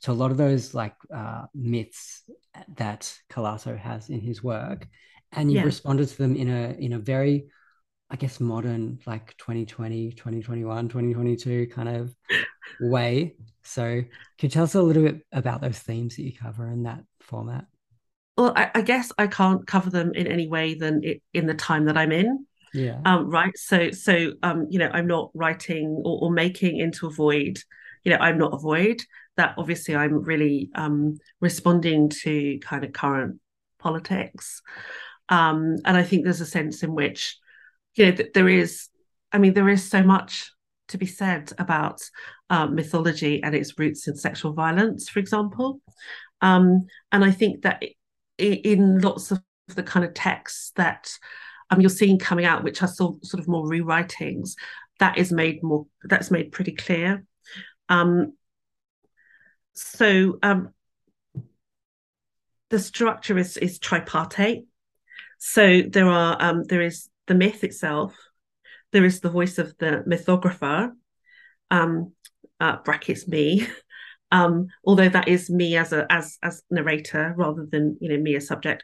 to 0.02 0.12
a 0.12 0.14
lot 0.14 0.32
of 0.32 0.38
those 0.38 0.74
like 0.74 0.96
uh, 1.14 1.44
myths 1.56 2.24
that 2.76 3.14
Calasso 3.30 3.78
has 3.78 4.10
in 4.10 4.20
his 4.20 4.44
work, 4.44 4.88
and 5.32 5.52
you've 5.52 5.62
yeah. 5.62 5.66
responded 5.66 6.08
to 6.10 6.18
them 6.18 6.36
in 6.36 6.50
a 6.50 6.76
in 6.80 6.94
a 6.94 7.00
very 7.00 7.48
I 8.12 8.18
guess 8.18 8.42
modern 8.42 9.00
like 9.06 9.38
2020, 9.38 10.12
2021, 10.12 10.90
2022 10.90 11.68
kind 11.68 11.88
of 11.88 12.14
way. 12.82 13.36
So 13.64 14.02
could 14.38 14.44
you 14.44 14.50
tell 14.50 14.66
us 14.66 14.76
a 14.76 14.82
little 14.82 15.04
bit 15.04 15.22
about 15.32 15.62
those 15.62 15.80
themes 15.80 16.18
that 16.18 16.24
you 16.24 16.34
cover 16.34 16.68
in 16.68 16.84
that 16.84 17.04
format? 17.22 17.66
Well, 18.38 18.52
I, 18.56 18.70
I 18.76 18.82
guess 18.82 19.14
I 19.18 19.28
can't 19.28 19.66
cover 19.66 19.90
them 19.90 20.12
in 20.14 20.28
any 20.28 20.48
way 20.48 20.74
than 20.74 21.04
it, 21.04 21.22
in 21.34 21.46
the 21.46 21.54
time 21.54 21.86
that 21.86 21.98
I'm 21.98 22.12
in. 22.12 22.46
Yeah. 22.74 23.00
Um, 23.06 23.30
right. 23.30 23.56
So 23.58 23.92
so 23.92 24.34
um, 24.44 24.68
you 24.70 24.80
know, 24.80 24.90
I'm 24.92 25.08
not 25.08 25.32
writing 25.34 25.88
or, 26.04 26.24
or 26.24 26.32
making 26.32 26.80
into 26.80 27.08
a 27.08 27.12
void. 27.12 27.60
You 28.04 28.12
know, 28.12 28.18
I'm 28.18 28.38
not 28.38 28.54
a 28.54 28.58
void. 28.58 29.02
That 29.38 29.56
obviously 29.58 29.96
I'm 29.96 30.22
really 30.24 30.70
um 30.76 31.18
responding 31.40 32.10
to 32.24 32.60
kind 32.60 32.84
of 32.84 32.92
current 32.92 33.40
politics. 33.80 34.62
Um, 35.32 35.78
and 35.86 35.98
I 35.98 36.04
think 36.04 36.24
there's 36.24 36.42
a 36.42 36.46
sense 36.46 36.84
in 36.84 36.94
which 36.94 37.38
you 37.96 38.06
know, 38.06 38.18
there 38.34 38.50
is, 38.50 38.90
I 39.32 39.38
mean, 39.38 39.54
there 39.54 39.70
is 39.70 39.90
so 39.90 40.04
much 40.04 40.52
to 40.90 40.98
be 40.98 41.06
said 41.06 41.52
about 41.58 42.02
um, 42.50 42.76
mythology 42.76 43.42
and 43.42 43.56
its 43.56 43.80
roots 43.80 44.08
in 44.08 44.16
sexual 44.16 44.54
violence, 44.54 45.10
for 45.10 45.20
example. 45.20 45.82
Um, 46.42 46.82
and 47.12 47.24
I 47.24 47.32
think 47.32 47.64
that 47.64 47.82
in 48.38 49.00
lots 49.00 49.32
of 49.32 49.42
the 49.68 49.84
kind 49.84 50.06
of 50.06 50.14
texts 50.14 50.72
that 50.76 51.18
um, 51.70 51.80
you're 51.80 51.90
seeing 51.90 52.20
coming 52.20 52.46
out, 52.46 52.64
which 52.64 52.82
are 52.82 52.88
sort, 52.88 53.26
sort 53.26 53.40
of 53.40 53.48
more 53.48 53.66
rewritings, 53.66 54.56
that 55.00 55.18
is 55.18 55.32
made 55.32 55.64
more, 55.64 55.88
that's 56.04 56.30
made 56.30 56.52
pretty 56.52 56.74
clear. 56.74 57.24
Um, 57.88 58.34
so 59.74 60.40
um, 60.44 60.74
the 62.70 62.80
structure 62.80 63.38
is, 63.38 63.58
is 63.58 63.80
tripartite. 63.80 64.66
So 65.44 65.82
there 65.82 66.08
are 66.08 66.38
um, 66.40 66.66
there 66.66 66.84
is 66.84 67.10
the 67.26 67.34
myth 67.34 67.64
itself, 67.64 68.16
there 68.92 69.04
is 69.04 69.22
the 69.22 69.30
voice 69.32 69.58
of 69.58 69.76
the 69.80 70.04
mythographer, 70.08 70.92
um, 71.72 72.14
uh, 72.60 72.78
brackets 72.86 73.28
me, 73.28 73.68
um, 74.32 74.68
although 74.86 75.10
that 75.10 75.28
is 75.28 75.50
me 75.50 75.78
as 75.78 75.94
a 75.94 76.06
as 76.12 76.38
as 76.44 76.62
narrator 76.70 77.34
rather 77.36 77.66
than 77.66 77.98
you 78.00 78.10
know 78.10 78.20
me 78.22 78.36
as 78.36 78.46
subject. 78.46 78.84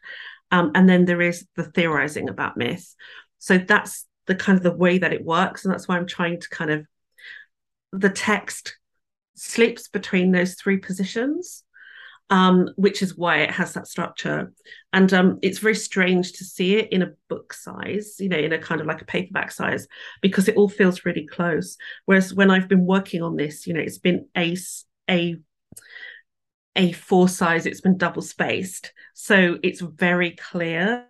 Um, 0.50 0.72
and 0.74 0.90
then 0.90 1.06
there 1.06 1.22
is 1.22 1.46
the 1.56 1.64
theorizing 1.64 2.28
about 2.28 2.58
myth. 2.58 2.96
So 3.38 3.60
that's 3.60 4.08
the 4.26 4.34
kind 4.34 4.58
of 4.58 4.64
the 4.64 4.72
way 4.72 4.98
that 4.98 5.14
it 5.14 5.24
works, 5.24 5.64
and 5.64 5.72
that's 5.72 5.88
why 5.88 5.96
I'm 5.96 6.08
trying 6.08 6.42
to 6.42 6.50
kind 6.50 6.72
of 6.72 6.88
the 7.92 8.10
text 8.10 8.80
slips 9.36 9.90
between 9.90 10.32
those 10.32 10.56
three 10.56 10.78
positions 10.78 11.64
um, 12.30 12.70
which 12.76 13.02
is 13.02 13.18
why 13.18 13.38
it 13.38 13.52
has 13.52 13.74
that 13.74 13.88
structure. 13.88 14.52
And 14.92 15.14
um, 15.14 15.40
it's 15.42 15.60
very 15.60 15.76
strange 15.76 16.34
to 16.34 16.44
see 16.44 16.76
it 16.76 16.92
in 16.92 17.02
a 17.02 17.14
book 17.30 17.54
size, 17.54 18.16
you 18.20 18.30
know, 18.30 18.38
in 18.38 18.54
a 18.54 18.60
kind 18.60 18.82
of 18.82 18.88
like 18.88 19.02
a 19.02 19.06
paperback 19.06 19.52
size, 19.52 19.88
because 20.22 20.48
it 20.48 20.58
all 20.58 20.70
feels 20.70 21.06
really 21.06 21.26
close. 21.26 21.78
Whereas 22.06 22.34
when 22.34 22.52
I've 22.52 22.68
been 22.68 22.86
working 22.86 23.22
on 23.22 23.36
this, 23.36 23.68
you 23.68 23.74
know, 23.74 23.80
it's 23.82 24.00
been 24.00 24.28
a 24.36 24.58
a 25.10 25.38
a 26.76 26.92
four 26.92 27.28
size, 27.28 27.66
it's 27.66 27.82
been 27.82 27.98
double 27.98 28.22
spaced, 28.22 28.94
so 29.14 29.58
it's 29.64 29.82
very 29.82 30.32
clear 30.32 31.06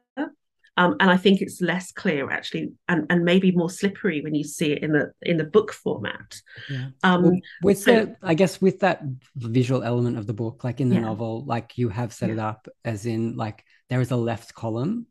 um, 0.78 0.95
and 0.99 1.09
I 1.09 1.17
think 1.17 1.41
it's 1.41 1.59
less 1.59 1.91
clear 1.91 2.30
actually, 2.30 2.71
and, 2.88 3.07
and 3.09 3.25
maybe 3.25 3.51
more 3.51 3.69
slippery 3.69 4.21
when 4.21 4.36
you 4.36 4.43
see 4.43 4.73
it 4.73 4.84
in 4.84 4.93
the 4.93 5.11
in 5.23 5.38
the 5.38 5.43
book 5.43 5.73
format. 5.73 6.39
Yeah. 6.69 6.89
Um, 7.03 7.23
well, 7.23 7.39
with 7.63 7.80
so, 7.80 8.05
the, 8.05 8.15
I 8.21 8.36
guess 8.36 8.61
with 8.61 8.80
that 8.82 9.01
visual 9.36 9.84
element 9.84 10.17
of 10.17 10.28
the 10.28 10.34
book, 10.34 10.63
like 10.63 10.80
in 10.80 10.89
the 10.89 10.95
yeah. 10.95 11.01
novel, 11.01 11.43
like 11.45 11.78
you 11.80 11.89
have 11.89 12.13
set 12.13 12.30
yeah. 12.30 12.36
it 12.36 12.39
up 12.39 12.67
as 12.86 13.07
in 13.07 13.36
like 13.36 13.63
there 13.89 14.01
is 14.01 14.11
a 14.11 14.15
left 14.15 14.53
column, 14.53 15.07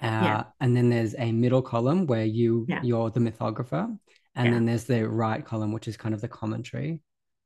uh, 0.00 0.44
and 0.60 0.74
then 0.74 0.88
there's 0.88 1.14
a 1.18 1.32
middle 1.32 1.62
column 1.62 2.06
where 2.06 2.24
you 2.24 2.66
you're 2.82 3.10
the 3.10 3.20
mythographer, 3.20 3.96
and 4.34 4.54
then 4.54 4.64
there's 4.64 4.84
the 4.84 5.06
right 5.06 5.44
column 5.44 5.72
which 5.72 5.86
is 5.86 5.98
kind 5.98 6.14
of 6.14 6.22
the 6.22 6.28
commentary. 6.28 7.02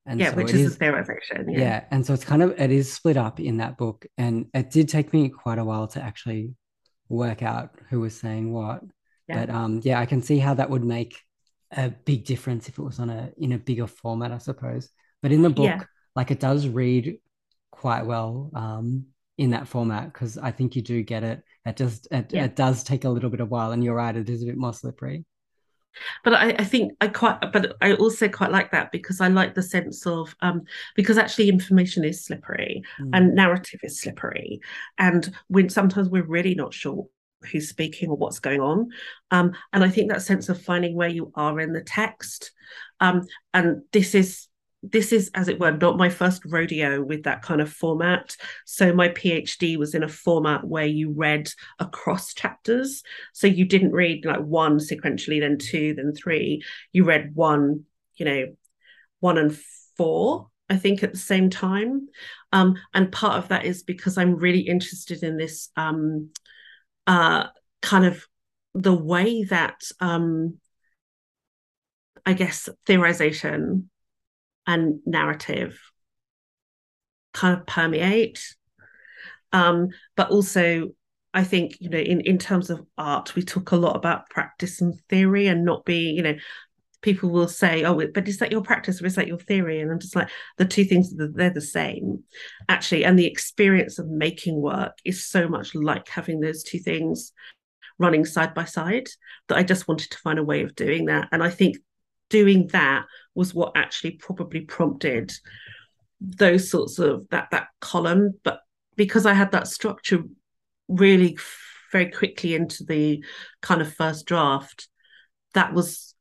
And 0.06 0.20
yeah, 0.20 0.30
so 0.30 0.36
which 0.36 0.54
is, 0.54 0.60
is 0.60 0.78
the 0.78 0.86
theorization. 0.86 1.44
Yeah. 1.48 1.58
yeah, 1.58 1.84
and 1.90 2.06
so 2.06 2.14
it's 2.14 2.24
kind 2.24 2.42
of 2.42 2.58
it 2.58 2.70
is 2.70 2.90
split 2.90 3.16
up 3.16 3.40
in 3.40 3.56
that 3.56 3.76
book, 3.76 4.06
and 4.16 4.46
it 4.54 4.70
did 4.70 4.88
take 4.88 5.12
me 5.12 5.28
quite 5.28 5.58
a 5.58 5.64
while 5.64 5.88
to 5.88 6.00
actually 6.00 6.54
work 7.08 7.42
out 7.42 7.74
who 7.90 8.00
was 8.00 8.18
saying 8.18 8.52
what. 8.52 8.82
Yeah. 9.28 9.46
But 9.46 9.54
um, 9.54 9.80
yeah, 9.84 10.00
I 10.00 10.06
can 10.06 10.22
see 10.22 10.38
how 10.38 10.54
that 10.54 10.70
would 10.70 10.84
make 10.84 11.16
a 11.72 11.90
big 11.90 12.24
difference 12.24 12.68
if 12.68 12.78
it 12.78 12.82
was 12.82 12.98
on 12.98 13.10
a 13.10 13.30
in 13.36 13.52
a 13.52 13.58
bigger 13.58 13.86
format, 13.86 14.32
I 14.32 14.38
suppose. 14.38 14.88
But 15.22 15.32
in 15.32 15.42
the 15.42 15.50
book, 15.50 15.66
yeah. 15.66 15.82
like 16.16 16.30
it 16.30 16.40
does 16.40 16.66
read 16.66 17.18
quite 17.70 18.06
well 18.06 18.50
um, 18.54 19.06
in 19.36 19.50
that 19.50 19.68
format 19.68 20.12
because 20.12 20.38
I 20.38 20.50
think 20.50 20.76
you 20.76 20.82
do 20.82 21.02
get 21.02 21.24
it. 21.24 21.42
It 21.66 21.76
just 21.76 22.08
it, 22.10 22.32
yeah. 22.32 22.44
it 22.44 22.56
does 22.56 22.82
take 22.82 23.04
a 23.04 23.10
little 23.10 23.30
bit 23.30 23.40
of 23.40 23.50
while, 23.50 23.72
and 23.72 23.84
you're 23.84 23.94
right, 23.94 24.16
it 24.16 24.28
is 24.28 24.42
a 24.42 24.46
bit 24.46 24.56
more 24.56 24.72
slippery. 24.72 25.24
But 26.24 26.34
I, 26.34 26.50
I 26.50 26.64
think 26.64 26.92
I 27.00 27.08
quite, 27.08 27.40
but 27.52 27.76
I 27.80 27.94
also 27.94 28.28
quite 28.28 28.50
like 28.50 28.70
that 28.72 28.92
because 28.92 29.20
I 29.20 29.28
like 29.28 29.54
the 29.54 29.62
sense 29.62 30.06
of 30.06 30.34
um, 30.40 30.62
because 30.94 31.18
actually 31.18 31.48
information 31.48 32.04
is 32.04 32.24
slippery 32.24 32.82
mm. 33.00 33.10
and 33.12 33.34
narrative 33.34 33.80
is 33.82 34.00
slippery, 34.00 34.60
and 34.98 35.32
when 35.48 35.68
sometimes 35.68 36.08
we're 36.08 36.26
really 36.26 36.54
not 36.54 36.74
sure 36.74 37.06
who's 37.52 37.68
speaking 37.68 38.10
or 38.10 38.16
what's 38.16 38.40
going 38.40 38.60
on. 38.60 38.90
Um, 39.30 39.52
and 39.72 39.84
I 39.84 39.88
think 39.88 40.10
that 40.10 40.22
sense 40.22 40.48
of 40.48 40.60
finding 40.60 40.96
where 40.96 41.08
you 41.08 41.30
are 41.34 41.60
in 41.60 41.72
the 41.72 41.82
text. 41.82 42.52
Um, 43.00 43.26
and 43.54 43.82
this 43.92 44.14
is 44.14 44.47
this 44.82 45.12
is, 45.12 45.30
as 45.34 45.48
it 45.48 45.58
were, 45.58 45.72
not 45.72 45.98
my 45.98 46.08
first 46.08 46.42
rodeo 46.44 47.02
with 47.02 47.24
that 47.24 47.42
kind 47.42 47.60
of 47.60 47.72
format. 47.72 48.36
So 48.64 48.92
my 48.92 49.08
PhD 49.08 49.76
was 49.76 49.94
in 49.94 50.02
a 50.02 50.08
format 50.08 50.64
where 50.64 50.86
you 50.86 51.10
read 51.10 51.48
across 51.78 52.32
chapters. 52.32 53.02
So 53.32 53.46
you 53.46 53.64
didn't 53.64 53.92
read 53.92 54.24
like 54.24 54.40
one 54.40 54.78
sequentially, 54.78 55.40
then 55.40 55.58
two, 55.58 55.94
then 55.94 56.14
three. 56.14 56.62
You 56.92 57.04
read 57.04 57.34
one, 57.34 57.84
you 58.16 58.24
know, 58.24 58.46
one 59.20 59.36
and 59.38 59.58
four, 59.96 60.48
I 60.70 60.76
think, 60.76 61.02
at 61.02 61.12
the 61.12 61.18
same 61.18 61.50
time. 61.50 62.08
Um, 62.52 62.76
and 62.94 63.10
part 63.10 63.38
of 63.38 63.48
that 63.48 63.64
is 63.64 63.82
because 63.82 64.16
I'm 64.16 64.36
really 64.36 64.60
interested 64.60 65.24
in 65.24 65.36
this 65.36 65.70
um, 65.76 66.30
uh, 67.06 67.48
kind 67.82 68.04
of 68.04 68.24
the 68.74 68.94
way 68.94 69.42
that 69.44 69.82
um, 69.98 70.58
I 72.24 72.34
guess 72.34 72.68
theorization 72.86 73.88
and 74.68 75.00
narrative 75.06 75.80
kind 77.32 77.58
of 77.58 77.66
permeate. 77.66 78.54
Um, 79.52 79.88
but 80.14 80.30
also, 80.30 80.90
I 81.32 81.42
think, 81.42 81.78
you 81.80 81.88
know, 81.88 81.98
in, 81.98 82.20
in 82.20 82.38
terms 82.38 82.68
of 82.68 82.84
art, 82.98 83.34
we 83.34 83.42
talk 83.42 83.72
a 83.72 83.76
lot 83.76 83.96
about 83.96 84.28
practice 84.28 84.80
and 84.80 84.94
theory 85.08 85.46
and 85.46 85.64
not 85.64 85.86
being, 85.86 86.14
you 86.14 86.22
know, 86.22 86.36
people 87.00 87.30
will 87.30 87.48
say, 87.48 87.84
oh, 87.84 88.00
but 88.12 88.28
is 88.28 88.38
that 88.38 88.52
your 88.52 88.60
practice 88.60 89.00
or 89.00 89.06
is 89.06 89.14
that 89.14 89.26
your 89.26 89.38
theory? 89.38 89.80
And 89.80 89.90
I'm 89.90 90.00
just 90.00 90.16
like, 90.16 90.28
the 90.58 90.66
two 90.66 90.84
things, 90.84 91.14
they're 91.16 91.50
the 91.50 91.60
same, 91.60 92.24
actually. 92.68 93.04
And 93.04 93.18
the 93.18 93.26
experience 93.26 93.98
of 93.98 94.08
making 94.08 94.60
work 94.60 94.98
is 95.04 95.26
so 95.26 95.48
much 95.48 95.74
like 95.74 96.08
having 96.08 96.40
those 96.40 96.62
two 96.62 96.78
things 96.78 97.32
running 97.98 98.24
side 98.24 98.52
by 98.52 98.64
side 98.64 99.08
that 99.48 99.56
I 99.56 99.62
just 99.62 99.88
wanted 99.88 100.10
to 100.10 100.18
find 100.18 100.38
a 100.38 100.44
way 100.44 100.62
of 100.62 100.74
doing 100.74 101.06
that. 101.06 101.28
And 101.32 101.42
I 101.42 101.50
think 101.50 101.78
doing 102.28 102.68
that 102.68 103.06
was 103.38 103.54
what 103.54 103.72
actually 103.76 104.10
probably 104.10 104.62
prompted 104.62 105.32
those 106.20 106.68
sorts 106.68 106.98
of 106.98 107.24
that 107.30 107.48
that 107.52 107.68
column 107.80 108.34
but 108.42 108.62
because 108.96 109.24
i 109.24 109.32
had 109.32 109.52
that 109.52 109.68
structure 109.68 110.24
really 110.88 111.38
very 111.92 112.10
quickly 112.10 112.56
into 112.56 112.82
the 112.84 113.24
kind 113.62 113.80
of 113.80 113.94
first 113.94 114.26
draft 114.26 114.88
that 115.54 115.72
was 115.72 116.16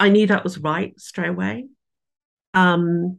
i 0.00 0.08
knew 0.08 0.26
that 0.26 0.42
was 0.42 0.58
right 0.58 0.98
straight 0.98 1.28
away 1.28 1.66
um 2.54 3.18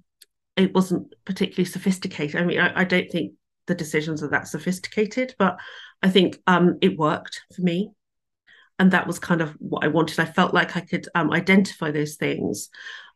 it 0.57 0.73
wasn't 0.73 1.13
particularly 1.23 1.69
sophisticated 1.69 2.41
i 2.41 2.43
mean 2.43 2.59
i, 2.59 2.81
I 2.81 2.83
don't 2.83 3.11
think 3.11 3.33
the 3.67 3.75
decisions 3.75 4.23
are 4.23 4.29
that 4.29 4.47
sophisticated 4.47 5.35
but 5.37 5.57
i 6.01 6.09
think 6.09 6.39
um 6.47 6.79
it 6.81 6.97
worked 6.97 7.41
for 7.55 7.61
me 7.61 7.91
and 8.79 8.91
that 8.91 9.07
was 9.07 9.19
kind 9.19 9.41
of 9.41 9.51
what 9.59 9.83
I 9.83 9.87
wanted. 9.87 10.19
I 10.19 10.25
felt 10.25 10.53
like 10.53 10.75
I 10.75 10.81
could 10.81 11.07
um, 11.15 11.31
identify 11.31 11.91
those 11.91 12.15
things. 12.15 12.69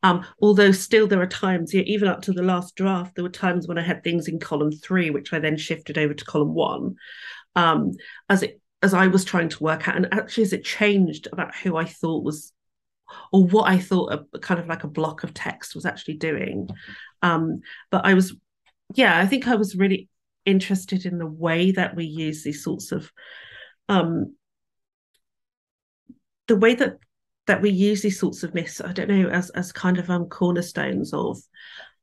Um, 0.03 0.25
although 0.41 0.71
still 0.71 1.07
there 1.07 1.21
are 1.21 1.27
times, 1.27 1.73
you 1.73 1.81
know, 1.81 1.85
even 1.87 2.07
up 2.07 2.21
to 2.23 2.31
the 2.31 2.43
last 2.43 2.75
draft, 2.75 3.15
there 3.15 3.23
were 3.23 3.29
times 3.29 3.67
when 3.67 3.77
I 3.77 3.81
had 3.81 4.03
things 4.03 4.27
in 4.27 4.39
column 4.39 4.71
three, 4.71 5.09
which 5.09 5.33
I 5.33 5.39
then 5.39 5.57
shifted 5.57 5.97
over 5.97 6.13
to 6.13 6.25
column 6.25 6.53
one. 6.53 6.95
Um, 7.55 7.93
as 8.29 8.43
it 8.43 8.61
as 8.83 8.93
I 8.93 9.07
was 9.07 9.25
trying 9.25 9.49
to 9.49 9.63
work 9.63 9.87
out, 9.87 9.95
and 9.95 10.07
actually 10.13 10.43
as 10.43 10.53
it 10.53 10.63
changed 10.63 11.27
about 11.31 11.55
who 11.55 11.75
I 11.75 11.85
thought 11.85 12.23
was, 12.23 12.53
or 13.31 13.45
what 13.45 13.67
I 13.69 13.79
thought 13.79 14.25
a 14.33 14.39
kind 14.39 14.59
of 14.59 14.67
like 14.67 14.83
a 14.83 14.87
block 14.87 15.23
of 15.23 15.33
text 15.33 15.73
was 15.73 15.85
actually 15.85 16.17
doing. 16.17 16.69
Um, 17.23 17.61
but 17.89 18.05
I 18.05 18.13
was, 18.13 18.35
yeah, 18.93 19.19
I 19.19 19.25
think 19.25 19.47
I 19.47 19.55
was 19.55 19.75
really 19.75 20.09
interested 20.45 21.05
in 21.05 21.17
the 21.17 21.25
way 21.25 21.71
that 21.71 21.95
we 21.95 22.05
use 22.05 22.43
these 22.43 22.63
sorts 22.63 22.91
of, 22.91 23.11
um, 23.89 24.35
the 26.47 26.55
way 26.55 26.75
that 26.75 26.97
that 27.47 27.61
we 27.61 27.69
use 27.69 28.01
these 28.01 28.19
sorts 28.19 28.43
of 28.43 28.53
myths. 28.53 28.81
I 28.81 28.93
don't 28.93 29.09
know 29.09 29.29
as 29.29 29.49
as 29.51 29.71
kind 29.71 29.97
of 29.97 30.09
um 30.09 30.25
cornerstones 30.27 31.13
of, 31.13 31.39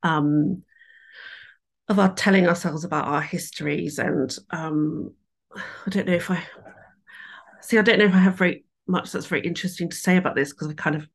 um, 0.02 0.62
of 1.88 1.98
our 1.98 2.12
telling 2.14 2.48
ourselves 2.48 2.84
about 2.84 3.06
our 3.06 3.22
histories 3.22 3.98
and 3.98 4.36
um 4.50 5.12
I 5.54 5.90
don't 5.90 6.06
know 6.06 6.14
if 6.14 6.30
I 6.30 6.42
see. 7.60 7.78
I 7.78 7.82
don't 7.82 7.98
know 7.98 8.06
if 8.06 8.14
I 8.14 8.18
have 8.18 8.36
very 8.36 8.64
much 8.86 9.12
that's 9.12 9.26
very 9.26 9.46
interesting 9.46 9.88
to 9.88 9.96
say 9.96 10.16
about 10.16 10.34
this 10.34 10.52
because 10.52 10.68
I 10.68 10.74
kind 10.74 10.96
of 10.96 11.08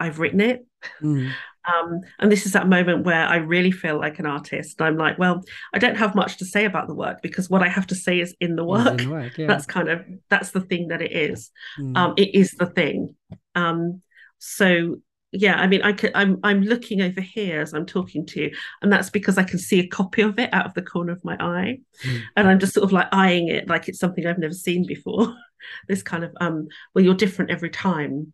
I've 0.00 0.18
written 0.18 0.40
it. 0.40 0.66
Mm. 1.02 1.32
Um, 1.66 2.02
and 2.18 2.30
this 2.30 2.46
is 2.46 2.52
that 2.52 2.68
moment 2.68 3.04
where 3.04 3.26
I 3.26 3.36
really 3.36 3.72
feel 3.72 3.98
like 3.98 4.18
an 4.18 4.26
artist. 4.26 4.76
and 4.78 4.86
I'm 4.86 4.96
like, 4.96 5.18
well, 5.18 5.42
I 5.74 5.78
don't 5.78 5.96
have 5.96 6.14
much 6.14 6.36
to 6.38 6.44
say 6.44 6.64
about 6.64 6.86
the 6.86 6.94
work 6.94 7.22
because 7.22 7.50
what 7.50 7.62
I 7.62 7.68
have 7.68 7.88
to 7.88 7.94
say 7.94 8.20
is 8.20 8.36
in 8.40 8.56
the 8.56 8.64
work. 8.64 9.00
In 9.00 9.08
the 9.08 9.10
work 9.10 9.32
yeah. 9.36 9.46
That's 9.48 9.66
kind 9.66 9.88
of 9.88 10.04
that's 10.30 10.52
the 10.52 10.60
thing 10.60 10.88
that 10.88 11.02
it 11.02 11.12
is. 11.12 11.50
Mm. 11.78 11.96
Um, 11.96 12.14
it 12.16 12.34
is 12.34 12.52
the 12.52 12.66
thing. 12.66 13.16
Um, 13.56 14.02
so 14.38 14.98
yeah 15.32 15.56
i 15.56 15.66
mean 15.66 15.82
i 15.82 15.92
could 15.92 16.12
i'm 16.14 16.38
i'm 16.42 16.62
looking 16.62 17.02
over 17.02 17.20
here 17.20 17.60
as 17.60 17.74
i'm 17.74 17.86
talking 17.86 18.24
to 18.24 18.40
you 18.40 18.50
and 18.80 18.92
that's 18.92 19.10
because 19.10 19.36
i 19.38 19.42
can 19.42 19.58
see 19.58 19.80
a 19.80 19.86
copy 19.88 20.22
of 20.22 20.38
it 20.38 20.52
out 20.52 20.66
of 20.66 20.74
the 20.74 20.82
corner 20.82 21.12
of 21.12 21.24
my 21.24 21.36
eye. 21.40 21.78
Mm. 22.04 22.22
and 22.36 22.48
i'm 22.48 22.58
just 22.58 22.74
sort 22.74 22.84
of 22.84 22.92
like 22.92 23.08
eyeing 23.12 23.48
it 23.48 23.68
like 23.68 23.88
it's 23.88 23.98
something 23.98 24.26
i've 24.26 24.38
never 24.38 24.54
seen 24.54 24.86
before. 24.86 25.34
This 25.88 26.02
kind 26.02 26.22
of 26.22 26.30
um 26.40 26.68
well 26.94 27.04
you're 27.04 27.14
different 27.14 27.50
every 27.50 27.70
time. 27.70 28.32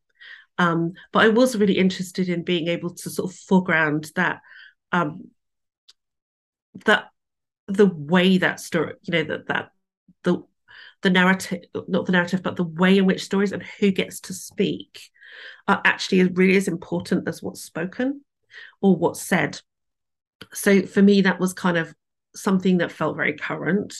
Um 0.58 0.92
but 1.12 1.20
i 1.20 1.28
was 1.28 1.56
really 1.56 1.78
interested 1.78 2.28
in 2.28 2.42
being 2.42 2.68
able 2.68 2.90
to 2.90 3.08
sort 3.08 3.30
of 3.30 3.36
foreground 3.38 4.10
that 4.16 4.40
um 4.90 5.30
that 6.84 7.08
the 7.68 7.86
way 7.86 8.36
that 8.36 8.60
story 8.60 8.94
you 9.02 9.12
know 9.12 9.24
that 9.24 9.46
that 9.46 9.70
the 10.24 10.42
the 11.02 11.10
narrative 11.10 11.64
not 11.88 12.06
the 12.06 12.12
narrative 12.12 12.42
but 12.42 12.56
the 12.56 12.64
way 12.64 12.98
in 12.98 13.06
which 13.06 13.24
stories 13.24 13.52
and 13.52 13.62
who 13.80 13.90
gets 13.90 14.20
to 14.20 14.32
speak 14.32 15.00
are 15.68 15.80
actually 15.84 16.24
really 16.24 16.56
as 16.56 16.68
important 16.68 17.28
as 17.28 17.42
what's 17.42 17.62
spoken 17.62 18.22
or 18.80 18.96
what's 18.96 19.22
said. 19.22 19.60
So 20.52 20.82
for 20.82 21.02
me, 21.02 21.22
that 21.22 21.40
was 21.40 21.52
kind 21.52 21.76
of 21.76 21.94
something 22.34 22.78
that 22.78 22.92
felt 22.92 23.16
very 23.16 23.34
current. 23.34 23.94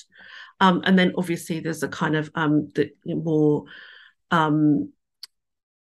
Um, 0.60 0.82
and 0.84 0.98
then 0.98 1.12
obviously 1.16 1.60
there's 1.60 1.82
a 1.82 1.88
kind 1.88 2.16
of 2.16 2.30
um, 2.34 2.68
the 2.74 2.92
more, 3.04 3.64
um, 4.30 4.92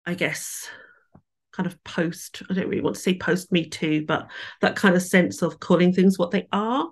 I 0.05 0.13
guess, 0.13 0.69
kind 1.51 1.67
of 1.67 1.83
post, 1.83 2.43
I 2.49 2.53
don't 2.53 2.67
really 2.67 2.81
want 2.81 2.95
to 2.95 3.01
say 3.01 3.17
post 3.17 3.51
Me 3.51 3.67
Too, 3.67 4.05
but 4.05 4.27
that 4.61 4.75
kind 4.75 4.95
of 4.95 5.01
sense 5.01 5.41
of 5.41 5.59
calling 5.59 5.93
things 5.93 6.17
what 6.17 6.31
they 6.31 6.47
are 6.51 6.89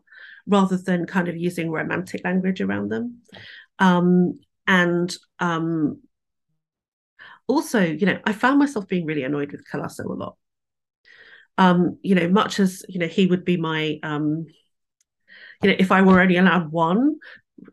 rather 0.47 0.77
than 0.77 1.05
kind 1.05 1.27
of 1.27 1.37
using 1.37 1.69
romantic 1.69 2.21
language 2.23 2.59
around 2.59 2.89
them. 2.89 3.21
Um, 3.79 4.39
and 4.67 5.15
um, 5.39 6.01
also, 7.47 7.81
you 7.81 8.05
know, 8.05 8.19
I 8.25 8.33
found 8.33 8.59
myself 8.59 8.87
being 8.87 9.05
really 9.05 9.23
annoyed 9.23 9.51
with 9.51 9.65
Calasso 9.69 10.05
a 10.05 10.13
lot. 10.13 10.35
Um, 11.57 11.97
you 12.03 12.15
know, 12.15 12.29
much 12.29 12.59
as 12.59 12.85
you 12.87 12.99
know, 12.99 13.07
he 13.07 13.25
would 13.25 13.43
be 13.43 13.57
my, 13.57 13.99
um, 14.03 14.45
you 15.61 15.69
know, 15.69 15.75
if 15.77 15.91
I 15.91 16.01
were 16.01 16.21
only 16.21 16.37
allowed 16.37 16.71
one, 16.71 17.17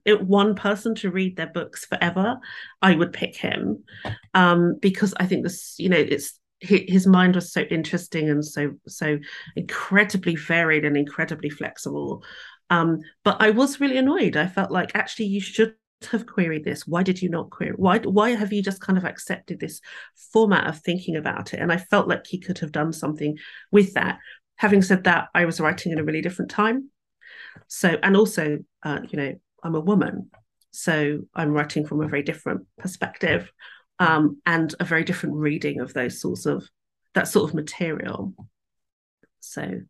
it, 0.04 0.22
one 0.22 0.54
person 0.54 0.94
to 0.96 1.10
read 1.10 1.36
their 1.36 1.46
books 1.46 1.84
forever, 1.84 2.38
I 2.82 2.94
would 2.94 3.12
pick 3.12 3.36
him 3.36 3.84
um, 4.34 4.78
because 4.80 5.14
I 5.18 5.26
think 5.26 5.44
this, 5.44 5.76
you 5.78 5.88
know, 5.88 5.98
it's 5.98 6.40
his 6.60 7.06
mind 7.06 7.34
was 7.34 7.52
so 7.52 7.60
interesting 7.62 8.30
and 8.30 8.44
so 8.44 8.72
so 8.88 9.18
incredibly 9.56 10.36
varied 10.36 10.84
and 10.84 10.96
incredibly 10.96 11.50
flexible. 11.50 12.24
Um, 12.70 13.00
but 13.24 13.36
I 13.40 13.50
was 13.50 13.78
really 13.78 13.98
annoyed. 13.98 14.36
I 14.36 14.46
felt 14.46 14.70
like 14.70 14.92
actually 14.94 15.26
you 15.26 15.40
should 15.40 15.74
have 16.10 16.26
queried 16.26 16.64
this? 16.64 16.86
Why 16.86 17.02
did 17.02 17.20
you 17.22 17.28
not 17.28 17.50
query? 17.50 17.72
Why 17.76 17.98
why 17.98 18.30
have 18.30 18.52
you 18.52 18.62
just 18.62 18.80
kind 18.80 18.98
of 18.98 19.04
accepted 19.04 19.60
this 19.60 19.80
format 20.32 20.66
of 20.66 20.80
thinking 20.80 21.16
about 21.16 21.54
it? 21.54 21.60
And 21.60 21.72
i 21.72 21.78
felt 21.78 22.08
like 22.08 22.26
he 22.26 22.38
could 22.38 22.58
have 22.58 22.72
done 22.72 22.92
something 22.92 23.36
with 23.72 23.94
that. 23.94 24.18
Having 24.56 24.82
said 24.82 25.04
that 25.04 25.28
i 25.34 25.44
was 25.44 25.60
writing 25.60 25.92
in 25.92 25.98
a 25.98 26.04
really 26.04 26.22
different 26.22 26.50
time. 26.50 26.90
So 27.68 27.96
and 28.02 28.16
also 28.16 28.58
uh, 28.82 29.00
you 29.08 29.18
know 29.18 29.34
i'm 29.62 29.74
a 29.74 29.80
woman 29.80 30.30
so 30.70 31.20
i'm 31.34 31.52
writing 31.52 31.86
from 31.86 32.02
a 32.02 32.08
very 32.08 32.22
different 32.22 32.66
perspective 32.78 33.50
um, 33.98 34.40
and 34.44 34.74
a 34.78 34.84
very 34.84 35.04
different 35.04 35.36
reading 35.36 35.80
of 35.80 35.94
those 35.94 36.20
sorts 36.20 36.46
of 36.46 36.68
that 37.14 37.28
sort 37.28 37.48
of 37.48 37.54
material. 37.54 38.34
So 39.40 39.80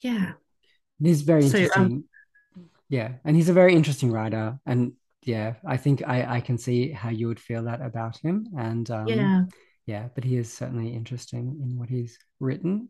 yeah. 0.00 0.32
It 1.00 1.06
is 1.06 1.22
very 1.22 1.42
so, 1.42 1.58
um, 1.58 1.62
interesting. 1.62 1.82
um, 1.84 2.04
yeah, 2.88 3.12
and 3.24 3.36
he's 3.36 3.48
a 3.48 3.54
very 3.54 3.74
interesting 3.74 4.12
writer, 4.12 4.58
and 4.66 4.92
yeah, 5.22 5.54
I 5.66 5.76
think 5.76 6.02
I 6.06 6.36
I 6.36 6.40
can 6.40 6.58
see 6.58 6.92
how 6.92 7.10
you 7.10 7.28
would 7.28 7.40
feel 7.40 7.64
that 7.64 7.82
about 7.82 8.18
him, 8.18 8.46
and 8.56 8.88
um, 8.90 9.08
yeah, 9.08 9.44
yeah, 9.86 10.08
but 10.14 10.24
he 10.24 10.36
is 10.36 10.52
certainly 10.52 10.94
interesting 10.94 11.58
in 11.62 11.78
what 11.78 11.88
he's 11.88 12.18
written. 12.40 12.88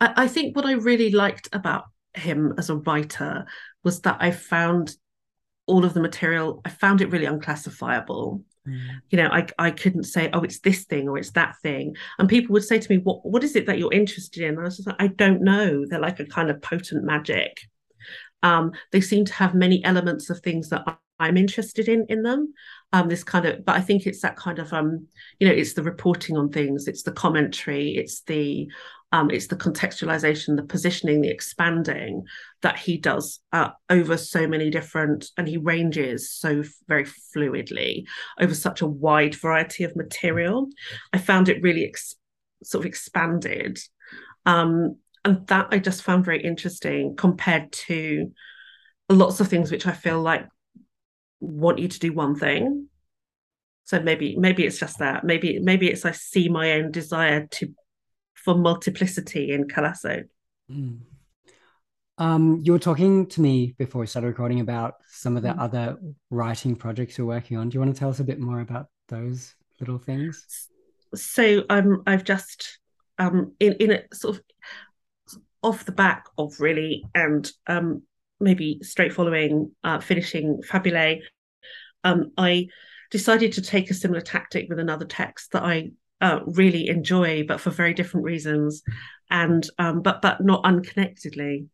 I, 0.00 0.24
I 0.24 0.28
think 0.28 0.56
what 0.56 0.66
I 0.66 0.72
really 0.72 1.10
liked 1.10 1.48
about 1.52 1.84
him 2.14 2.54
as 2.58 2.70
a 2.70 2.76
writer 2.76 3.46
was 3.84 4.00
that 4.02 4.18
I 4.20 4.30
found 4.30 4.94
all 5.66 5.84
of 5.84 5.94
the 5.94 6.00
material. 6.00 6.60
I 6.64 6.70
found 6.70 7.00
it 7.00 7.10
really 7.10 7.26
unclassifiable. 7.26 8.44
Mm. 8.66 8.80
You 9.10 9.18
know, 9.18 9.28
I 9.28 9.46
I 9.58 9.70
couldn't 9.70 10.04
say, 10.04 10.30
oh, 10.32 10.42
it's 10.42 10.60
this 10.60 10.84
thing 10.84 11.08
or 11.08 11.18
it's 11.18 11.32
that 11.32 11.56
thing. 11.62 11.96
And 12.18 12.28
people 12.28 12.52
would 12.52 12.64
say 12.64 12.78
to 12.78 12.90
me, 12.90 12.98
what 12.98 13.24
what 13.24 13.44
is 13.44 13.56
it 13.56 13.66
that 13.66 13.78
you're 13.78 13.92
interested 13.92 14.42
in? 14.42 14.50
And 14.50 14.60
I 14.60 14.64
was 14.64 14.76
just 14.76 14.88
like, 14.88 15.00
I 15.00 15.08
don't 15.08 15.42
know. 15.42 15.84
They're 15.86 16.00
like 16.00 16.20
a 16.20 16.26
kind 16.26 16.50
of 16.50 16.62
potent 16.62 17.04
magic. 17.04 17.58
Um, 18.42 18.72
they 18.90 19.00
seem 19.00 19.24
to 19.24 19.34
have 19.34 19.54
many 19.54 19.84
elements 19.84 20.30
of 20.30 20.40
things 20.40 20.68
that 20.70 20.84
I'm 21.18 21.36
interested 21.36 21.88
in 21.88 22.06
in 22.08 22.22
them. 22.22 22.52
Um, 22.92 23.08
this 23.08 23.24
kind 23.24 23.46
of, 23.46 23.64
but 23.64 23.76
I 23.76 23.80
think 23.80 24.06
it's 24.06 24.20
that 24.22 24.36
kind 24.36 24.58
of, 24.58 24.72
um, 24.72 25.06
you 25.38 25.48
know, 25.48 25.54
it's 25.54 25.72
the 25.74 25.82
reporting 25.82 26.36
on 26.36 26.50
things, 26.50 26.88
it's 26.88 27.04
the 27.04 27.12
commentary, 27.12 27.96
it's 27.96 28.22
the, 28.22 28.68
um, 29.12 29.30
it's 29.30 29.46
the 29.46 29.56
contextualization, 29.56 30.56
the 30.56 30.62
positioning, 30.62 31.20
the 31.20 31.30
expanding 31.30 32.24
that 32.60 32.78
he 32.78 32.98
does 32.98 33.40
uh, 33.52 33.70
over 33.88 34.16
so 34.16 34.46
many 34.46 34.68
different, 34.68 35.30
and 35.36 35.48
he 35.48 35.56
ranges 35.56 36.30
so 36.30 36.64
very 36.88 37.04
fluidly 37.04 38.04
over 38.40 38.54
such 38.54 38.82
a 38.82 38.86
wide 38.86 39.34
variety 39.34 39.84
of 39.84 39.96
material. 39.96 40.68
I 41.12 41.18
found 41.18 41.48
it 41.48 41.62
really 41.62 41.86
ex- 41.86 42.16
sort 42.64 42.82
of 42.82 42.86
expanded. 42.86 43.78
Um, 44.44 44.96
and 45.24 45.46
that 45.46 45.68
I 45.70 45.78
just 45.78 46.02
found 46.02 46.24
very 46.24 46.42
interesting 46.42 47.16
compared 47.16 47.72
to 47.72 48.32
lots 49.08 49.40
of 49.40 49.48
things 49.48 49.70
which 49.70 49.86
I 49.86 49.92
feel 49.92 50.20
like 50.20 50.46
want 51.40 51.78
you 51.78 51.88
to 51.88 51.98
do 51.98 52.12
one 52.12 52.34
thing. 52.34 52.88
So 53.84 54.00
maybe 54.00 54.36
maybe 54.36 54.64
it's 54.64 54.78
just 54.78 54.98
that. 54.98 55.24
Maybe 55.24 55.58
maybe 55.58 55.88
it's 55.88 56.04
I 56.04 56.12
see 56.12 56.48
my 56.48 56.72
own 56.72 56.92
desire 56.92 57.46
to 57.46 57.74
for 58.34 58.54
multiplicity 58.54 59.52
in 59.52 59.68
Calasso. 59.68 60.24
Mm. 60.70 61.00
Um, 62.18 62.60
you 62.62 62.72
were 62.72 62.78
talking 62.78 63.26
to 63.28 63.40
me 63.40 63.74
before 63.78 64.00
we 64.00 64.06
started 64.06 64.28
recording 64.28 64.60
about 64.60 64.94
some 65.08 65.36
of 65.36 65.42
the 65.42 65.50
mm. 65.50 65.58
other 65.58 65.98
writing 66.30 66.76
projects 66.76 67.18
you're 67.18 67.26
working 67.26 67.56
on. 67.56 67.68
Do 67.68 67.74
you 67.74 67.80
want 67.80 67.94
to 67.94 67.98
tell 67.98 68.10
us 68.10 68.20
a 68.20 68.24
bit 68.24 68.38
more 68.38 68.60
about 68.60 68.86
those 69.08 69.54
little 69.80 69.98
things? 69.98 70.68
So 71.14 71.64
um, 71.68 72.02
I've 72.06 72.24
just 72.24 72.78
um, 73.18 73.52
in 73.60 73.74
in 73.74 73.90
a 73.92 74.02
sort 74.14 74.36
of 74.36 74.42
off 75.62 75.84
the 75.84 75.92
back 75.92 76.26
of 76.38 76.58
really 76.60 77.04
and 77.14 77.50
um, 77.66 78.02
maybe 78.40 78.80
straight 78.82 79.12
following 79.12 79.70
uh, 79.84 80.00
finishing 80.00 80.60
Fabulae, 80.68 81.20
um, 82.04 82.32
I 82.36 82.68
decided 83.10 83.52
to 83.52 83.62
take 83.62 83.90
a 83.90 83.94
similar 83.94 84.20
tactic 84.20 84.68
with 84.68 84.78
another 84.78 85.04
text 85.04 85.52
that 85.52 85.62
I 85.62 85.92
uh, 86.20 86.40
really 86.46 86.88
enjoy, 86.88 87.44
but 87.46 87.60
for 87.60 87.70
very 87.70 87.94
different 87.94 88.24
reasons, 88.24 88.82
and 89.30 89.68
um, 89.78 90.02
but 90.02 90.22
but 90.22 90.40
not 90.40 90.64
unconnectedly. 90.64 91.66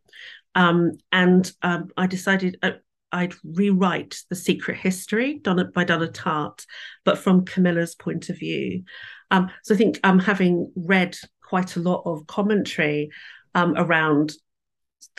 Um, 0.55 0.93
and 1.13 1.51
um, 1.63 1.91
I 1.97 2.07
decided 2.07 2.59
uh, 2.63 2.73
I'd 3.13 3.35
rewrite 3.45 4.23
the 4.29 4.37
Secret 4.37 4.79
History 4.79 5.39
done 5.39 5.71
by 5.75 5.85
Donna 5.85 6.09
Tartt, 6.09 6.65
but 7.05 7.19
from 7.19 7.45
Camilla's 7.45 7.95
point 7.95 8.29
of 8.29 8.39
view. 8.39 8.85
Um, 9.31 9.51
so 9.63 9.75
I 9.75 9.79
think 9.79 10.01
um, 10.05 10.19
having 10.19 10.73
read 10.75 11.17
quite 11.43 11.77
a 11.77 11.81
lot 11.81 12.03
of 12.05 12.27
commentary 12.27 13.11
um, 13.55 13.75
around 13.77 14.33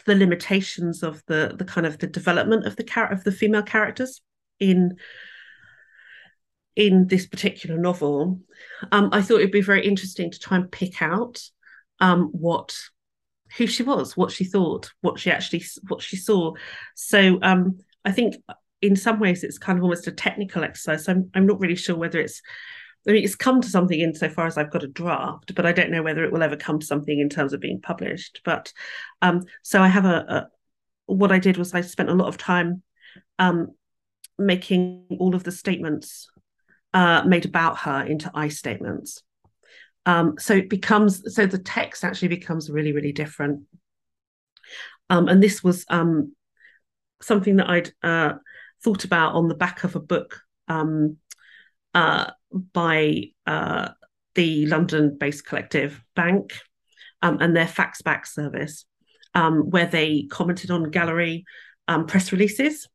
the 0.05 0.15
limitations 0.15 1.03
of 1.03 1.23
the 1.27 1.53
the 1.57 1.65
kind 1.65 1.85
of 1.85 1.97
the 1.99 2.07
development 2.07 2.65
of 2.65 2.75
the 2.75 2.83
character 2.83 3.15
of 3.15 3.23
the 3.23 3.31
female 3.31 3.63
characters 3.63 4.21
in 4.59 4.97
in 6.75 7.07
this 7.07 7.27
particular 7.27 7.77
novel. 7.77 8.39
Um, 8.91 9.09
I 9.11 9.21
thought 9.21 9.39
it'd 9.39 9.51
be 9.51 9.61
very 9.61 9.85
interesting 9.85 10.31
to 10.31 10.39
try 10.39 10.57
and 10.57 10.71
pick 10.71 11.01
out 11.01 11.41
um, 11.99 12.29
what 12.31 12.77
who 13.57 13.67
she 13.67 13.83
was, 13.83 14.15
what 14.15 14.31
she 14.31 14.45
thought, 14.45 14.91
what 15.01 15.19
she 15.19 15.31
actually 15.31 15.63
what 15.87 16.01
she 16.01 16.17
saw. 16.17 16.53
So 16.95 17.39
um, 17.41 17.79
I 18.05 18.11
think 18.11 18.35
in 18.81 18.95
some 18.95 19.19
ways 19.19 19.43
it's 19.43 19.57
kind 19.57 19.77
of 19.77 19.83
almost 19.83 20.07
a 20.07 20.11
technical 20.11 20.63
exercise. 20.63 21.07
I'm 21.07 21.29
I'm 21.33 21.45
not 21.45 21.59
really 21.59 21.75
sure 21.75 21.95
whether 21.95 22.19
it's 22.19 22.41
I 23.07 23.11
mean, 23.11 23.23
it's 23.23 23.35
come 23.35 23.61
to 23.61 23.69
something 23.69 23.99
insofar 23.99 24.45
as 24.45 24.57
I've 24.57 24.71
got 24.71 24.83
a 24.83 24.87
draft, 24.87 25.55
but 25.55 25.65
I 25.65 25.71
don't 25.71 25.91
know 25.91 26.03
whether 26.03 26.23
it 26.23 26.31
will 26.31 26.43
ever 26.43 26.57
come 26.57 26.79
to 26.79 26.85
something 26.85 27.19
in 27.19 27.29
terms 27.29 27.53
of 27.53 27.61
being 27.61 27.81
published. 27.81 28.41
But 28.43 28.73
um, 29.21 29.45
so 29.63 29.81
I 29.81 29.87
have 29.87 30.05
a, 30.05 30.25
a, 30.27 30.47
what 31.05 31.31
I 31.31 31.39
did 31.39 31.57
was 31.57 31.73
I 31.73 31.81
spent 31.81 32.09
a 32.09 32.13
lot 32.13 32.27
of 32.27 32.37
time 32.37 32.83
um, 33.39 33.69
making 34.37 35.05
all 35.17 35.33
of 35.33 35.43
the 35.43 35.51
statements 35.51 36.29
uh, 36.93 37.23
made 37.25 37.45
about 37.45 37.77
her 37.79 38.03
into 38.03 38.29
I 38.33 38.49
statements. 38.49 39.23
Um, 40.05 40.35
so 40.39 40.55
it 40.55 40.69
becomes 40.69 41.33
so 41.33 41.45
the 41.45 41.57
text 41.57 42.03
actually 42.03 42.29
becomes 42.29 42.69
really 42.69 42.93
really 42.93 43.11
different. 43.11 43.63
Um, 45.09 45.27
and 45.27 45.41
this 45.41 45.63
was 45.63 45.85
um, 45.89 46.35
something 47.21 47.57
that 47.57 47.69
I'd 47.69 47.91
uh, 48.03 48.33
thought 48.83 49.03
about 49.03 49.33
on 49.35 49.47
the 49.47 49.55
back 49.55 49.83
of 49.83 49.95
a 49.95 49.99
book 49.99 50.41
um, 50.67 51.17
uh, 51.93 52.31
by 52.51 53.23
uh, 53.45 53.89
the 54.35 54.65
London-based 54.67 55.45
collective 55.45 56.01
Bank 56.15 56.53
um, 57.21 57.37
and 57.41 57.55
their 57.55 57.67
fax 57.67 58.01
back 58.01 58.25
service, 58.25 58.85
um, 59.33 59.69
where 59.69 59.85
they 59.87 60.27
commented 60.29 60.71
on 60.71 60.91
gallery 60.91 61.45
um, 61.87 62.05
press 62.05 62.31
releases. 62.31 62.87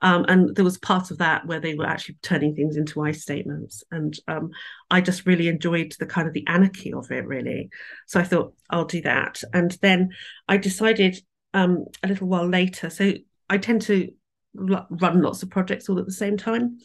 Um, 0.00 0.24
and 0.28 0.54
there 0.56 0.64
was 0.64 0.78
part 0.78 1.10
of 1.10 1.18
that 1.18 1.46
where 1.46 1.60
they 1.60 1.74
were 1.74 1.86
actually 1.86 2.16
turning 2.22 2.54
things 2.54 2.76
into 2.76 3.00
I 3.02 3.12
statements. 3.12 3.84
And 3.90 4.18
um, 4.26 4.50
I 4.90 5.00
just 5.00 5.24
really 5.24 5.48
enjoyed 5.48 5.94
the 5.98 6.06
kind 6.06 6.26
of 6.26 6.34
the 6.34 6.46
anarchy 6.46 6.92
of 6.92 7.10
it, 7.10 7.24
really. 7.26 7.70
So 8.06 8.18
I 8.18 8.24
thought, 8.24 8.54
I'll 8.68 8.84
do 8.84 9.00
that. 9.02 9.42
And 9.52 9.70
then 9.80 10.10
I 10.48 10.56
decided 10.56 11.18
um, 11.54 11.84
a 12.02 12.08
little 12.08 12.26
while 12.26 12.48
later. 12.48 12.90
So 12.90 13.12
I 13.48 13.58
tend 13.58 13.82
to 13.82 14.12
run 14.54 15.22
lots 15.22 15.42
of 15.42 15.50
projects 15.50 15.88
all 15.88 15.98
at 15.98 16.06
the 16.06 16.12
same 16.12 16.36
time. 16.36 16.78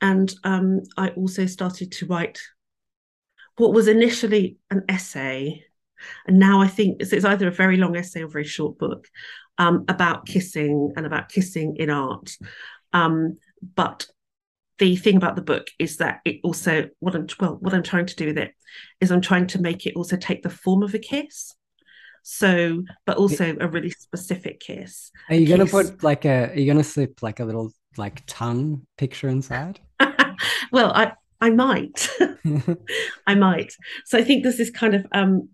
And 0.00 0.32
um, 0.44 0.82
I 0.96 1.08
also 1.10 1.46
started 1.46 1.92
to 1.92 2.06
write 2.06 2.40
what 3.56 3.72
was 3.72 3.88
initially 3.88 4.58
an 4.70 4.84
essay. 4.88 5.64
And 6.26 6.38
now 6.38 6.60
I 6.60 6.68
think 6.68 7.00
it's, 7.00 7.24
either 7.24 7.48
a 7.48 7.52
very 7.52 7.76
long 7.76 7.96
essay 7.96 8.22
or 8.22 8.26
a 8.26 8.30
very 8.30 8.44
short 8.44 8.78
book 8.78 9.08
um, 9.58 9.84
about 9.88 10.26
kissing 10.26 10.92
and 10.96 11.04
about 11.04 11.28
kissing 11.28 11.76
in 11.76 11.90
art. 11.90 12.36
Um, 12.92 13.38
but 13.74 14.06
the 14.78 14.94
thing 14.96 15.16
about 15.16 15.34
the 15.34 15.42
book 15.42 15.68
is 15.78 15.96
that 15.96 16.20
it 16.24 16.36
also 16.44 16.88
what 17.00 17.16
I'm 17.16 17.26
well 17.40 17.58
what 17.60 17.74
I'm 17.74 17.82
trying 17.82 18.06
to 18.06 18.14
do 18.14 18.26
with 18.26 18.38
it 18.38 18.54
is 19.00 19.10
I'm 19.10 19.20
trying 19.20 19.48
to 19.48 19.60
make 19.60 19.86
it 19.86 19.96
also 19.96 20.16
take 20.16 20.42
the 20.42 20.50
form 20.50 20.84
of 20.84 20.94
a 20.94 20.98
kiss. 20.98 21.54
So, 22.22 22.84
but 23.06 23.16
also 23.16 23.56
a 23.58 23.68
really 23.68 23.90
specific 23.90 24.60
kiss. 24.60 25.10
Are 25.30 25.34
you 25.34 25.48
going 25.48 25.64
to 25.64 25.66
put 25.66 26.02
like 26.02 26.24
a? 26.24 26.50
Are 26.50 26.54
you 26.54 26.66
going 26.66 26.78
to 26.78 26.84
slip 26.84 27.22
like 27.22 27.40
a 27.40 27.44
little 27.44 27.72
like 27.96 28.22
tongue 28.26 28.86
picture 28.96 29.28
inside? 29.28 29.80
well, 30.72 30.92
I 30.94 31.12
I 31.40 31.50
might, 31.50 32.08
I 33.26 33.34
might. 33.34 33.74
So 34.04 34.18
I 34.18 34.24
think 34.24 34.42
there's 34.42 34.58
this 34.58 34.70
kind 34.70 34.94
of 34.94 35.06
um. 35.12 35.50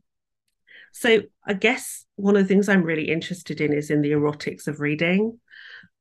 So 0.93 1.23
I 1.47 1.55
guess 1.55 2.07
one 2.17 2.37
of 2.37 2.43
the 2.43 2.49
things 2.49 2.69
I'm 2.69 2.85
really 2.85 3.11
interested 3.11 3.61
in 3.61 3.73
is 3.73 3.91
in 3.91 4.01
the 4.01 4.13
erotics 4.13 4.69
of 4.69 4.81
reading, 4.81 5.39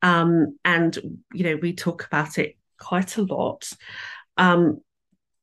um, 0.01 0.57
and 0.63 1.21
you 1.33 1.43
know 1.43 1.55
we 1.55 1.73
talk 1.73 2.05
about 2.05 2.37
it 2.37 2.57
quite 2.79 3.17
a 3.17 3.23
lot. 3.23 3.69
Um, 4.37 4.81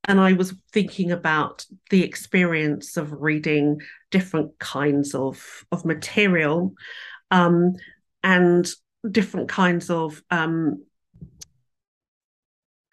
and 0.04 0.18
I 0.18 0.32
was 0.32 0.54
thinking 0.72 1.12
about 1.12 1.66
the 1.90 2.02
experience 2.02 2.96
of 2.96 3.12
reading 3.12 3.80
different 4.10 4.58
kinds 4.58 5.14
of 5.14 5.64
of 5.72 5.84
material, 5.84 6.74
um, 7.30 7.74
and 8.22 8.68
different 9.08 9.48
kinds 9.48 9.90
of 9.90 10.22
um, 10.30 10.84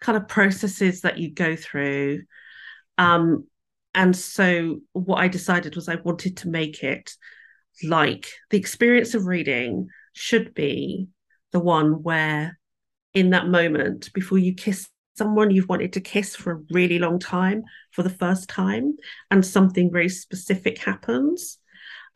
kind 0.00 0.16
of 0.16 0.28
processes 0.28 1.02
that 1.02 1.18
you 1.18 1.30
go 1.30 1.56
through. 1.56 2.22
Um, 2.96 3.46
and 3.94 4.16
so 4.16 4.80
what 4.92 5.18
I 5.18 5.28
decided 5.28 5.74
was 5.74 5.88
I 5.88 5.96
wanted 5.96 6.38
to 6.38 6.48
make 6.48 6.82
it 6.82 7.12
like 7.82 8.28
the 8.50 8.58
experience 8.58 9.14
of 9.14 9.26
reading 9.26 9.88
should 10.12 10.54
be 10.54 11.08
the 11.52 11.60
one 11.60 12.02
where 12.02 12.58
in 13.14 13.30
that 13.30 13.48
moment 13.48 14.12
before 14.12 14.38
you 14.38 14.54
kiss 14.54 14.88
someone 15.16 15.50
you've 15.50 15.68
wanted 15.68 15.92
to 15.92 16.00
kiss 16.00 16.36
for 16.36 16.52
a 16.52 16.62
really 16.70 16.98
long 16.98 17.18
time 17.18 17.62
for 17.90 18.02
the 18.02 18.10
first 18.10 18.48
time 18.48 18.96
and 19.30 19.44
something 19.44 19.90
very 19.90 20.08
specific 20.08 20.78
happens 20.78 21.58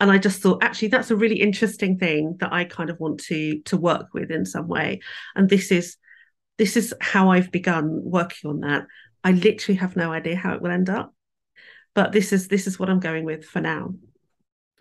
and 0.02 0.10
i 0.10 0.18
just 0.18 0.42
thought 0.42 0.62
actually 0.62 0.88
that's 0.88 1.10
a 1.10 1.16
really 1.16 1.40
interesting 1.40 1.96
thing 1.98 2.36
that 2.40 2.52
i 2.52 2.64
kind 2.64 2.90
of 2.90 3.00
want 3.00 3.18
to 3.18 3.60
to 3.60 3.78
work 3.78 4.08
with 4.12 4.30
in 4.30 4.44
some 4.44 4.68
way 4.68 5.00
and 5.34 5.48
this 5.48 5.72
is 5.72 5.96
this 6.58 6.76
is 6.76 6.94
how 7.00 7.30
I've 7.30 7.50
begun 7.50 8.02
working 8.04 8.50
on 8.50 8.60
that. 8.60 8.86
I 9.24 9.32
literally 9.32 9.78
have 9.78 9.96
no 9.96 10.12
idea 10.12 10.36
how 10.36 10.54
it 10.54 10.62
will 10.62 10.70
end 10.70 10.90
up, 10.90 11.14
but 11.94 12.12
this 12.12 12.32
is 12.32 12.48
this 12.48 12.66
is 12.66 12.78
what 12.78 12.90
I'm 12.90 13.00
going 13.00 13.24
with 13.24 13.44
for 13.44 13.60
now, 13.60 13.94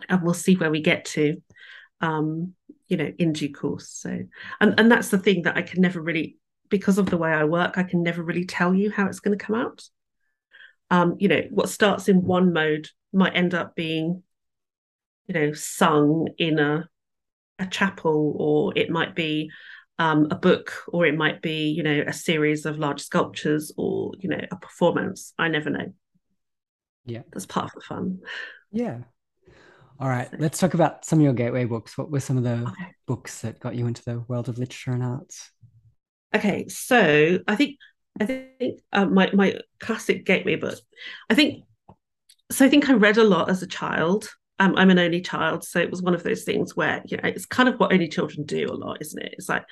and 0.09 0.21
we'll 0.21 0.33
see 0.33 0.55
where 0.55 0.71
we 0.71 0.81
get 0.81 1.05
to, 1.05 1.41
um, 2.01 2.53
you 2.87 2.97
know, 2.97 3.11
in 3.17 3.33
due 3.33 3.51
course. 3.51 3.87
So, 3.89 4.19
and 4.59 4.79
and 4.79 4.91
that's 4.91 5.09
the 5.09 5.17
thing 5.17 5.43
that 5.43 5.57
I 5.57 5.61
can 5.61 5.81
never 5.81 6.01
really, 6.01 6.37
because 6.69 6.97
of 6.97 7.09
the 7.09 7.17
way 7.17 7.31
I 7.31 7.45
work, 7.45 7.77
I 7.77 7.83
can 7.83 8.03
never 8.03 8.23
really 8.23 8.45
tell 8.45 8.73
you 8.73 8.91
how 8.91 9.07
it's 9.07 9.19
going 9.19 9.37
to 9.37 9.43
come 9.43 9.55
out. 9.55 9.83
Um, 10.89 11.15
you 11.19 11.29
know, 11.29 11.43
what 11.51 11.69
starts 11.69 12.09
in 12.09 12.23
one 12.23 12.51
mode 12.53 12.89
might 13.13 13.35
end 13.35 13.53
up 13.53 13.75
being, 13.75 14.23
you 15.31 15.39
know, 15.47 15.53
sung 15.53 16.27
in 16.37 16.59
a 16.59 16.87
a 17.59 17.65
chapel, 17.67 18.35
or 18.37 18.73
it 18.75 18.89
might 18.89 19.15
be 19.15 19.49
um, 19.99 20.27
a 20.31 20.35
book 20.35 20.73
or 20.87 21.05
it 21.05 21.15
might 21.15 21.41
be 21.41 21.69
you 21.69 21.83
know 21.83 22.03
a 22.05 22.13
series 22.13 22.65
of 22.65 22.79
large 22.79 23.01
sculptures 23.01 23.71
or 23.77 24.11
you 24.19 24.29
know 24.29 24.41
a 24.51 24.55
performance. 24.55 25.33
I 25.37 25.47
never 25.47 25.69
know. 25.69 25.93
Yeah. 27.05 27.21
That's 27.31 27.45
part 27.45 27.67
of 27.67 27.71
the 27.75 27.81
fun. 27.81 28.19
Yeah. 28.71 28.99
All 29.99 30.09
right 30.09 30.29
so. 30.31 30.37
let's 30.39 30.59
talk 30.59 30.73
about 30.73 31.05
some 31.05 31.19
of 31.19 31.23
your 31.23 31.33
gateway 31.33 31.65
books. 31.65 31.97
What 31.97 32.11
were 32.11 32.19
some 32.19 32.37
of 32.37 32.43
the 32.43 32.67
okay. 32.67 32.95
books 33.07 33.41
that 33.41 33.59
got 33.59 33.75
you 33.75 33.87
into 33.87 34.03
the 34.03 34.19
world 34.27 34.49
of 34.49 34.57
literature 34.57 34.91
and 34.91 35.03
arts? 35.03 35.51
Okay 36.33 36.67
so 36.69 37.39
i 37.47 37.55
think 37.55 37.77
i 38.19 38.25
think 38.25 38.79
uh, 38.93 39.05
my 39.05 39.29
my 39.33 39.59
classic 39.81 40.25
gateway 40.25 40.55
book 40.55 40.79
i 41.29 41.35
think 41.35 41.65
so 42.49 42.65
i 42.65 42.69
think 42.69 42.89
i 42.89 42.93
read 42.93 43.17
a 43.17 43.23
lot 43.23 43.49
as 43.49 43.61
a 43.61 43.67
child 43.67 44.29
um, 44.61 44.75
I'm 44.77 44.91
an 44.91 44.99
only 44.99 45.21
child, 45.21 45.63
so 45.63 45.79
it 45.79 45.89
was 45.89 46.03
one 46.03 46.13
of 46.13 46.21
those 46.21 46.43
things 46.43 46.75
where 46.75 47.01
you 47.05 47.17
know 47.17 47.23
it's 47.27 47.47
kind 47.47 47.67
of 47.67 47.79
what 47.79 47.91
only 47.91 48.07
children 48.07 48.45
do 48.45 48.67
a 48.71 48.77
lot, 48.77 49.01
isn't 49.01 49.19
it? 49.19 49.33
It's 49.35 49.49
like 49.49 49.65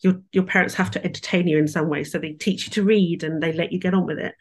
your 0.00 0.20
your 0.32 0.42
parents 0.42 0.74
have 0.74 0.90
to 0.90 1.04
entertain 1.04 1.46
you 1.46 1.58
in 1.58 1.68
some 1.68 1.88
way, 1.88 2.02
so 2.02 2.18
they 2.18 2.32
teach 2.32 2.64
you 2.64 2.70
to 2.72 2.82
read 2.82 3.22
and 3.22 3.40
they 3.40 3.52
let 3.52 3.70
you 3.70 3.78
get 3.78 3.94
on 3.94 4.04
with 4.04 4.18
it. 4.18 4.34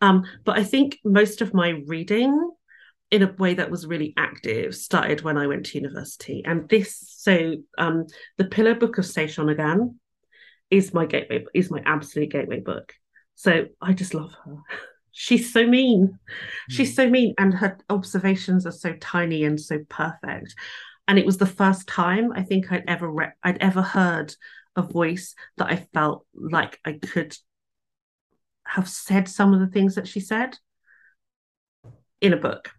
Um, 0.00 0.24
but 0.44 0.56
I 0.56 0.62
think 0.62 1.00
most 1.04 1.42
of 1.42 1.54
my 1.54 1.70
reading, 1.86 2.52
in 3.10 3.24
a 3.24 3.34
way 3.38 3.54
that 3.54 3.68
was 3.68 3.84
really 3.84 4.14
active, 4.16 4.76
started 4.76 5.22
when 5.22 5.36
I 5.36 5.48
went 5.48 5.66
to 5.66 5.78
university. 5.78 6.44
And 6.44 6.68
this, 6.68 6.96
so 7.16 7.56
um, 7.78 8.06
the 8.36 8.44
Pillow 8.44 8.74
Book 8.74 8.98
of 8.98 9.06
Sei 9.06 9.26
Shonagon 9.26 9.96
is 10.70 10.94
my 10.94 11.04
gateway, 11.04 11.46
is 11.52 11.68
my 11.68 11.82
absolute 11.84 12.30
gateway 12.30 12.60
book. 12.60 12.92
So 13.34 13.66
I 13.80 13.92
just 13.92 14.14
love 14.14 14.32
her. 14.44 14.56
she's 15.12 15.52
so 15.52 15.66
mean. 15.66 16.18
She's 16.68 16.90
hmm. 16.90 16.94
so 16.94 17.10
mean, 17.10 17.34
and 17.38 17.54
her 17.54 17.78
observations 17.88 18.66
are 18.66 18.72
so 18.72 18.94
tiny 18.94 19.44
and 19.44 19.60
so 19.60 19.78
perfect. 19.88 20.54
And 21.06 21.18
it 21.18 21.26
was 21.26 21.38
the 21.38 21.46
first 21.46 21.86
time 21.86 22.32
I 22.32 22.42
think 22.42 22.70
I'd 22.70 22.84
ever 22.86 23.10
re- 23.10 23.32
I'd 23.42 23.58
ever 23.58 23.82
heard 23.82 24.34
a 24.76 24.82
voice 24.82 25.34
that 25.56 25.68
I 25.68 25.88
felt 25.92 26.26
like 26.34 26.78
I 26.84 26.92
could 26.92 27.36
have 28.64 28.88
said 28.88 29.28
some 29.28 29.54
of 29.54 29.60
the 29.60 29.66
things 29.66 29.94
that 29.94 30.06
she 30.06 30.20
said 30.20 30.56
in 32.20 32.32
a 32.32 32.36
book. 32.36 32.70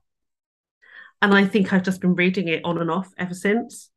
And 1.21 1.33
I 1.33 1.45
think 1.45 1.73
I've 1.73 1.83
just 1.83 2.01
been 2.01 2.15
reading 2.15 2.47
it 2.47 2.63
on 2.63 2.77
and 2.77 2.91
off 2.91 3.11
ever 3.17 3.33
since. 3.33 3.89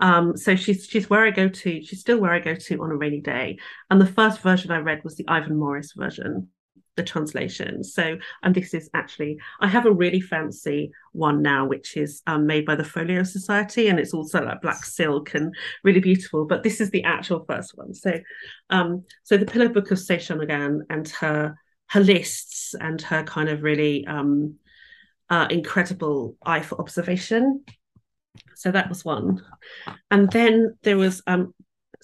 Um, 0.00 0.36
so 0.36 0.56
she's 0.56 0.86
she's 0.86 1.08
where 1.08 1.24
I 1.24 1.30
go 1.30 1.48
to. 1.48 1.82
She's 1.82 2.00
still 2.00 2.18
where 2.18 2.32
I 2.32 2.40
go 2.40 2.54
to 2.54 2.82
on 2.82 2.90
a 2.90 2.96
rainy 2.96 3.20
day. 3.20 3.58
And 3.90 4.00
the 4.00 4.06
first 4.06 4.40
version 4.40 4.72
I 4.72 4.78
read 4.78 5.04
was 5.04 5.16
the 5.16 5.28
Ivan 5.28 5.56
Morris 5.56 5.92
version, 5.92 6.48
the 6.96 7.02
translation. 7.02 7.82
So, 7.82 8.16
and 8.42 8.54
this 8.54 8.74
is 8.74 8.88
actually, 8.94 9.38
I 9.60 9.68
have 9.68 9.86
a 9.86 9.92
really 9.92 10.20
fancy 10.20 10.90
one 11.12 11.42
now, 11.42 11.66
which 11.66 11.96
is 11.96 12.22
um, 12.26 12.46
made 12.46 12.64
by 12.64 12.76
the 12.76 12.84
Folio 12.84 13.22
Society, 13.22 13.88
and 13.88 13.98
it's 13.98 14.14
also 14.14 14.44
like 14.44 14.62
black 14.62 14.84
silk 14.84 15.34
and 15.34 15.54
really 15.82 16.00
beautiful. 16.00 16.44
But 16.44 16.62
this 16.62 16.80
is 16.80 16.90
the 16.90 17.04
actual 17.04 17.44
first 17.48 17.76
one. 17.76 17.94
So, 17.94 18.20
um, 18.70 19.04
so 19.22 19.36
the 19.36 19.46
Pillow 19.46 19.68
Book 19.68 19.90
of 19.90 19.98
Sei 19.98 20.16
Shonagon 20.16 20.80
and 20.90 21.08
her 21.08 21.54
her 21.88 22.00
lists 22.00 22.74
and 22.80 23.00
her 23.02 23.22
kind 23.24 23.48
of 23.48 23.62
really 23.62 24.06
um, 24.06 24.56
uh, 25.30 25.46
incredible 25.50 26.36
eye 26.44 26.62
for 26.62 26.80
observation. 26.80 27.64
So 28.56 28.70
that 28.70 28.88
was 28.88 29.04
one, 29.04 29.42
and 30.10 30.30
then 30.30 30.76
there 30.82 30.96
was 30.96 31.22
um, 31.26 31.54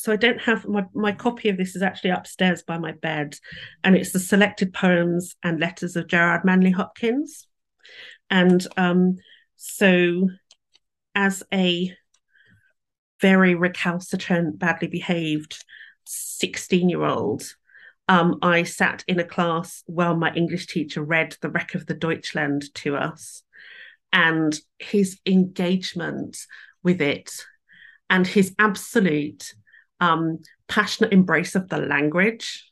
so 0.01 0.13
I 0.13 0.17
don't 0.17 0.41
have 0.41 0.67
my, 0.67 0.85
my 0.95 1.13
copy 1.13 1.51
of 1.51 1.59
this 1.59 1.77
is 1.77 1.83
actually 1.83 2.11
upstairs 2.11 2.63
by 2.63 2.79
my 2.79 2.93
bed, 2.93 3.37
and 3.85 3.95
it's 3.95 4.13
the 4.13 4.19
selected 4.19 4.73
poems 4.73 5.37
and 5.43 5.61
letters 5.61 5.95
of 5.95 6.07
Gerard 6.07 6.45
Manley 6.45 6.71
Hopkins. 6.71 7.47
And 8.31 8.67
um, 8.79 9.17
so, 9.57 10.29
as 11.15 11.43
a 11.53 11.95
very 13.21 13.55
recalcitrant, 13.55 14.59
badly 14.59 14.89
behaved 14.89 15.63
16 16.07 16.89
year 16.89 17.05
old, 17.05 17.43
um, 18.09 18.39
I 18.41 18.63
sat 18.63 19.05
in 19.07 19.21
a 19.21 19.25
class 19.25 19.83
while 19.87 20.17
my 20.17 20.33
English 20.33 20.67
teacher 20.69 21.03
read 21.03 21.37
The 21.43 21.51
Wreck 21.51 21.75
of 21.75 21.85
the 21.85 21.95
Deutschland 21.95 22.75
to 22.77 22.97
us. 22.97 23.43
And 24.13 24.59
his 24.79 25.21
engagement 25.27 26.39
with 26.83 27.01
it 27.01 27.31
and 28.09 28.27
his 28.27 28.55
absolute 28.59 29.55
um, 30.01 30.39
passionate 30.69 31.13
embrace 31.13 31.55
of 31.55 31.69
the 31.69 31.79
language 31.79 32.71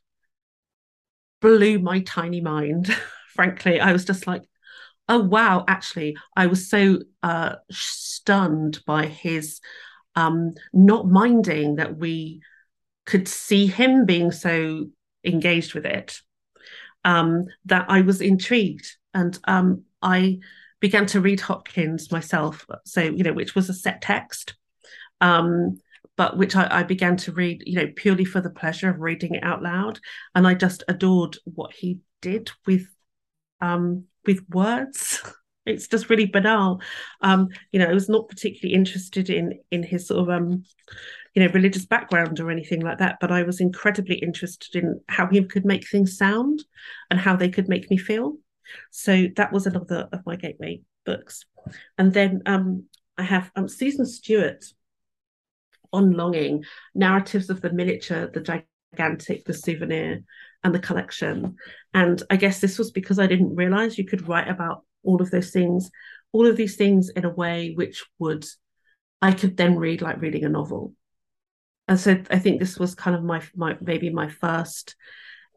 blew 1.41 1.79
my 1.79 2.01
tiny 2.01 2.41
mind. 2.41 2.89
Frankly, 3.35 3.81
I 3.81 3.93
was 3.93 4.05
just 4.05 4.27
like, 4.27 4.43
oh, 5.09 5.21
wow, 5.21 5.65
actually, 5.69 6.17
I 6.37 6.47
was 6.47 6.69
so 6.69 6.99
uh, 7.23 7.57
stunned 7.71 8.81
by 8.87 9.07
his 9.07 9.61
um, 10.17 10.55
not 10.73 11.07
minding 11.07 11.77
that 11.77 11.97
we 11.97 12.43
could 13.07 13.29
see 13.29 13.67
him 13.67 14.05
being 14.05 14.33
so 14.33 14.87
engaged 15.25 15.75
with 15.75 15.87
it 15.87 16.21
um, 17.05 17.45
that 17.67 17.87
I 17.89 18.03
was 18.03 18.21
intrigued. 18.21 18.97
And 19.15 19.39
um, 19.45 19.85
I 20.03 20.41
began 20.81 21.07
to 21.07 21.21
read 21.21 21.41
Hopkins 21.41 22.13
myself, 22.13 22.67
so, 22.85 23.01
you 23.01 23.23
know, 23.23 23.33
which 23.33 23.55
was 23.55 23.69
a 23.69 23.75
set 23.75 24.03
text. 24.03 24.55
Um, 25.21 25.81
but 26.19 26.37
which 26.37 26.57
I, 26.57 26.81
I, 26.81 26.83
began 26.83 27.17
to 27.19 27.33
read, 27.33 27.63
you 27.65 27.77
know, 27.77 27.91
purely 27.95 28.25
for 28.25 28.41
the 28.41 28.51
pleasure 28.51 28.91
of 28.91 29.01
reading 29.01 29.37
it 29.37 29.45
out 29.45 29.63
loud, 29.63 30.01
and 30.35 30.47
I 30.47 30.55
just 30.55 30.83
adored 30.89 31.39
what 31.45 31.73
he 31.73 32.01
did 32.21 32.51
with, 32.67 32.87
um, 33.61 34.05
with 34.27 34.41
words. 34.51 35.23
it's 35.65 35.87
just 35.87 36.11
really 36.11 36.27
banal. 36.27 36.83
Um, 37.21 37.49
you 37.71 37.79
know, 37.79 37.87
I 37.87 37.95
was 37.95 38.09
not 38.09 38.29
particularly 38.29 38.75
interested 38.75 39.31
in 39.31 39.61
in 39.71 39.83
his 39.85 40.09
sort 40.09 40.21
of 40.21 40.29
um, 40.29 40.65
you 41.35 41.45
know, 41.45 41.53
religious 41.53 41.87
background 41.87 42.41
or 42.41 42.51
anything 42.51 42.81
like 42.81 42.99
that, 42.99 43.19
but 43.21 43.31
I 43.31 43.45
was 43.45 43.61
incredibly 43.61 44.17
interested 44.17 44.83
in 44.83 45.01
how 45.09 45.29
he 45.29 45.43
could 45.45 45.65
make 45.65 45.89
things 45.89 46.19
sound 46.19 46.65
and 47.11 47.21
how 47.21 47.37
they 47.37 47.49
could 47.49 47.69
make 47.69 47.89
me 47.91 47.97
feel. 47.97 48.39
So 48.91 49.29
that 49.37 49.53
was 49.53 49.67
another 49.67 50.09
of 50.13 50.27
my 50.27 50.35
gateway 50.35 50.81
books. 51.07 51.45
And 51.97 52.13
then 52.13 52.43
um, 52.45 52.87
I 53.17 53.23
have 53.23 53.53
um, 53.55 53.69
Susan 53.69 54.05
Stewart 54.05 54.65
on 55.93 56.13
longing, 56.13 56.65
narratives 56.95 57.51
of 57.51 57.61
the 57.61 57.73
miniature, 57.73 58.31
the 58.33 58.63
gigantic, 58.95 59.45
the 59.45 59.55
souvenir, 59.55 60.21
and 60.65 60.75
the 60.75 60.79
collection. 60.79 61.57
And 61.95 62.23
I 62.31 62.37
guess 62.37 62.61
this 62.61 62.79
was 62.79 62.91
because 62.91 63.19
I 63.19 63.27
didn't 63.27 63.55
realize 63.55 63.99
you 63.99 64.07
could 64.07 64.29
write 64.29 64.49
about 64.49 64.85
all 65.03 65.23
of 65.23 65.31
those 65.31 65.51
things, 65.51 65.91
all 66.33 66.47
of 66.47 66.57
these 66.57 66.77
things 66.77 67.09
in 67.11 67.25
a 67.25 67.31
way 67.31 67.73
which 67.75 68.05
would 68.19 68.47
I 69.21 69.33
could 69.33 69.57
then 69.57 69.77
read 69.77 70.03
like 70.03 70.21
reading 70.21 70.45
a 70.45 70.49
novel. 70.49 70.95
And 71.89 71.99
so 71.99 72.23
I 72.31 72.39
think 72.39 72.61
this 72.61 72.79
was 72.79 72.95
kind 72.95 73.17
of 73.17 73.25
my 73.25 73.43
my 73.57 73.77
maybe 73.81 74.11
my 74.11 74.29
first 74.29 74.95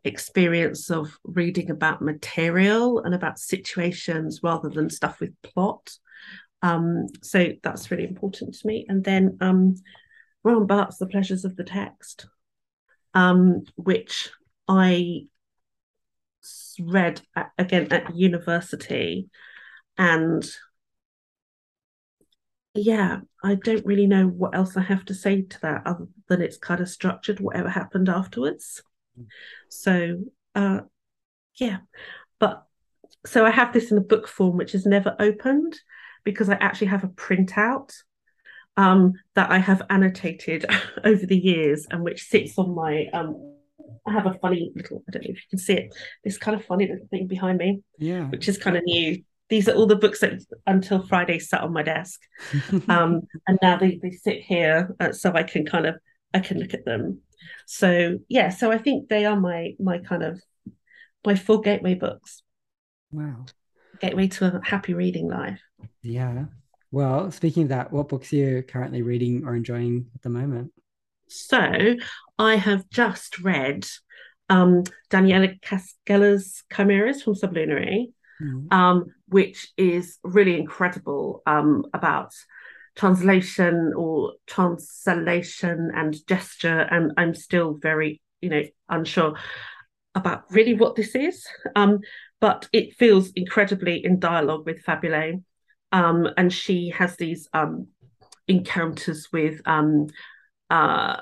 experience 0.04 0.90
of 0.90 1.18
reading 1.24 1.70
about 1.70 2.02
material 2.02 3.00
and 3.00 3.14
about 3.14 3.38
situations 3.38 4.40
rather 4.42 4.70
than 4.70 4.90
stuff 4.90 5.20
with 5.20 5.40
plot. 5.44 5.92
Um, 6.64 7.08
so 7.22 7.52
that's 7.62 7.92
really 7.92 8.08
important 8.08 8.56
to 8.56 8.68
me. 8.68 8.86
And 8.88 9.04
then 9.04 9.38
um, 9.42 9.76
Roland 10.44 10.68
Barthes, 10.68 10.98
The 10.98 11.08
Pleasures 11.08 11.46
of 11.46 11.56
the 11.56 11.64
Text, 11.64 12.28
um, 13.14 13.64
which 13.76 14.30
I 14.68 15.28
read 16.80 17.22
at, 17.36 17.52
again 17.58 17.88
at 17.92 18.16
university. 18.16 19.30
And 19.98 20.50
yeah, 22.74 23.20
I 23.44 23.56
don't 23.56 23.86
really 23.86 24.08
know 24.08 24.28
what 24.28 24.56
else 24.56 24.78
I 24.78 24.82
have 24.82 25.06
to 25.06 25.14
say 25.14 25.42
to 25.42 25.62
that 25.62 25.84
other 25.86 26.08
than 26.30 26.42
it's 26.42 26.58
kind 26.58 26.82
of 26.82 26.89
structured, 26.89 27.39
whatever 27.39 27.70
happened 27.70 28.10
afterwards. 28.10 28.82
So, 29.70 30.24
uh, 30.56 30.82
yeah, 31.60 31.80
but 32.39 32.64
so 33.26 33.46
I 33.46 33.52
have 33.52 33.74
this 33.74 33.92
in 33.92 33.98
a 33.98 34.02
book 34.02 34.28
form, 34.28 34.58
which 34.58 34.74
is 34.74 34.86
never 34.86 35.16
opened 35.20 35.80
because 36.24 36.50
I 36.50 36.56
actually 36.56 36.88
have 36.88 37.04
a 37.04 37.10
printout 37.10 37.94
um, 38.78 39.13
that 39.36 39.51
I 39.51 39.57
have 39.57 39.82
annotated 39.89 40.65
over 41.03 41.26
the 41.26 41.38
years 41.38 41.88
and 41.89 42.03
which 42.03 42.24
sits 42.24 42.57
on 42.57 42.76
my. 42.76 43.07
Um, 43.13 43.55
I 44.05 44.13
have 44.13 44.26
a 44.26 44.34
funny 44.34 44.72
little, 44.76 45.03
I 45.07 45.11
don't 45.11 45.24
know 45.24 45.30
if 45.30 45.36
you 45.36 45.49
can 45.49 45.59
see 45.59 45.74
it, 45.74 45.93
this 46.24 46.38
kind 46.38 46.59
of 46.59 46.65
funny 46.65 46.88
little 46.88 47.05
thing 47.11 47.28
behind 47.28 47.59
me, 47.59 47.82
yeah, 47.99 48.26
which 48.30 48.47
is 48.49 48.57
kind 48.57 48.76
of 48.76 48.84
new. 48.84 49.22
These 49.49 49.67
are 49.67 49.74
all 49.74 49.86
the 49.86 49.97
books 49.97 50.22
that 50.22 50.43
until 50.65 51.05
Friday 51.05 51.38
sat 51.38 51.61
on 51.61 51.74
my 51.74 51.84
desk, 51.84 52.19
um, 52.89 53.22
and 53.47 53.59
now 53.61 53.78
they, 53.78 53.99
they 54.01 54.11
sit 54.11 54.41
here 54.41 54.95
uh, 54.99 55.11
so 55.11 55.34
I 55.34 55.43
can 55.43 55.65
kind 55.65 55.86
of 55.86 55.95
I 56.34 56.39
can 56.39 56.59
look 56.59 56.74
at 56.74 56.86
them. 56.86 57.22
So 57.67 58.19
yeah, 58.28 58.49
so 58.49 58.72
I 58.72 58.78
think 58.78 59.09
they 59.09 59.26
are 59.26 59.39
my 59.39 59.74
my 59.80 59.99
kind 59.99 60.24
of 60.24 60.41
my 61.26 61.36
full 61.36 61.59
gateway 61.59 61.95
books. 61.95 62.41
Wow, 63.11 63.45
gateway 63.99 64.28
to 64.30 64.45
a 64.45 64.61
happy 64.63 64.93
reading 64.93 65.28
life. 65.28 65.61
Yeah, 66.01 66.45
well, 66.92 67.32
speaking 67.32 67.64
of 67.64 67.70
that, 67.70 67.92
what 67.92 68.10
books 68.10 68.34
are 68.34 68.38
you 68.38 68.64
currently 68.64 69.02
reading 69.02 69.46
or 69.46 69.56
enjoying 69.56 70.08
at 70.14 70.22
the 70.22 70.30
moment? 70.30 70.72
So, 71.28 71.96
I 72.38 72.56
have 72.56 72.89
just 72.89 73.39
read 73.39 73.88
um, 74.50 74.84
Daniela 75.10 75.60
Cascella's 75.62 76.64
Chimeras 76.74 77.24
from 77.24 77.36
Sublunary, 77.36 78.10
mm. 78.42 78.72
um, 78.74 79.06
which 79.30 79.70
is 79.78 80.18
really 80.24 80.60
incredible 80.60 81.42
um, 81.46 81.86
about 81.94 82.34
translation 82.98 83.94
or 83.96 84.34
translation 84.48 85.92
and 85.96 86.16
gesture. 86.28 86.82
And 86.82 87.14
I'm 87.16 87.34
still 87.34 87.78
very, 87.82 88.22
you 88.42 88.50
know, 88.50 88.64
unsure 88.89 89.36
about 90.14 90.44
really 90.52 90.74
what 90.74 90.96
this 90.98 91.16
is. 91.16 91.48
Um, 91.76 92.00
but 92.42 92.68
it 92.74 92.96
feels 92.96 93.32
incredibly 93.36 94.04
in 94.04 94.20
dialogue 94.20 94.66
with 94.66 94.84
Fabulae 94.84 95.42
um, 95.92 96.28
and 96.38 96.52
she 96.52 96.89
has 96.89 97.16
these 97.18 97.48
um, 97.54 97.88
encounters 98.48 99.30
with 99.32 99.62
um, 99.66 100.08
uh, 100.70 101.18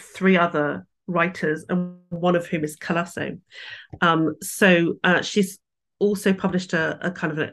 three 0.00 0.36
other 0.36 0.86
writers, 1.06 1.64
and 1.68 1.96
one 2.10 2.36
of 2.36 2.46
whom 2.46 2.64
is 2.64 2.76
Calasso. 2.76 3.38
Um, 4.00 4.36
so 4.42 4.94
uh, 5.04 5.22
she's 5.22 5.58
also 5.98 6.32
published 6.32 6.72
a, 6.72 6.98
a 7.06 7.10
kind 7.10 7.32
of 7.32 7.38
a, 7.38 7.52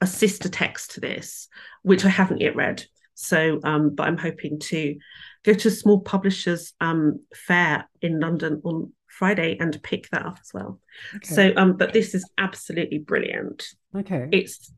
a, 0.00 0.06
sister 0.06 0.48
text 0.48 0.92
to 0.92 1.00
this, 1.00 1.48
which 1.82 2.04
I 2.04 2.08
haven't 2.08 2.40
yet 2.40 2.56
read. 2.56 2.84
So, 3.14 3.60
um, 3.64 3.94
but 3.94 4.06
I'm 4.06 4.18
hoping 4.18 4.58
to 4.60 4.96
go 5.44 5.54
to 5.54 5.68
a 5.68 5.70
small 5.70 6.00
publishers 6.00 6.72
um, 6.80 7.20
fair 7.34 7.88
in 8.00 8.20
London 8.20 8.60
on 8.64 8.92
Friday 9.06 9.56
and 9.60 9.80
pick 9.82 10.08
that 10.10 10.24
up 10.24 10.38
as 10.40 10.50
well. 10.54 10.80
Okay. 11.16 11.34
So, 11.34 11.52
um, 11.56 11.76
but 11.76 11.92
this 11.92 12.14
is 12.14 12.28
absolutely 12.38 12.98
brilliant. 12.98 13.66
Okay, 13.96 14.28
it's 14.32 14.72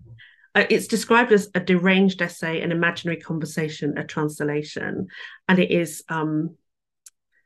it's 0.55 0.87
described 0.87 1.33
as 1.33 1.49
a 1.55 1.61
deranged 1.61 2.23
essay, 2.23 2.61
an 2.61 2.71
imaginary 2.71 3.21
conversation, 3.21 3.99
a 3.99 4.05
translation, 4.05 5.09
and 5.49 5.59
it 5.59 5.71
is 5.71 6.05
um, 6.09 6.57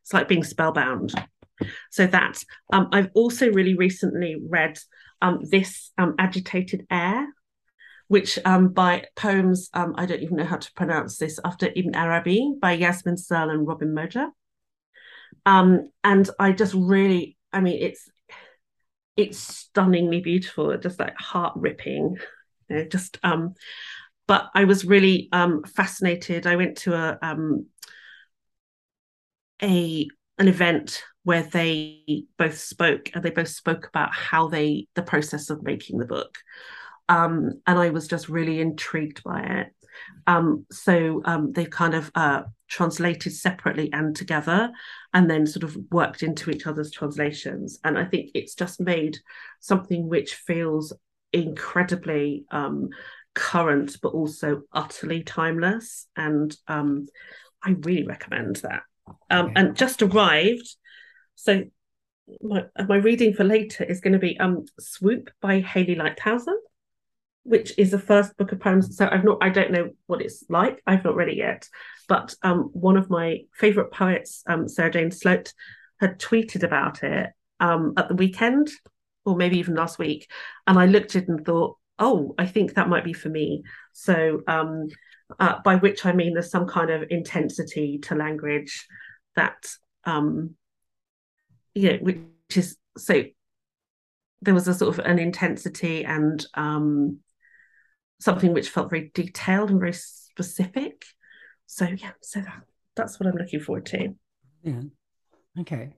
it's 0.02 0.12
like 0.12 0.28
being 0.28 0.44
spellbound. 0.44 1.14
So 1.90 2.06
that 2.06 2.42
um, 2.72 2.88
I've 2.92 3.10
also 3.14 3.50
really 3.50 3.74
recently 3.74 4.36
read 4.48 4.78
um, 5.22 5.40
this 5.42 5.90
um, 5.98 6.14
agitated 6.18 6.86
air, 6.90 7.26
which 8.08 8.38
um, 8.44 8.68
by 8.68 9.04
poems 9.16 9.70
um, 9.72 9.94
I 9.96 10.06
don't 10.06 10.22
even 10.22 10.36
know 10.36 10.44
how 10.44 10.58
to 10.58 10.72
pronounce 10.74 11.16
this 11.16 11.40
after 11.44 11.70
Ibn 11.74 11.96
Arabi 11.96 12.54
by 12.60 12.72
Yasmin 12.72 13.16
Seale 13.16 13.50
and 13.50 13.66
Robin 13.66 13.94
Moger. 13.94 14.28
And 15.46 16.30
I 16.38 16.52
just 16.52 16.74
really, 16.74 17.38
I 17.52 17.60
mean, 17.60 17.82
it's 17.82 18.08
it's 19.16 19.38
stunningly 19.38 20.20
beautiful, 20.20 20.76
just 20.76 21.00
like 21.00 21.16
heart 21.18 21.54
ripping 21.56 22.18
know, 22.76 22.84
just 22.84 23.18
um, 23.22 23.54
but 24.26 24.50
I 24.54 24.64
was 24.64 24.84
really 24.84 25.28
um, 25.32 25.64
fascinated. 25.64 26.46
I 26.46 26.56
went 26.56 26.76
to 26.78 26.94
a 26.94 27.18
um, 27.22 27.66
a 29.62 30.08
an 30.38 30.48
event 30.48 31.02
where 31.24 31.42
they 31.42 32.24
both 32.38 32.58
spoke 32.58 33.10
and 33.12 33.22
they 33.22 33.30
both 33.30 33.48
spoke 33.48 33.86
about 33.86 34.14
how 34.14 34.48
they 34.48 34.86
the 34.94 35.02
process 35.02 35.50
of 35.50 35.62
making 35.62 35.98
the 35.98 36.06
book. 36.06 36.38
Um, 37.10 37.62
and 37.66 37.78
i 37.78 37.88
was 37.88 38.06
just 38.06 38.28
really 38.28 38.60
intrigued 38.60 39.22
by 39.24 39.40
it. 39.40 39.68
Um, 40.26 40.66
so 40.70 41.22
um, 41.24 41.52
they've 41.52 41.70
kind 41.70 41.94
of 41.94 42.10
uh, 42.14 42.42
translated 42.68 43.32
separately 43.32 43.90
and 43.92 44.14
together 44.14 44.70
and 45.14 45.28
then 45.28 45.46
sort 45.46 45.64
of 45.64 45.76
worked 45.90 46.22
into 46.22 46.50
each 46.50 46.66
other's 46.66 46.90
translations. 46.90 47.78
And 47.82 47.98
i 47.98 48.04
think 48.04 48.30
it's 48.34 48.54
just 48.54 48.78
made 48.78 49.18
something 49.60 50.08
which 50.08 50.34
feels 50.34 50.92
incredibly 51.32 52.44
um, 52.50 52.90
current, 53.34 53.96
but 54.02 54.12
also 54.12 54.62
utterly 54.72 55.22
timeless. 55.22 56.06
And 56.16 56.56
um, 56.66 57.06
I 57.62 57.70
really 57.70 58.06
recommend 58.06 58.56
that. 58.56 58.82
Um, 59.30 59.52
and 59.56 59.76
just 59.76 60.02
arrived. 60.02 60.76
So 61.34 61.64
my 62.42 62.64
my 62.86 62.96
reading 62.96 63.32
for 63.32 63.44
later 63.44 63.84
is 63.84 64.00
going 64.00 64.12
to 64.12 64.18
be 64.18 64.38
um, 64.38 64.66
Swoop 64.78 65.30
by 65.40 65.60
Hailey 65.60 65.96
Leithauser, 65.96 66.56
which 67.44 67.72
is 67.78 67.90
the 67.90 67.98
first 67.98 68.36
book 68.36 68.52
of 68.52 68.60
poems. 68.60 68.96
So 68.96 69.08
I've 69.10 69.24
not, 69.24 69.38
I 69.40 69.48
don't 69.48 69.70
know 69.70 69.90
what 70.06 70.20
it's 70.20 70.44
like. 70.50 70.82
I've 70.86 71.04
not 71.04 71.16
read 71.16 71.30
it 71.30 71.36
yet. 71.36 71.66
But 72.06 72.34
um, 72.42 72.70
one 72.72 72.96
of 72.96 73.08
my 73.08 73.40
favorite 73.54 73.92
poets, 73.92 74.42
um, 74.46 74.68
Sarah 74.68 74.90
Jane 74.90 75.10
Sloat, 75.10 75.52
had 76.00 76.18
tweeted 76.18 76.62
about 76.62 77.02
it 77.02 77.30
um, 77.60 77.94
at 77.96 78.08
the 78.08 78.14
weekend, 78.14 78.68
or 79.24 79.36
maybe 79.36 79.58
even 79.58 79.74
last 79.74 79.98
week. 79.98 80.30
And 80.66 80.78
I 80.78 80.86
looked 80.86 81.16
at 81.16 81.24
it 81.24 81.28
and 81.28 81.44
thought, 81.44 81.76
oh, 81.98 82.34
I 82.38 82.46
think 82.46 82.74
that 82.74 82.88
might 82.88 83.04
be 83.04 83.12
for 83.12 83.28
me. 83.28 83.62
So 83.92 84.42
um, 84.46 84.88
uh, 85.38 85.56
by 85.64 85.76
which 85.76 86.06
I 86.06 86.12
mean 86.12 86.34
there's 86.34 86.50
some 86.50 86.66
kind 86.66 86.90
of 86.90 87.04
intensity 87.10 87.98
to 88.02 88.14
language 88.14 88.86
that, 89.36 89.66
um, 90.04 90.54
you 91.74 91.92
know, 91.92 91.98
which 91.98 92.20
is 92.56 92.76
so 92.96 93.24
there 94.42 94.54
was 94.54 94.68
a 94.68 94.74
sort 94.74 94.96
of 94.96 95.04
an 95.04 95.18
intensity 95.18 96.04
and 96.04 96.46
um, 96.54 97.18
something 98.20 98.52
which 98.52 98.70
felt 98.70 98.90
very 98.90 99.10
detailed 99.14 99.70
and 99.70 99.80
very 99.80 99.92
specific. 99.92 101.04
So 101.66 101.84
yeah, 101.84 102.12
so 102.22 102.40
that, 102.40 102.62
that's 102.94 103.18
what 103.18 103.28
I'm 103.28 103.36
looking 103.36 103.60
forward 103.60 103.86
to. 103.86 104.14
Yeah. 104.62 104.82
Okay. 105.60 105.90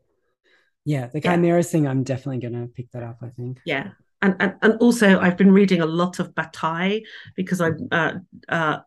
Yeah, 0.84 1.06
the 1.06 1.20
Chimeras 1.20 1.66
yeah. 1.66 1.72
thing, 1.72 1.88
I'm 1.88 2.02
definitely 2.02 2.40
gonna 2.40 2.66
pick 2.66 2.90
that 2.92 3.02
up, 3.02 3.18
I 3.22 3.28
think. 3.28 3.60
Yeah. 3.64 3.90
And, 4.22 4.36
and 4.38 4.54
and 4.60 4.74
also 4.80 5.18
I've 5.18 5.36
been 5.36 5.52
reading 5.52 5.80
a 5.80 5.86
lot 5.86 6.18
of 6.18 6.34
Bataille 6.34 7.00
because 7.36 7.60
I'm 7.60 7.88
uh, 7.90 8.14
uh, 8.48 8.78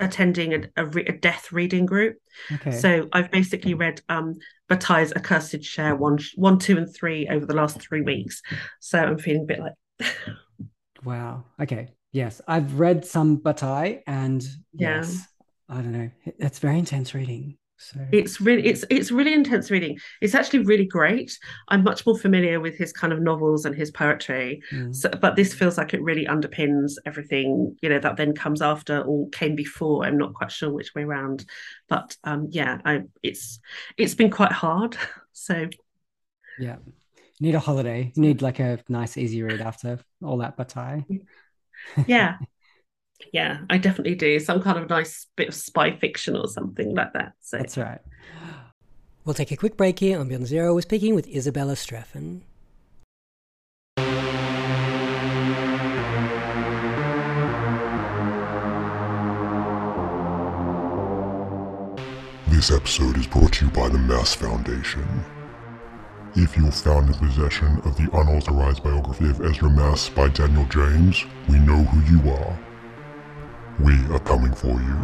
attending 0.00 0.54
a, 0.54 0.60
a, 0.76 0.86
re- 0.86 1.06
a, 1.06 1.12
death 1.12 1.52
reading 1.52 1.86
group. 1.86 2.16
Okay. 2.52 2.72
So 2.72 3.08
I've 3.12 3.30
basically 3.30 3.74
read 3.74 4.00
um 4.08 4.34
Bataille's 4.68 5.12
Accursed 5.12 5.62
Share 5.62 5.94
one, 5.94 6.18
one, 6.34 6.58
two, 6.58 6.76
and 6.78 6.92
three 6.92 7.28
over 7.28 7.46
the 7.46 7.54
last 7.54 7.80
three 7.80 8.02
weeks. 8.02 8.42
So 8.80 8.98
I'm 8.98 9.18
feeling 9.18 9.42
a 9.42 9.46
bit 9.46 9.60
like. 9.60 10.12
wow. 11.04 11.44
Okay. 11.60 11.90
Yes, 12.12 12.40
I've 12.48 12.78
read 12.78 13.04
some 13.04 13.36
Bataille, 13.36 14.00
and 14.06 14.42
yeah. 14.72 14.96
yes, 14.96 15.26
I 15.68 15.74
don't 15.74 15.92
know. 15.92 16.10
It's 16.24 16.60
very 16.60 16.78
intense 16.78 17.14
reading. 17.14 17.58
So 17.78 18.00
it's 18.10 18.40
really 18.40 18.66
it's 18.66 18.84
it's 18.90 19.10
really 19.10 19.34
intense 19.34 19.70
reading. 19.70 19.98
It's 20.20 20.34
actually 20.34 20.60
really 20.60 20.86
great. 20.86 21.38
I'm 21.68 21.84
much 21.84 22.06
more 22.06 22.16
familiar 22.16 22.58
with 22.58 22.76
his 22.76 22.92
kind 22.92 23.12
of 23.12 23.20
novels 23.20 23.64
and 23.64 23.74
his 23.74 23.90
poetry, 23.90 24.62
mm. 24.72 24.94
so, 24.94 25.10
but 25.10 25.36
this 25.36 25.52
feels 25.52 25.76
like 25.76 25.92
it 25.92 26.02
really 26.02 26.26
underpins 26.26 26.92
everything 27.04 27.76
you 27.82 27.88
know 27.88 27.98
that 27.98 28.16
then 28.16 28.34
comes 28.34 28.62
after 28.62 29.00
or 29.02 29.28
came 29.30 29.54
before. 29.54 30.04
I'm 30.04 30.18
not 30.18 30.34
quite 30.34 30.52
sure 30.52 30.70
which 30.70 30.94
way 30.94 31.02
around, 31.02 31.44
but 31.88 32.16
um, 32.24 32.48
yeah, 32.50 32.78
I 32.84 33.02
it's 33.22 33.60
it's 33.96 34.14
been 34.14 34.30
quite 34.30 34.52
hard. 34.52 34.96
So 35.38 35.68
yeah, 36.58 36.76
you 36.86 37.46
need 37.46 37.54
a 37.54 37.60
holiday. 37.60 38.10
You 38.16 38.22
need 38.22 38.40
like 38.40 38.58
a 38.58 38.78
nice 38.88 39.18
easy 39.18 39.42
read 39.42 39.60
after 39.60 39.98
all 40.22 40.38
that 40.38 40.56
Bataille 40.56 41.04
yeah 42.06 42.36
yeah 43.32 43.58
i 43.70 43.78
definitely 43.78 44.14
do. 44.14 44.38
Some 44.38 44.62
kind 44.62 44.78
of 44.78 44.88
nice 44.88 45.26
bit 45.36 45.48
of 45.48 45.54
spy 45.54 45.96
fiction 45.96 46.36
or 46.36 46.48
something 46.48 46.94
like 46.94 47.12
that 47.14 47.32
so. 47.40 47.58
That's 47.58 47.78
right. 47.78 48.00
We'll 49.24 49.34
take 49.34 49.50
a 49.50 49.56
quick 49.56 49.76
break 49.76 49.98
here 49.98 50.20
on 50.20 50.28
beyond 50.28 50.46
zero. 50.46 50.74
We're 50.74 50.82
speaking 50.82 51.14
with 51.14 51.26
isabella 51.28 51.74
streffen. 51.74 52.42
This 62.48 62.70
episode 62.70 63.16
is 63.18 63.26
brought 63.26 63.52
to 63.54 63.66
you 63.66 63.70
by 63.70 63.88
the 63.88 63.98
Maas 63.98 64.34
Foundation. 64.34 65.06
If 66.34 66.56
you're 66.56 66.72
found 66.72 67.08
in 67.08 67.14
possession 67.14 67.80
of 67.84 67.96
the 67.96 68.08
unauthorized 68.12 68.82
biography 68.82 69.30
of 69.30 69.40
Ezra 69.40 69.70
Maas 69.70 70.08
by 70.08 70.28
Daniel 70.28 70.64
James, 70.66 71.24
we 71.48 71.58
know 71.58 71.82
who 71.84 72.14
you 72.14 72.30
are. 72.30 72.65
We 73.78 73.92
are 74.06 74.20
coming 74.20 74.54
for 74.54 74.68
you. 74.68 74.96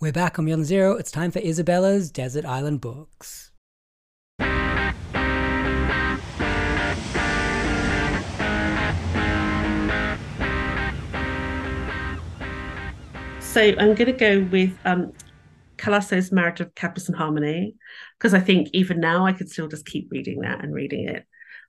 We're 0.00 0.12
back 0.12 0.38
on 0.38 0.44
Beyond 0.44 0.64
Zero. 0.64 0.94
It's 0.94 1.10
time 1.10 1.32
for 1.32 1.40
Isabella's 1.40 2.12
Desert 2.12 2.44
Island 2.44 2.80
Books. 2.80 3.47
So 13.58 13.64
I'm 13.64 13.96
going 13.96 14.06
to 14.06 14.12
go 14.12 14.46
with 14.52 14.78
um, 14.84 15.12
Calasso's 15.78 16.30
Marriage 16.30 16.60
of 16.60 16.72
Cadmus 16.76 17.08
and 17.08 17.16
Harmony 17.16 17.74
because 18.16 18.32
I 18.32 18.38
think 18.38 18.68
even 18.72 19.00
now 19.00 19.26
I 19.26 19.32
could 19.32 19.50
still 19.50 19.66
just 19.66 19.84
keep 19.84 20.12
reading 20.12 20.42
that 20.42 20.62
and 20.62 20.72
reading 20.72 21.08
it. 21.08 21.26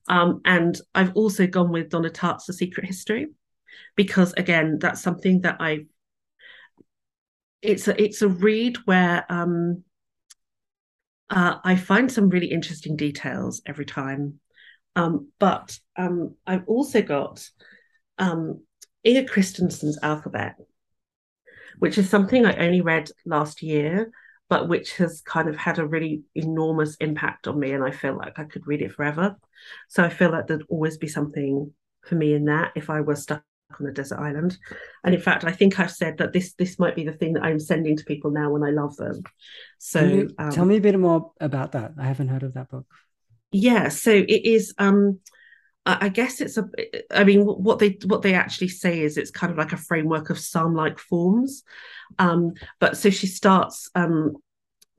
Um, 0.08 0.40
and 0.46 0.80
I've 0.94 1.16
also 1.16 1.48
gone 1.48 1.72
with 1.72 1.90
Donna 1.90 2.12
Tartt's 2.12 2.46
The 2.46 2.54
Secret 2.54 2.86
History 2.86 3.30
because 3.96 4.34
again 4.38 4.78
that's 4.78 5.02
something 5.02 5.42
that 5.42 5.58
I 5.60 5.88
it's 7.64 7.88
a 7.88 8.00
it's 8.00 8.22
a 8.22 8.28
read 8.28 8.78
where 8.86 9.26
um, 9.28 9.84
uh, 11.32 11.56
I 11.64 11.76
find 11.76 12.12
some 12.12 12.30
really 12.30 12.52
interesting 12.52 12.98
details 12.98 13.64
every 13.66 13.86
time. 13.86 14.40
Um, 14.96 15.32
but 15.40 15.80
um, 15.98 16.36
I've 16.46 16.68
also 16.68 17.02
got 17.02 17.44
um, 18.20 18.62
Inger 19.04 19.28
Christensen's 19.28 19.98
Alphabet, 20.04 20.56
which 21.80 21.98
is 21.98 22.10
something 22.10 22.46
I 22.46 22.66
only 22.66 22.82
read 22.82 23.10
last 23.26 23.62
year, 23.62 24.12
but 24.50 24.68
which 24.68 24.98
has 24.98 25.22
kind 25.22 25.50
of 25.50 25.56
had 25.56 25.80
a 25.80 25.86
really 25.86 26.24
enormous 26.36 26.96
impact 26.98 27.48
on 27.48 27.60
me. 27.60 27.72
And 27.72 27.84
I 27.84 27.92
feel 27.92 28.16
like 28.16 28.38
I 28.38 28.44
could 28.44 28.68
read 28.68 28.82
it 28.82 28.94
forever. 28.94 29.36
So 29.88 30.04
I 30.04 30.10
feel 30.10 30.32
like 30.32 30.48
there'd 30.48 30.66
always 30.70 30.98
be 30.98 31.08
something 31.08 31.72
for 32.02 32.16
me 32.16 32.34
in 32.34 32.46
that 32.46 32.72
if 32.76 32.90
I 32.90 33.02
was 33.02 33.24
stuck 33.24 33.44
on 33.80 33.86
a 33.88 33.92
desert 33.92 34.20
island. 34.20 34.58
And 35.04 35.14
in 35.14 35.22
fact, 35.22 35.44
I 35.44 35.52
think 35.52 35.80
I've 35.80 35.92
said 35.92 36.18
that 36.18 36.34
this 36.34 36.54
this 36.54 36.80
might 36.80 36.96
be 36.96 37.04
the 37.04 37.14
thing 37.14 37.34
that 37.34 37.44
I'm 37.44 37.60
sending 37.60 37.96
to 37.98 38.04
people 38.04 38.32
now 38.32 38.52
when 38.52 38.64
I 38.64 38.72
love 38.72 38.96
them. 38.98 39.22
So 39.78 40.04
you, 40.04 40.36
um, 40.38 40.52
tell 40.52 40.66
me 40.66 40.78
a 40.78 40.82
bit 40.82 41.00
more 41.00 41.32
about 41.40 41.74
that. 41.74 41.94
I 41.98 42.06
haven't 42.06 42.30
heard 42.30 42.44
of 42.44 42.56
that 42.56 42.70
book. 42.70 42.86
Yeah, 43.52 43.90
so 43.90 44.12
it 44.12 44.46
is 44.46 44.74
um 44.78 45.20
I 46.02 46.10
guess 46.10 46.42
it's 46.42 46.58
a. 46.58 46.70
I 47.12 47.24
mean, 47.24 47.42
what 47.42 47.80
they 47.80 47.98
what 48.06 48.22
they 48.22 48.34
actually 48.34 48.68
say 48.70 49.02
is 49.02 49.18
it's 49.18 49.32
kind 49.32 49.52
of 49.52 49.58
like 49.58 49.74
a 49.74 49.78
framework 49.78 50.30
of 50.30 50.40
psalm-like 50.40 51.00
forms. 51.00 51.64
Um, 52.18 52.54
but 52.80 52.98
so 52.98 53.10
she 53.10 53.28
starts. 53.28 53.90
Um, 53.96 54.34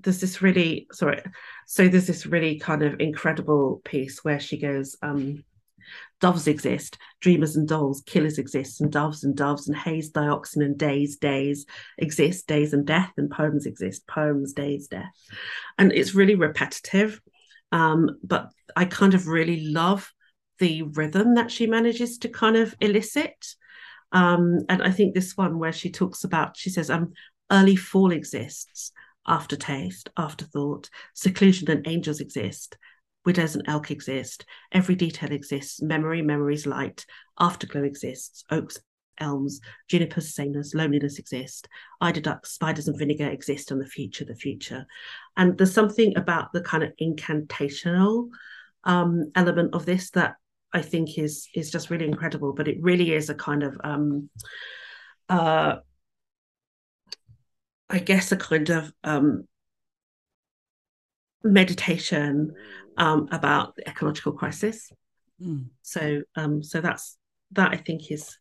there's 0.00 0.20
this 0.20 0.40
really 0.40 0.86
sorry. 0.92 1.22
So 1.66 1.88
there's 1.88 2.06
this 2.06 2.26
really 2.26 2.58
kind 2.58 2.82
of 2.82 3.00
incredible 3.00 3.82
piece 3.84 4.24
where 4.24 4.40
she 4.40 4.58
goes. 4.58 4.96
Um, 5.02 5.44
doves 6.20 6.46
exist, 6.46 6.98
dreamers 7.20 7.56
and 7.56 7.66
dolls, 7.66 8.02
killers 8.02 8.38
exist, 8.38 8.80
and 8.80 8.92
doves 8.92 9.24
and 9.24 9.34
doves 9.34 9.66
and 9.68 9.76
haze, 9.76 10.12
dioxin 10.12 10.64
and 10.64 10.78
days, 10.78 11.16
days 11.16 11.66
exist, 11.98 12.46
days 12.46 12.72
and 12.72 12.86
death, 12.86 13.10
and 13.16 13.30
poems 13.30 13.66
exist, 13.66 14.06
poems, 14.06 14.52
days, 14.52 14.86
death. 14.86 15.10
And 15.78 15.92
it's 15.92 16.14
really 16.14 16.34
repetitive. 16.34 17.20
Um, 17.72 18.18
but 18.22 18.50
I 18.76 18.84
kind 18.84 19.14
of 19.14 19.26
really 19.26 19.66
love 19.66 20.12
the 20.60 20.82
rhythm 20.82 21.34
that 21.34 21.50
she 21.50 21.66
manages 21.66 22.18
to 22.18 22.28
kind 22.28 22.56
of 22.56 22.74
elicit. 22.80 23.56
Um, 24.12 24.60
and 24.68 24.82
I 24.82 24.90
think 24.90 25.14
this 25.14 25.36
one 25.36 25.58
where 25.58 25.72
she 25.72 25.90
talks 25.90 26.24
about, 26.24 26.56
she 26.56 26.70
says, 26.70 26.90
um, 26.90 27.12
early 27.50 27.76
fall 27.76 28.12
exists, 28.12 28.92
aftertaste, 29.26 30.08
afterthought, 30.16 30.88
seclusion 31.14 31.70
and 31.70 31.86
angels 31.88 32.20
exist, 32.20 32.76
widows 33.24 33.54
and 33.54 33.64
elk 33.68 33.90
exist, 33.90 34.44
every 34.72 34.94
detail 34.94 35.32
exists, 35.32 35.82
memory, 35.82 36.22
memories 36.22 36.66
light, 36.66 37.04
afterglow 37.38 37.82
exists, 37.82 38.44
oaks, 38.50 38.78
elms, 39.18 39.60
junipers, 39.88 40.34
saners, 40.34 40.74
loneliness 40.74 41.18
exist, 41.18 41.68
eider 42.00 42.20
ducks, 42.20 42.52
spiders 42.52 42.88
and 42.88 42.98
vinegar 42.98 43.28
exist, 43.28 43.70
and 43.70 43.80
the 43.80 43.86
future, 43.86 44.24
the 44.24 44.34
future. 44.34 44.86
And 45.36 45.56
there's 45.56 45.74
something 45.74 46.16
about 46.16 46.52
the 46.52 46.62
kind 46.62 46.82
of 46.82 46.92
incantational 47.00 48.28
um, 48.84 49.30
element 49.34 49.74
of 49.74 49.84
this 49.86 50.10
that 50.10 50.36
I 50.72 50.82
think 50.82 51.18
is 51.18 51.48
is 51.54 51.70
just 51.70 51.90
really 51.90 52.06
incredible. 52.06 52.52
But 52.52 52.68
it 52.68 52.78
really 52.80 53.12
is 53.12 53.30
a 53.30 53.34
kind 53.34 53.62
of 53.62 53.76
um, 53.82 54.30
uh, 55.28 55.76
I 57.88 57.98
guess 57.98 58.32
a 58.32 58.36
kind 58.36 58.70
of 58.70 58.92
um, 59.04 59.44
meditation 61.42 62.54
um, 62.96 63.28
about 63.32 63.76
the 63.76 63.88
ecological 63.88 64.32
crisis. 64.32 64.92
Mm. 65.42 65.66
So 65.82 66.22
um, 66.36 66.62
so 66.62 66.80
that's 66.80 67.16
that 67.52 67.72
I 67.72 67.76
think 67.76 68.10
is 68.10 68.38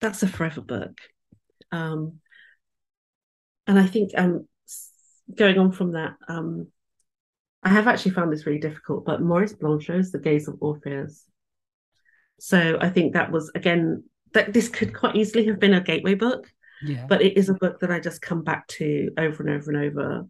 that's 0.00 0.22
a 0.22 0.28
forever 0.28 0.60
book. 0.60 0.98
Um, 1.70 2.18
and 3.66 3.78
I 3.78 3.86
think 3.86 4.10
um, 4.16 4.46
going 5.34 5.58
on 5.58 5.72
from 5.72 5.92
that, 5.92 6.14
um, 6.28 6.68
I 7.62 7.68
have 7.68 7.86
actually 7.86 8.12
found 8.12 8.32
this 8.32 8.46
really 8.46 8.58
difficult, 8.58 9.04
but 9.04 9.22
Maurice 9.22 9.54
Blanchot's 9.54 10.10
The 10.10 10.18
Gaze 10.18 10.48
of 10.48 10.56
Orpheus. 10.60 11.24
So 12.40 12.78
I 12.80 12.88
think 12.88 13.12
that 13.12 13.30
was 13.30 13.50
again 13.54 14.04
that 14.32 14.52
this 14.52 14.68
could 14.68 14.94
quite 14.94 15.16
easily 15.16 15.46
have 15.46 15.60
been 15.60 15.74
a 15.74 15.80
gateway 15.80 16.14
book. 16.14 16.50
Yeah. 16.82 17.06
But 17.08 17.22
it 17.22 17.36
is 17.36 17.48
a 17.48 17.54
book 17.54 17.80
that 17.80 17.92
I 17.92 18.00
just 18.00 18.20
come 18.20 18.42
back 18.42 18.66
to 18.68 19.10
over 19.16 19.42
and 19.42 19.50
over 19.50 19.70
and 19.70 19.84
over. 19.84 20.26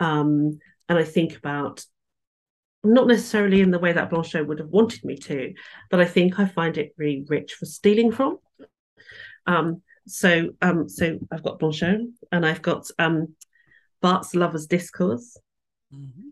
Um, 0.00 0.58
and 0.88 0.98
I 0.98 1.04
think 1.04 1.36
about 1.36 1.84
not 2.82 3.06
necessarily 3.06 3.60
in 3.60 3.70
the 3.70 3.78
way 3.78 3.92
that 3.92 4.10
Blanchot 4.10 4.46
would 4.46 4.58
have 4.58 4.68
wanted 4.68 5.04
me 5.04 5.16
to, 5.16 5.54
but 5.90 6.00
I 6.00 6.04
think 6.04 6.38
I 6.38 6.46
find 6.46 6.76
it 6.76 6.94
really 6.98 7.24
rich 7.28 7.54
for 7.54 7.64
stealing 7.66 8.12
from. 8.12 8.38
Um, 9.46 9.82
so 10.06 10.50
um, 10.60 10.88
so 10.88 11.18
I've 11.32 11.42
got 11.42 11.58
Blanchot 11.58 12.06
and 12.30 12.44
I've 12.44 12.60
got 12.62 12.90
um, 12.98 13.34
Barthes 14.02 14.34
Lover's 14.34 14.66
Discourse, 14.66 15.36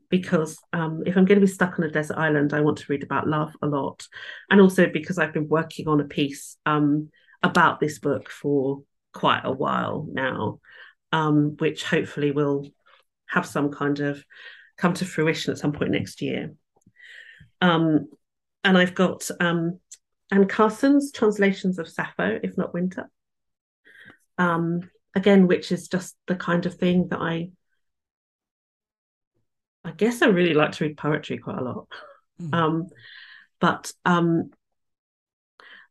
because 0.09 0.59
um, 0.73 1.03
if 1.07 1.17
I'm 1.17 1.25
going 1.25 1.41
to 1.41 1.47
be 1.47 1.53
stuck 1.53 1.79
on 1.79 1.85
a 1.85 1.91
desert 1.91 2.19
island, 2.19 2.53
I 2.53 2.61
want 2.61 2.79
to 2.79 2.87
read 2.89 3.03
about 3.03 3.29
love 3.29 3.55
a 3.63 3.67
lot. 3.67 4.07
And 4.51 4.61
also 4.61 4.87
because 4.87 5.19
I've 5.19 5.33
been 5.33 5.49
working 5.49 5.89
on 5.89 6.01
a 6.01 6.05
piece 6.05 6.57
um, 6.67 7.11
about 7.43 7.81
this 7.81 7.99
book 7.99 8.31
for 8.31 8.83
quite 9.13 9.43
a 9.45 9.53
while 9.53 10.07
now, 10.11 10.61
um, 11.13 11.57
which 11.59 11.85
hopefully 11.85 12.31
will 12.31 12.69
have 13.29 13.47
some 13.47 13.71
kind 13.71 14.01
of 14.01 14.23
come 14.77 14.95
to 14.95 15.05
fruition 15.05 15.53
at 15.53 15.59
some 15.59 15.73
point 15.73 15.91
next 15.91 16.21
year. 16.21 16.55
Um, 17.61 18.09
and 18.65 18.77
I've 18.77 18.95
got 18.95 19.29
um, 19.41 19.81
Anne 20.31 20.47
Carson's 20.47 21.13
translations 21.13 21.79
of 21.79 21.89
Sappho, 21.89 22.39
if 22.43 22.57
not 22.57 22.75
Winter. 22.75 23.11
Um, 24.39 24.91
again, 25.15 25.47
which 25.47 25.73
is 25.73 25.89
just 25.89 26.17
the 26.27 26.37
kind 26.37 26.67
of 26.67 26.75
thing 26.75 27.09
that 27.09 27.21
I, 27.21 27.51
I 29.85 29.91
guess 29.91 30.23
I 30.23 30.27
really 30.27 30.55
like 30.55 30.73
to 30.73 30.85
read 30.85 30.97
poetry 30.97 31.39
quite 31.39 31.59
a 31.59 31.65
lot. 31.65 31.89
Mm. 32.41 32.55
Um, 32.55 32.87
but 33.61 33.93
um, 34.05 34.51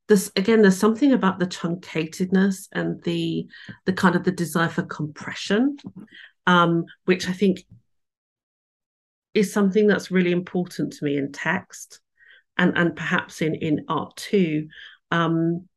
this 0.07 0.31
again, 0.35 0.61
there's 0.61 0.77
something 0.77 1.13
about 1.13 1.39
the 1.39 1.47
truncatedness 1.47 2.67
and 2.71 3.01
the 3.03 3.47
the 3.85 3.93
kind 3.93 4.15
of 4.15 4.23
the 4.23 4.31
desire 4.31 4.69
for 4.69 4.83
compression, 4.83 5.77
um, 6.47 6.85
which 7.05 7.27
I 7.27 7.33
think 7.33 7.63
is 9.33 9.53
something 9.53 9.87
that's 9.87 10.11
really 10.11 10.31
important 10.31 10.93
to 10.93 11.05
me 11.05 11.17
in 11.17 11.31
text 11.31 11.99
and 12.57 12.77
and 12.77 12.95
perhaps 12.95 13.41
in 13.41 13.55
in 13.55 13.85
art 13.87 14.15
too 14.15 14.67
um 15.09 15.67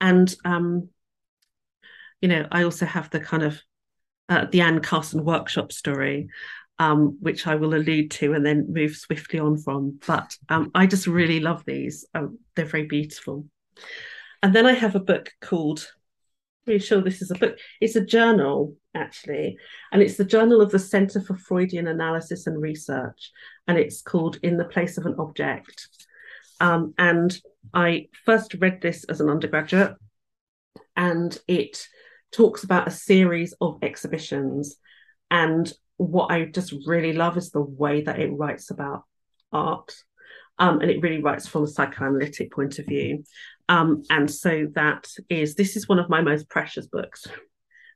and 0.00 0.34
um 0.44 0.88
you 2.20 2.28
know 2.28 2.46
i 2.52 2.62
also 2.62 2.86
have 2.86 3.08
the 3.10 3.20
kind 3.20 3.42
of 3.42 3.60
uh, 4.28 4.44
the 4.52 4.60
anne 4.60 4.80
carson 4.80 5.24
workshop 5.24 5.72
story 5.72 6.28
um, 6.78 7.18
which 7.20 7.46
I 7.46 7.56
will 7.56 7.74
allude 7.74 8.10
to 8.12 8.34
and 8.34 8.44
then 8.44 8.72
move 8.72 8.96
swiftly 8.96 9.38
on 9.38 9.58
from. 9.58 9.98
But 10.06 10.36
um, 10.48 10.70
I 10.74 10.86
just 10.86 11.06
really 11.06 11.40
love 11.40 11.64
these. 11.66 12.06
Um, 12.14 12.38
they're 12.54 12.64
very 12.64 12.86
beautiful. 12.86 13.46
And 14.42 14.54
then 14.54 14.66
I 14.66 14.72
have 14.72 14.94
a 14.94 15.00
book 15.00 15.30
called, 15.40 15.80
I'm 15.80 16.64
pretty 16.64 16.84
sure 16.84 17.00
this 17.00 17.22
is 17.22 17.30
a 17.30 17.34
book, 17.34 17.58
it's 17.80 17.96
a 17.96 18.04
journal 18.04 18.76
actually. 18.94 19.56
And 19.92 20.02
it's 20.02 20.16
the 20.16 20.24
Journal 20.24 20.60
of 20.60 20.70
the 20.70 20.78
Center 20.78 21.20
for 21.20 21.36
Freudian 21.36 21.86
Analysis 21.86 22.46
and 22.46 22.60
Research. 22.60 23.30
And 23.66 23.78
it's 23.78 24.02
called 24.02 24.38
In 24.42 24.56
the 24.56 24.64
Place 24.64 24.98
of 24.98 25.06
an 25.06 25.14
Object. 25.18 25.88
Um, 26.60 26.94
and 26.98 27.38
I 27.72 28.08
first 28.24 28.54
read 28.54 28.80
this 28.80 29.04
as 29.04 29.20
an 29.20 29.28
undergraduate, 29.28 29.94
and 30.96 31.38
it 31.46 31.86
talks 32.32 32.64
about 32.64 32.88
a 32.88 32.92
series 32.92 33.54
of 33.60 33.78
exhibitions. 33.82 34.76
And 35.30 35.72
what 35.98 36.32
I 36.32 36.46
just 36.46 36.74
really 36.86 37.12
love 37.12 37.36
is 37.36 37.50
the 37.50 37.60
way 37.60 38.02
that 38.02 38.18
it 38.18 38.30
writes 38.30 38.70
about 38.70 39.04
art. 39.52 39.94
Um, 40.58 40.80
and 40.80 40.90
it 40.90 41.02
really 41.02 41.22
writes 41.22 41.46
from 41.46 41.64
a 41.64 41.68
psychoanalytic 41.68 42.50
point 42.50 42.78
of 42.78 42.86
view. 42.86 43.22
Um, 43.68 44.02
and 44.10 44.28
so 44.28 44.66
that 44.74 45.06
is, 45.28 45.54
this 45.54 45.76
is 45.76 45.88
one 45.88 46.00
of 46.00 46.08
my 46.08 46.20
most 46.20 46.48
precious 46.48 46.86
books 46.86 47.26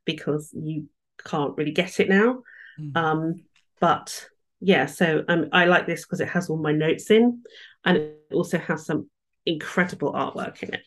because 0.05 0.53
you 0.53 0.89
can't 1.25 1.57
really 1.57 1.73
get 1.73 1.99
it 1.99 2.09
now. 2.09 2.43
Mm. 2.79 2.97
Um, 2.97 3.35
but 3.81 4.29
yeah, 4.61 4.87
so 4.87 5.25
um, 5.29 5.49
I 5.53 5.65
like 5.65 5.87
this 5.87 6.05
because 6.05 6.21
it 6.21 6.29
has 6.29 6.49
all 6.49 6.57
my 6.57 6.73
notes 6.73 7.11
in, 7.11 7.43
and 7.85 7.97
it 7.97 8.21
also 8.33 8.59
has 8.59 8.87
some 8.87 9.11
incredible 9.45 10.13
artwork 10.13 10.63
in 10.63 10.75
it. 10.75 10.83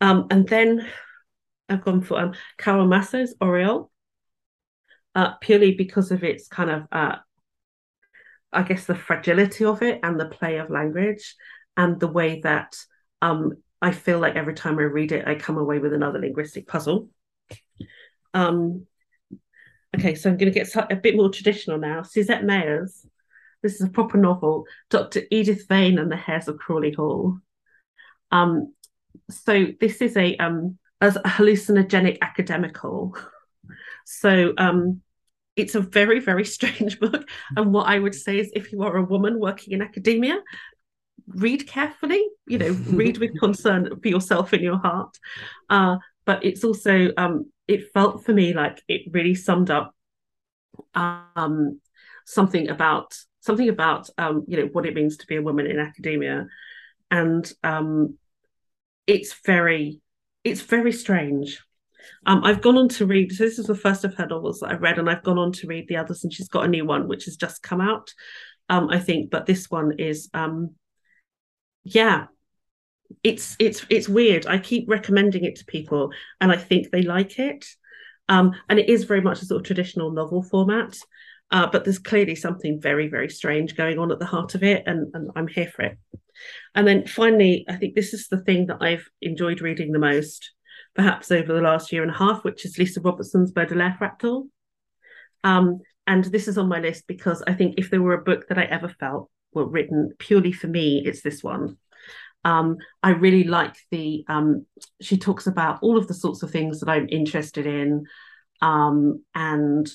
Um, 0.00 0.28
and 0.30 0.48
then 0.48 0.86
I've 1.68 1.84
gone 1.84 2.00
for 2.00 2.18
um, 2.18 2.34
Carole 2.58 2.86
Maso's 2.86 3.34
Aureole, 3.40 3.89
uh, 5.14 5.34
purely 5.40 5.74
because 5.74 6.10
of 6.10 6.24
its 6.24 6.48
kind 6.48 6.70
of, 6.70 6.82
uh, 6.92 7.16
I 8.52 8.62
guess, 8.62 8.86
the 8.86 8.94
fragility 8.94 9.64
of 9.64 9.82
it 9.82 10.00
and 10.02 10.18
the 10.18 10.26
play 10.26 10.58
of 10.58 10.70
language, 10.70 11.36
and 11.76 11.98
the 11.98 12.08
way 12.08 12.40
that 12.40 12.76
um, 13.22 13.54
I 13.82 13.92
feel 13.92 14.18
like 14.18 14.36
every 14.36 14.54
time 14.54 14.78
I 14.78 14.82
read 14.82 15.12
it, 15.12 15.26
I 15.26 15.34
come 15.34 15.56
away 15.56 15.78
with 15.78 15.92
another 15.92 16.18
linguistic 16.18 16.66
puzzle. 16.66 17.08
Um, 18.34 18.86
okay, 19.96 20.14
so 20.14 20.30
I'm 20.30 20.36
going 20.36 20.52
to 20.52 20.58
get 20.58 20.74
a 20.76 20.96
bit 20.96 21.16
more 21.16 21.30
traditional 21.30 21.78
now. 21.78 22.02
Suzette 22.02 22.44
Mayr's. 22.44 23.06
This 23.62 23.74
is 23.74 23.82
a 23.82 23.90
proper 23.90 24.16
novel. 24.16 24.64
Dr. 24.88 25.22
Edith 25.30 25.68
Vane 25.68 25.98
and 25.98 26.10
the 26.10 26.16
Hares 26.16 26.48
of 26.48 26.58
Crawley 26.58 26.92
Hall. 26.92 27.38
Um, 28.30 28.74
so 29.28 29.66
this 29.80 30.00
is 30.00 30.16
a 30.16 30.36
um 30.36 30.78
as 31.00 31.16
a 31.16 31.20
hallucinogenic 31.20 32.18
academical. 32.22 33.16
So 34.18 34.52
um 34.58 35.00
it's 35.56 35.74
a 35.74 35.80
very 35.80 36.20
very 36.20 36.44
strange 36.56 36.98
book. 36.98 37.28
And 37.56 37.72
what 37.72 37.86
i 37.86 37.98
would 37.98 38.14
say 38.14 38.38
is 38.38 38.50
if 38.54 38.72
you 38.72 38.82
are 38.82 38.96
a 38.96 39.04
woman 39.04 39.40
working 39.40 39.72
in 39.72 39.82
academia 39.82 40.38
read 41.28 41.66
carefully 41.66 42.24
you 42.46 42.58
know 42.58 42.70
read 42.88 43.18
with 43.18 43.38
concern 43.44 43.88
for 44.00 44.08
yourself 44.08 44.52
in 44.52 44.62
your 44.62 44.78
heart. 44.78 45.16
Uh, 45.68 45.96
but 46.24 46.44
it's 46.44 46.64
also 46.64 47.10
um, 47.16 47.50
it 47.66 47.92
felt 47.92 48.24
for 48.24 48.32
me 48.32 48.52
like 48.52 48.82
it 48.88 49.02
really 49.12 49.34
summed 49.34 49.70
up 49.70 49.94
um, 50.94 51.80
something 52.26 52.68
about 52.68 53.16
something 53.40 53.68
about 53.68 54.08
um, 54.18 54.44
you 54.46 54.56
know 54.56 54.68
what 54.72 54.86
it 54.86 54.94
means 54.94 55.16
to 55.18 55.26
be 55.26 55.36
a 55.36 55.42
woman 55.42 55.66
in 55.66 55.78
academia, 55.78 56.46
and 57.10 57.52
um, 57.62 58.18
it's 59.06 59.34
very 59.44 60.00
it's 60.44 60.60
very 60.60 60.92
strange. 60.92 61.60
Um, 62.26 62.42
I've 62.44 62.62
gone 62.62 62.76
on 62.76 62.88
to 62.90 63.06
read. 63.06 63.32
So 63.32 63.44
this 63.44 63.58
is 63.58 63.66
the 63.66 63.74
first 63.74 64.04
of 64.04 64.14
her 64.14 64.26
novels 64.26 64.60
that 64.60 64.70
I've 64.70 64.82
read, 64.82 64.98
and 64.98 65.08
I've 65.08 65.22
gone 65.22 65.38
on 65.38 65.52
to 65.52 65.66
read 65.66 65.88
the 65.88 65.96
others, 65.96 66.24
and 66.24 66.32
she's 66.32 66.48
got 66.48 66.64
a 66.64 66.68
new 66.68 66.84
one 66.84 67.08
which 67.08 67.24
has 67.24 67.36
just 67.36 67.62
come 67.62 67.80
out. 67.80 68.12
Um, 68.68 68.88
I 68.88 68.98
think, 68.98 69.30
but 69.30 69.46
this 69.46 69.70
one 69.70 69.98
is, 69.98 70.30
um, 70.32 70.74
yeah, 71.82 72.26
it's 73.24 73.56
it's 73.58 73.84
it's 73.90 74.08
weird. 74.08 74.46
I 74.46 74.58
keep 74.58 74.88
recommending 74.88 75.44
it 75.44 75.56
to 75.56 75.64
people, 75.64 76.12
and 76.40 76.52
I 76.52 76.56
think 76.56 76.90
they 76.90 77.02
like 77.02 77.38
it. 77.38 77.66
Um, 78.28 78.54
and 78.68 78.78
it 78.78 78.88
is 78.88 79.04
very 79.04 79.20
much 79.20 79.42
a 79.42 79.44
sort 79.44 79.60
of 79.60 79.66
traditional 79.66 80.12
novel 80.12 80.42
format, 80.42 80.96
uh, 81.50 81.66
but 81.66 81.84
there's 81.84 81.98
clearly 81.98 82.36
something 82.36 82.80
very 82.80 83.08
very 83.08 83.28
strange 83.28 83.76
going 83.76 83.98
on 83.98 84.12
at 84.12 84.20
the 84.20 84.26
heart 84.26 84.54
of 84.54 84.62
it, 84.62 84.84
and, 84.86 85.12
and 85.14 85.30
I'm 85.34 85.48
here 85.48 85.66
for 85.66 85.82
it. 85.82 85.98
And 86.74 86.86
then 86.86 87.06
finally, 87.06 87.64
I 87.68 87.76
think 87.76 87.94
this 87.94 88.14
is 88.14 88.28
the 88.28 88.40
thing 88.40 88.66
that 88.66 88.78
I've 88.80 89.06
enjoyed 89.20 89.60
reading 89.60 89.92
the 89.92 89.98
most, 89.98 90.52
perhaps 91.00 91.30
over 91.30 91.54
the 91.54 91.62
last 91.62 91.92
year 91.92 92.02
and 92.02 92.10
a 92.10 92.14
half, 92.14 92.44
which 92.44 92.66
is 92.66 92.76
Lisa 92.76 93.00
Robertson's 93.00 93.52
Baudelaire 93.52 93.96
Fractal. 93.98 94.48
Um, 95.44 95.78
and 96.06 96.24
this 96.24 96.46
is 96.46 96.58
on 96.58 96.68
my 96.68 96.78
list 96.78 97.06
because 97.06 97.42
I 97.46 97.54
think 97.54 97.76
if 97.78 97.88
there 97.88 98.02
were 98.02 98.12
a 98.12 98.22
book 98.22 98.48
that 98.48 98.58
I 98.58 98.64
ever 98.64 98.88
felt 99.00 99.30
were 99.54 99.66
written 99.66 100.12
purely 100.18 100.52
for 100.52 100.66
me, 100.66 101.02
it's 101.02 101.22
this 101.22 101.42
one. 101.42 101.78
Um, 102.44 102.76
I 103.02 103.12
really 103.12 103.44
like 103.44 103.76
the, 103.90 104.26
um, 104.28 104.66
she 105.00 105.16
talks 105.16 105.46
about 105.46 105.78
all 105.80 105.96
of 105.96 106.06
the 106.06 106.12
sorts 106.12 106.42
of 106.42 106.50
things 106.50 106.80
that 106.80 106.90
I'm 106.90 107.08
interested 107.08 107.66
in. 107.66 108.04
Um, 108.60 109.24
and 109.34 109.88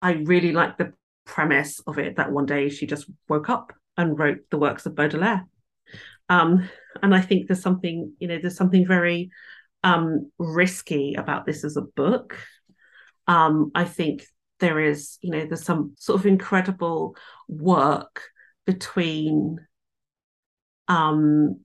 I 0.00 0.12
really 0.12 0.52
like 0.52 0.78
the 0.78 0.94
premise 1.26 1.78
of 1.86 1.98
it 1.98 2.16
that 2.16 2.32
one 2.32 2.46
day 2.46 2.70
she 2.70 2.86
just 2.86 3.04
woke 3.28 3.50
up 3.50 3.74
and 3.98 4.18
wrote 4.18 4.38
the 4.50 4.58
works 4.58 4.86
of 4.86 4.94
Baudelaire. 4.94 5.44
Um, 6.30 6.70
and 7.02 7.14
I 7.14 7.20
think 7.20 7.48
there's 7.48 7.60
something, 7.60 8.14
you 8.18 8.28
know, 8.28 8.38
there's 8.40 8.56
something 8.56 8.86
very 8.86 9.30
um, 9.82 10.30
risky 10.38 11.14
about 11.14 11.46
this 11.46 11.64
as 11.64 11.76
a 11.76 11.82
book. 11.82 12.38
Um, 13.26 13.70
I 13.74 13.84
think 13.84 14.26
there 14.60 14.80
is, 14.80 15.18
you 15.20 15.30
know, 15.30 15.44
there's 15.44 15.64
some 15.64 15.94
sort 15.98 16.20
of 16.20 16.26
incredible 16.26 17.16
work 17.48 18.22
between 18.66 19.58
um, 20.88 21.60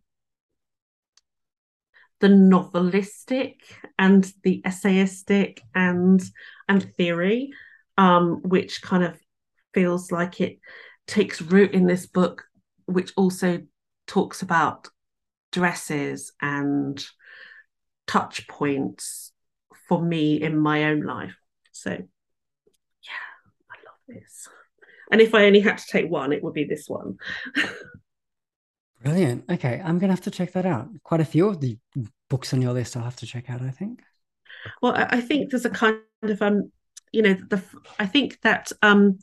the 2.19 2.27
novelistic 2.27 3.55
and 3.97 4.31
the 4.43 4.61
essayistic 4.65 5.59
and 5.73 6.21
and 6.69 6.93
theory, 6.95 7.51
um, 7.97 8.41
which 8.43 8.81
kind 8.81 9.03
of 9.03 9.19
feels 9.73 10.11
like 10.11 10.39
it 10.39 10.59
takes 11.07 11.41
root 11.41 11.71
in 11.71 11.85
this 11.85 12.05
book, 12.05 12.45
which 12.85 13.11
also 13.17 13.61
talks 14.07 14.41
about 14.41 14.87
dresses 15.51 16.31
and 16.41 17.05
touch 18.07 18.47
points 18.47 19.31
for 19.87 20.01
me 20.01 20.41
in 20.41 20.57
my 20.57 20.85
own 20.85 21.01
life. 21.01 21.35
So, 21.71 21.91
yeah, 21.91 21.97
I 23.71 23.75
love 23.85 23.99
this. 24.07 24.47
And 25.11 25.21
if 25.21 25.33
I 25.35 25.45
only 25.45 25.59
had 25.59 25.77
to 25.77 25.85
take 25.87 26.09
one, 26.09 26.33
it 26.33 26.43
would 26.43 26.53
be 26.53 26.63
this 26.63 26.87
one. 26.87 27.17
Brilliant. 29.03 29.43
Okay, 29.49 29.81
I'm 29.83 29.99
gonna 29.99 30.13
have 30.13 30.21
to 30.21 30.31
check 30.31 30.53
that 30.53 30.65
out. 30.65 30.87
Quite 31.03 31.19
a 31.19 31.25
few 31.25 31.49
of 31.49 31.59
the 31.59 31.77
books 32.29 32.53
on 32.53 32.61
your 32.61 32.73
list 32.73 32.95
I'll 32.95 33.03
have 33.03 33.17
to 33.17 33.25
check 33.25 33.49
out, 33.49 33.61
I 33.61 33.69
think. 33.69 34.01
Well, 34.81 34.93
I 34.95 35.19
think 35.19 35.49
there's 35.49 35.65
a 35.65 35.69
kind 35.69 35.99
of 36.21 36.41
um, 36.41 36.71
you 37.11 37.21
know, 37.21 37.33
the 37.33 37.61
I 37.99 38.05
think 38.05 38.39
that 38.41 38.71
um, 38.81 39.19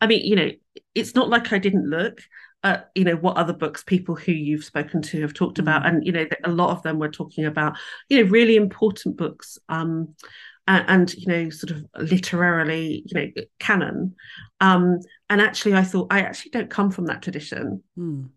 I 0.00 0.06
mean, 0.06 0.24
you 0.24 0.36
know, 0.36 0.50
it's 0.94 1.14
not 1.14 1.28
like 1.28 1.52
I 1.52 1.58
didn't 1.58 1.88
look 1.88 2.20
at 2.64 2.90
you 2.94 3.04
know 3.04 3.16
what 3.16 3.36
other 3.36 3.52
books 3.52 3.84
people 3.84 4.16
who 4.16 4.32
you've 4.32 4.64
spoken 4.64 5.02
to 5.02 5.20
have 5.22 5.34
talked 5.34 5.58
about, 5.58 5.82
mm. 5.82 5.88
and 5.88 6.06
you 6.06 6.12
know, 6.12 6.26
a 6.44 6.50
lot 6.50 6.70
of 6.70 6.82
them 6.82 6.98
were 6.98 7.10
talking 7.10 7.44
about 7.44 7.76
you 8.08 8.22
know 8.22 8.30
really 8.30 8.56
important 8.56 9.16
books. 9.16 9.58
Um, 9.68 10.14
and, 10.66 10.84
and, 10.88 11.14
you 11.14 11.26
know 11.26 11.50
sort 11.50 11.72
of 11.72 11.84
literarily 12.10 13.02
you 13.04 13.20
know 13.20 13.42
canon 13.58 14.14
um 14.62 14.98
and 15.28 15.42
actually 15.42 15.74
i 15.74 15.82
thought 15.82 16.06
i 16.10 16.20
actually 16.20 16.52
don't 16.52 16.70
come 16.70 16.90
from 16.90 17.04
that 17.04 17.20
tradition 17.20 17.82
mm. 17.98 18.30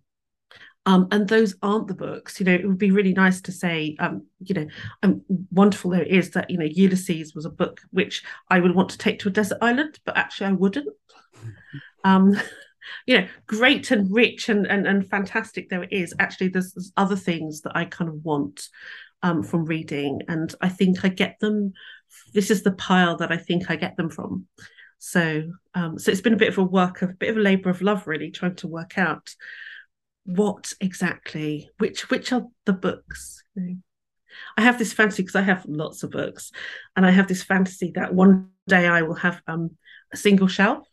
Um, 0.87 1.09
and 1.11 1.27
those 1.27 1.53
aren't 1.61 1.87
the 1.87 1.93
books. 1.93 2.39
You 2.39 2.45
know, 2.45 2.53
it 2.53 2.65
would 2.65 2.77
be 2.77 2.91
really 2.91 3.11
nice 3.11 3.41
to 3.41 3.51
say, 3.51 3.97
um, 3.99 4.25
you 4.39 4.55
know, 4.55 4.67
um, 5.03 5.21
wonderful 5.51 5.91
though 5.91 5.97
it 5.97 6.07
is 6.07 6.31
that 6.31 6.49
you 6.49 6.57
know 6.57 6.65
Ulysses 6.65 7.35
was 7.35 7.43
a 7.43 7.49
book 7.49 7.81
which 7.91 8.23
I 8.49 8.61
would 8.61 8.73
want 8.73 8.89
to 8.91 8.97
take 8.97 9.19
to 9.19 9.27
a 9.27 9.31
desert 9.31 9.57
island, 9.61 9.99
but 10.05 10.15
actually 10.15 10.47
I 10.47 10.53
wouldn't. 10.53 10.87
um, 12.05 12.39
you 13.05 13.19
know, 13.19 13.27
great 13.45 13.91
and 13.91 14.11
rich 14.13 14.49
and 14.49 14.65
and, 14.67 14.87
and 14.87 15.09
fantastic 15.09 15.69
though 15.69 15.81
it 15.81 15.91
is, 15.91 16.13
actually 16.19 16.49
there's, 16.49 16.73
there's 16.73 16.91
other 16.97 17.15
things 17.15 17.61
that 17.61 17.75
I 17.75 17.85
kind 17.85 18.09
of 18.09 18.23
want 18.23 18.67
um, 19.23 19.43
from 19.43 19.65
reading, 19.65 20.21
and 20.27 20.53
I 20.61 20.69
think 20.69 21.03
I 21.03 21.09
get 21.09 21.39
them. 21.39 21.73
This 22.33 22.51
is 22.51 22.63
the 22.63 22.71
pile 22.71 23.17
that 23.17 23.31
I 23.31 23.37
think 23.37 23.69
I 23.69 23.75
get 23.75 23.97
them 23.97 24.09
from. 24.09 24.47
So, 24.99 25.43
um, 25.75 25.99
so 25.99 26.11
it's 26.11 26.21
been 26.21 26.33
a 26.33 26.37
bit 26.37 26.49
of 26.49 26.57
a 26.57 26.63
work 26.63 27.01
of 27.01 27.11
a 27.11 27.13
bit 27.13 27.29
of 27.29 27.37
a 27.37 27.41
labour 27.41 27.69
of 27.69 27.81
love, 27.81 28.07
really, 28.07 28.31
trying 28.31 28.55
to 28.55 28.67
work 28.67 28.97
out 28.97 29.33
what 30.27 30.73
exactly 30.81 31.69
which 31.77 32.09
which 32.09 32.33
are 32.33 32.43
the 32.65 32.73
books 32.73 33.41
i 34.57 34.61
have 34.61 34.77
this 34.77 34.91
fantasy 34.91 35.23
because 35.23 35.37
i 35.37 35.41
have 35.41 35.63
lots 35.65 36.03
of 36.03 36.11
books 36.11 36.51
and 36.97 37.05
i 37.05 37.09
have 37.09 37.29
this 37.29 37.43
fantasy 37.43 37.93
that 37.95 38.13
one 38.13 38.49
day 38.67 38.85
i 38.87 39.01
will 39.01 39.15
have 39.15 39.41
um 39.47 39.71
a 40.11 40.17
single 40.17 40.49
shelf 40.49 40.85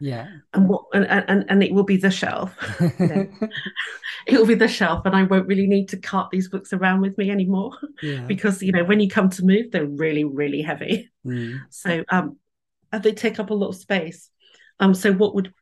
yeah 0.00 0.26
and 0.54 0.68
what 0.68 0.84
and 0.94 1.06
and, 1.06 1.44
and 1.48 1.62
it 1.62 1.72
will 1.72 1.84
be 1.84 1.96
the 1.96 2.10
shelf 2.10 2.54
it 2.80 3.30
will 4.28 4.46
be 4.46 4.54
the 4.54 4.66
shelf 4.66 5.04
and 5.04 5.14
i 5.14 5.22
won't 5.22 5.46
really 5.46 5.66
need 5.66 5.88
to 5.88 5.98
cart 5.98 6.30
these 6.30 6.48
books 6.48 6.72
around 6.72 7.00
with 7.00 7.16
me 7.18 7.30
anymore 7.30 7.72
yeah. 8.02 8.24
because 8.26 8.62
you 8.62 8.72
know 8.72 8.84
when 8.84 8.98
you 8.98 9.08
come 9.08 9.28
to 9.28 9.44
move 9.44 9.70
they're 9.70 9.86
really 9.86 10.24
really 10.24 10.62
heavy 10.62 11.10
mm. 11.24 11.58
so 11.68 12.02
um 12.10 12.36
and 12.92 13.02
they 13.02 13.12
take 13.12 13.38
up 13.38 13.50
a 13.50 13.54
lot 13.54 13.68
of 13.68 13.76
space 13.76 14.30
um 14.80 14.94
so 14.94 15.12
what 15.12 15.34
would 15.34 15.52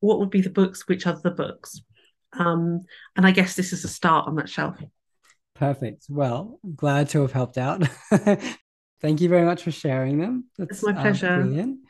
what 0.00 0.18
would 0.18 0.30
be 0.30 0.42
the 0.42 0.50
books 0.50 0.86
which 0.86 1.06
are 1.06 1.18
the 1.22 1.30
books 1.30 1.80
um, 2.32 2.80
and 3.16 3.26
I 3.26 3.30
guess 3.32 3.56
this 3.56 3.72
is 3.72 3.84
a 3.84 3.88
start 3.88 4.28
on 4.28 4.36
that 4.36 4.48
shelf. 4.48 4.76
Perfect. 5.54 6.06
Well, 6.08 6.58
glad 6.76 7.08
to 7.10 7.22
have 7.22 7.32
helped 7.32 7.58
out. 7.58 7.86
Thank 9.00 9.20
you 9.20 9.28
very 9.28 9.44
much 9.44 9.62
for 9.62 9.70
sharing 9.70 10.18
them. 10.18 10.44
That's 10.58 10.72
it's 10.72 10.82
my 10.82 10.92
uh, 10.92 11.00
pleasure. 11.00 11.28
Uh, 11.28 11.36
brilliant. 11.38 11.80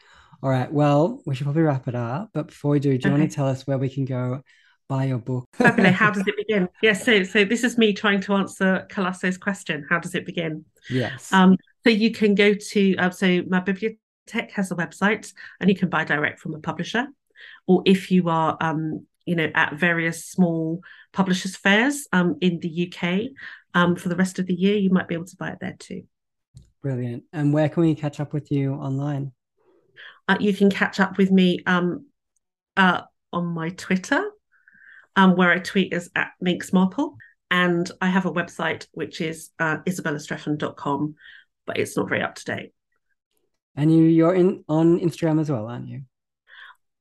All 0.43 0.51
right. 0.51 0.72
Well, 0.72 1.22
we 1.26 1.34
should 1.34 1.45
probably 1.45 1.62
wrap 1.62 1.88
it 1.88 1.95
up. 1.95 2.30
But 2.32 2.49
before 2.49 2.72
we 2.72 2.80
do, 2.80 2.97
do 2.97 3.09
you 3.09 3.14
okay. 3.14 3.20
want 3.20 3.30
to 3.30 3.34
tell 3.34 3.47
us 3.47 3.66
where 3.66 3.78
we 3.78 3.88
can 3.88 4.05
go 4.05 4.43
buy 4.88 5.05
your 5.05 5.18
book? 5.18 5.49
Fabulae. 5.59 5.93
How 5.93 6.11
does 6.11 6.24
it 6.26 6.36
begin? 6.36 6.68
Yes. 6.82 7.05
so, 7.05 7.22
so 7.22 7.45
this 7.45 7.64
is 7.64 7.76
me 7.78 7.93
trying 7.93 8.20
to 8.22 8.34
answer 8.34 8.86
Calasso's 8.91 9.38
question. 9.38 9.86
How 9.88 9.99
does 9.99 10.14
it 10.14 10.24
begin? 10.24 10.64
Yes. 10.88 11.32
Um, 11.32 11.57
so 11.84 11.91
you 11.91 12.11
can 12.12 12.34
go 12.34 12.55
to, 12.55 12.97
uh, 12.97 13.11
so 13.11 13.43
my 13.49 13.61
bibliothèque 13.61 14.51
has 14.53 14.70
a 14.70 14.76
website 14.76 15.32
and 15.61 15.68
you 15.68 15.76
can 15.76 15.88
buy 15.88 16.05
direct 16.05 16.41
from 16.41 16.55
a 16.55 16.59
publisher. 16.59 17.07
Or 17.66 17.82
if 17.86 18.11
you 18.11 18.28
are 18.28 18.57
um, 18.61 19.07
you 19.30 19.36
know, 19.36 19.51
at 19.55 19.74
various 19.74 20.26
small 20.26 20.82
publishers' 21.12 21.57
fairs 21.57 22.09
um, 22.12 22.36
in 22.41 22.59
the 22.61 22.93
UK 22.93 23.30
um, 23.74 23.97
for 23.97 24.09
the 24.09 24.16
rest 24.16 24.38
of 24.38 24.47
the 24.47 24.55
year. 24.55 24.76
You 24.76 24.91
might 24.91 25.09
be 25.09 25.14
able 25.14 25.26
to 25.26 25.36
buy 25.36 25.51
it 25.51 25.59
there 25.61 25.76
too. 25.78 26.03
Brilliant. 26.82 27.24
And 27.32 27.53
where 27.53 27.68
can 27.68 27.82
we 27.82 27.95
catch 27.95 28.18
up 28.18 28.32
with 28.32 28.51
you 28.51 28.72
online? 28.72 29.32
Uh, 30.31 30.37
you 30.39 30.55
can 30.55 30.70
catch 30.70 31.01
up 31.01 31.18
with 31.18 31.33
me 31.33 31.59
um, 31.66 32.07
uh, 32.76 33.01
on 33.33 33.47
my 33.47 33.70
Twitter, 33.70 34.22
um, 35.16 35.35
where 35.35 35.51
I 35.51 35.59
tweet 35.59 35.93
as 35.93 36.09
at 36.14 36.31
Minx 36.41 36.72
Marple. 36.72 37.16
And 37.51 37.91
I 38.01 38.07
have 38.07 38.26
a 38.26 38.31
website 38.31 38.87
which 38.93 39.20
is 39.20 39.51
uh, 39.59 39.78
isabellastreffen.com, 39.78 41.16
but 41.66 41.78
it's 41.78 41.97
not 41.97 42.09
very 42.09 42.22
up 42.22 42.37
to 42.37 42.45
date. 42.45 42.72
And 43.74 43.93
you, 43.93 44.05
you're 44.05 44.35
in 44.35 44.62
on 44.68 45.01
Instagram 45.01 45.41
as 45.41 45.51
well, 45.51 45.66
aren't 45.66 45.89
you? 45.89 46.03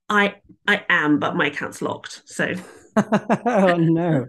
I 0.10 0.38
I 0.68 0.84
am, 0.90 1.20
but 1.20 1.36
my 1.36 1.48
account's 1.48 1.84
locked. 1.84 2.24
So 2.26 2.56
oh 2.96 3.76
no. 3.76 4.26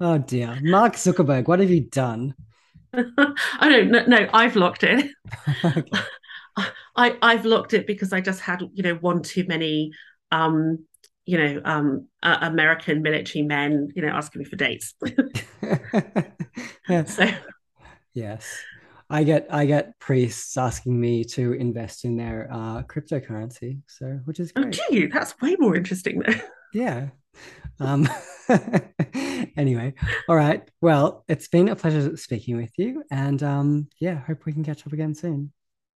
Oh 0.00 0.18
dear. 0.18 0.58
Mark 0.60 0.94
Zuckerberg, 0.94 1.46
what 1.46 1.60
have 1.60 1.70
you 1.70 1.82
done? 1.82 2.34
I 2.92 3.68
don't 3.68 3.92
no, 3.92 4.06
no, 4.06 4.28
I've 4.32 4.56
locked 4.56 4.82
it. 4.82 5.08
okay. 5.64 6.00
I, 6.96 7.16
I've 7.22 7.44
locked 7.44 7.74
it 7.74 7.86
because 7.86 8.12
I 8.12 8.20
just 8.20 8.40
had, 8.40 8.62
you 8.72 8.82
know, 8.82 8.94
one 8.94 9.22
too 9.22 9.44
many 9.46 9.92
um, 10.32 10.84
you 11.26 11.38
know, 11.38 11.60
um 11.64 12.08
uh, 12.22 12.38
American 12.40 13.02
military 13.02 13.42
men, 13.42 13.88
you 13.94 14.02
know, 14.02 14.08
asking 14.08 14.40
me 14.40 14.44
for 14.44 14.56
dates. 14.56 14.94
yeah. 16.88 17.04
So 17.04 17.28
yes. 18.14 18.62
I 19.10 19.24
get 19.24 19.46
I 19.50 19.66
get 19.66 19.98
priests 19.98 20.56
asking 20.56 20.98
me 20.98 21.24
to 21.24 21.52
invest 21.54 22.04
in 22.04 22.16
their 22.16 22.48
uh, 22.50 22.82
cryptocurrency, 22.84 23.80
so 23.88 24.20
which 24.24 24.38
is 24.38 24.52
oh, 24.54 24.62
great. 24.62 24.80
Oh, 24.80 24.94
you? 24.94 25.08
That's 25.08 25.38
way 25.40 25.56
more 25.58 25.76
interesting, 25.76 26.22
though. 26.24 26.34
Yeah. 26.72 27.08
Um, 27.80 28.08
anyway, 29.56 29.94
all 30.28 30.36
right. 30.36 30.62
Well, 30.80 31.24
it's 31.26 31.48
been 31.48 31.68
a 31.68 31.74
pleasure 31.74 32.16
speaking 32.16 32.56
with 32.56 32.70
you, 32.76 33.02
and 33.10 33.42
um, 33.42 33.88
yeah, 33.98 34.20
hope 34.20 34.46
we 34.46 34.52
can 34.52 34.62
catch 34.62 34.86
up 34.86 34.92
again 34.92 35.16
soon. 35.16 35.52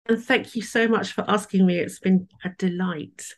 And 0.06 0.22
thank 0.22 0.54
you 0.54 0.62
so 0.62 0.86
much 0.86 1.12
for 1.12 1.24
asking 1.28 1.66
me. 1.66 1.78
It's 1.78 1.98
been 1.98 2.28
a 2.44 2.50
delight. 2.50 3.34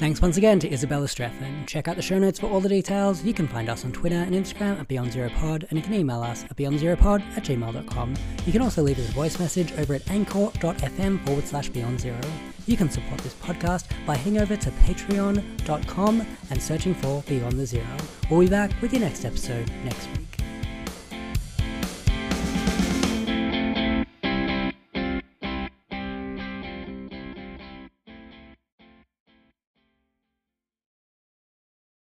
Thanks 0.00 0.22
once 0.22 0.38
again 0.38 0.58
to 0.60 0.72
Isabella 0.72 1.06
Streffen. 1.06 1.66
Check 1.66 1.86
out 1.86 1.94
the 1.94 2.00
show 2.00 2.18
notes 2.18 2.38
for 2.40 2.46
all 2.46 2.60
the 2.60 2.70
details. 2.70 3.22
You 3.22 3.34
can 3.34 3.46
find 3.46 3.68
us 3.68 3.84
on 3.84 3.92
Twitter 3.92 4.16
and 4.16 4.34
Instagram 4.34 4.80
at 4.80 4.88
Beyond 4.88 5.12
Zero 5.12 5.28
Pod, 5.28 5.66
and 5.68 5.78
you 5.78 5.82
can 5.82 5.92
email 5.92 6.22
us 6.22 6.42
at 6.44 6.56
beyondzeropod 6.56 7.20
at 7.36 7.44
gmail.com. 7.44 8.14
You 8.46 8.50
can 8.50 8.62
also 8.62 8.82
leave 8.82 8.98
us 8.98 9.10
a 9.10 9.12
voice 9.12 9.38
message 9.38 9.72
over 9.72 9.92
at 9.92 10.10
anchor.fm 10.10 11.26
forward 11.26 11.46
slash 11.46 11.68
beyond 11.68 12.00
zero. 12.00 12.18
You 12.66 12.78
can 12.78 12.88
support 12.88 13.20
this 13.20 13.34
podcast 13.34 13.88
by 14.06 14.16
heading 14.16 14.38
over 14.38 14.56
to 14.56 14.70
patreon.com 14.70 16.26
and 16.48 16.62
searching 16.62 16.94
for 16.94 17.22
Beyond 17.28 17.58
the 17.58 17.66
Zero. 17.66 17.84
We'll 18.30 18.40
be 18.40 18.48
back 18.48 18.70
with 18.80 18.94
your 18.94 19.02
next 19.02 19.26
episode 19.26 19.70
next 19.84 20.08
week. 20.16 20.29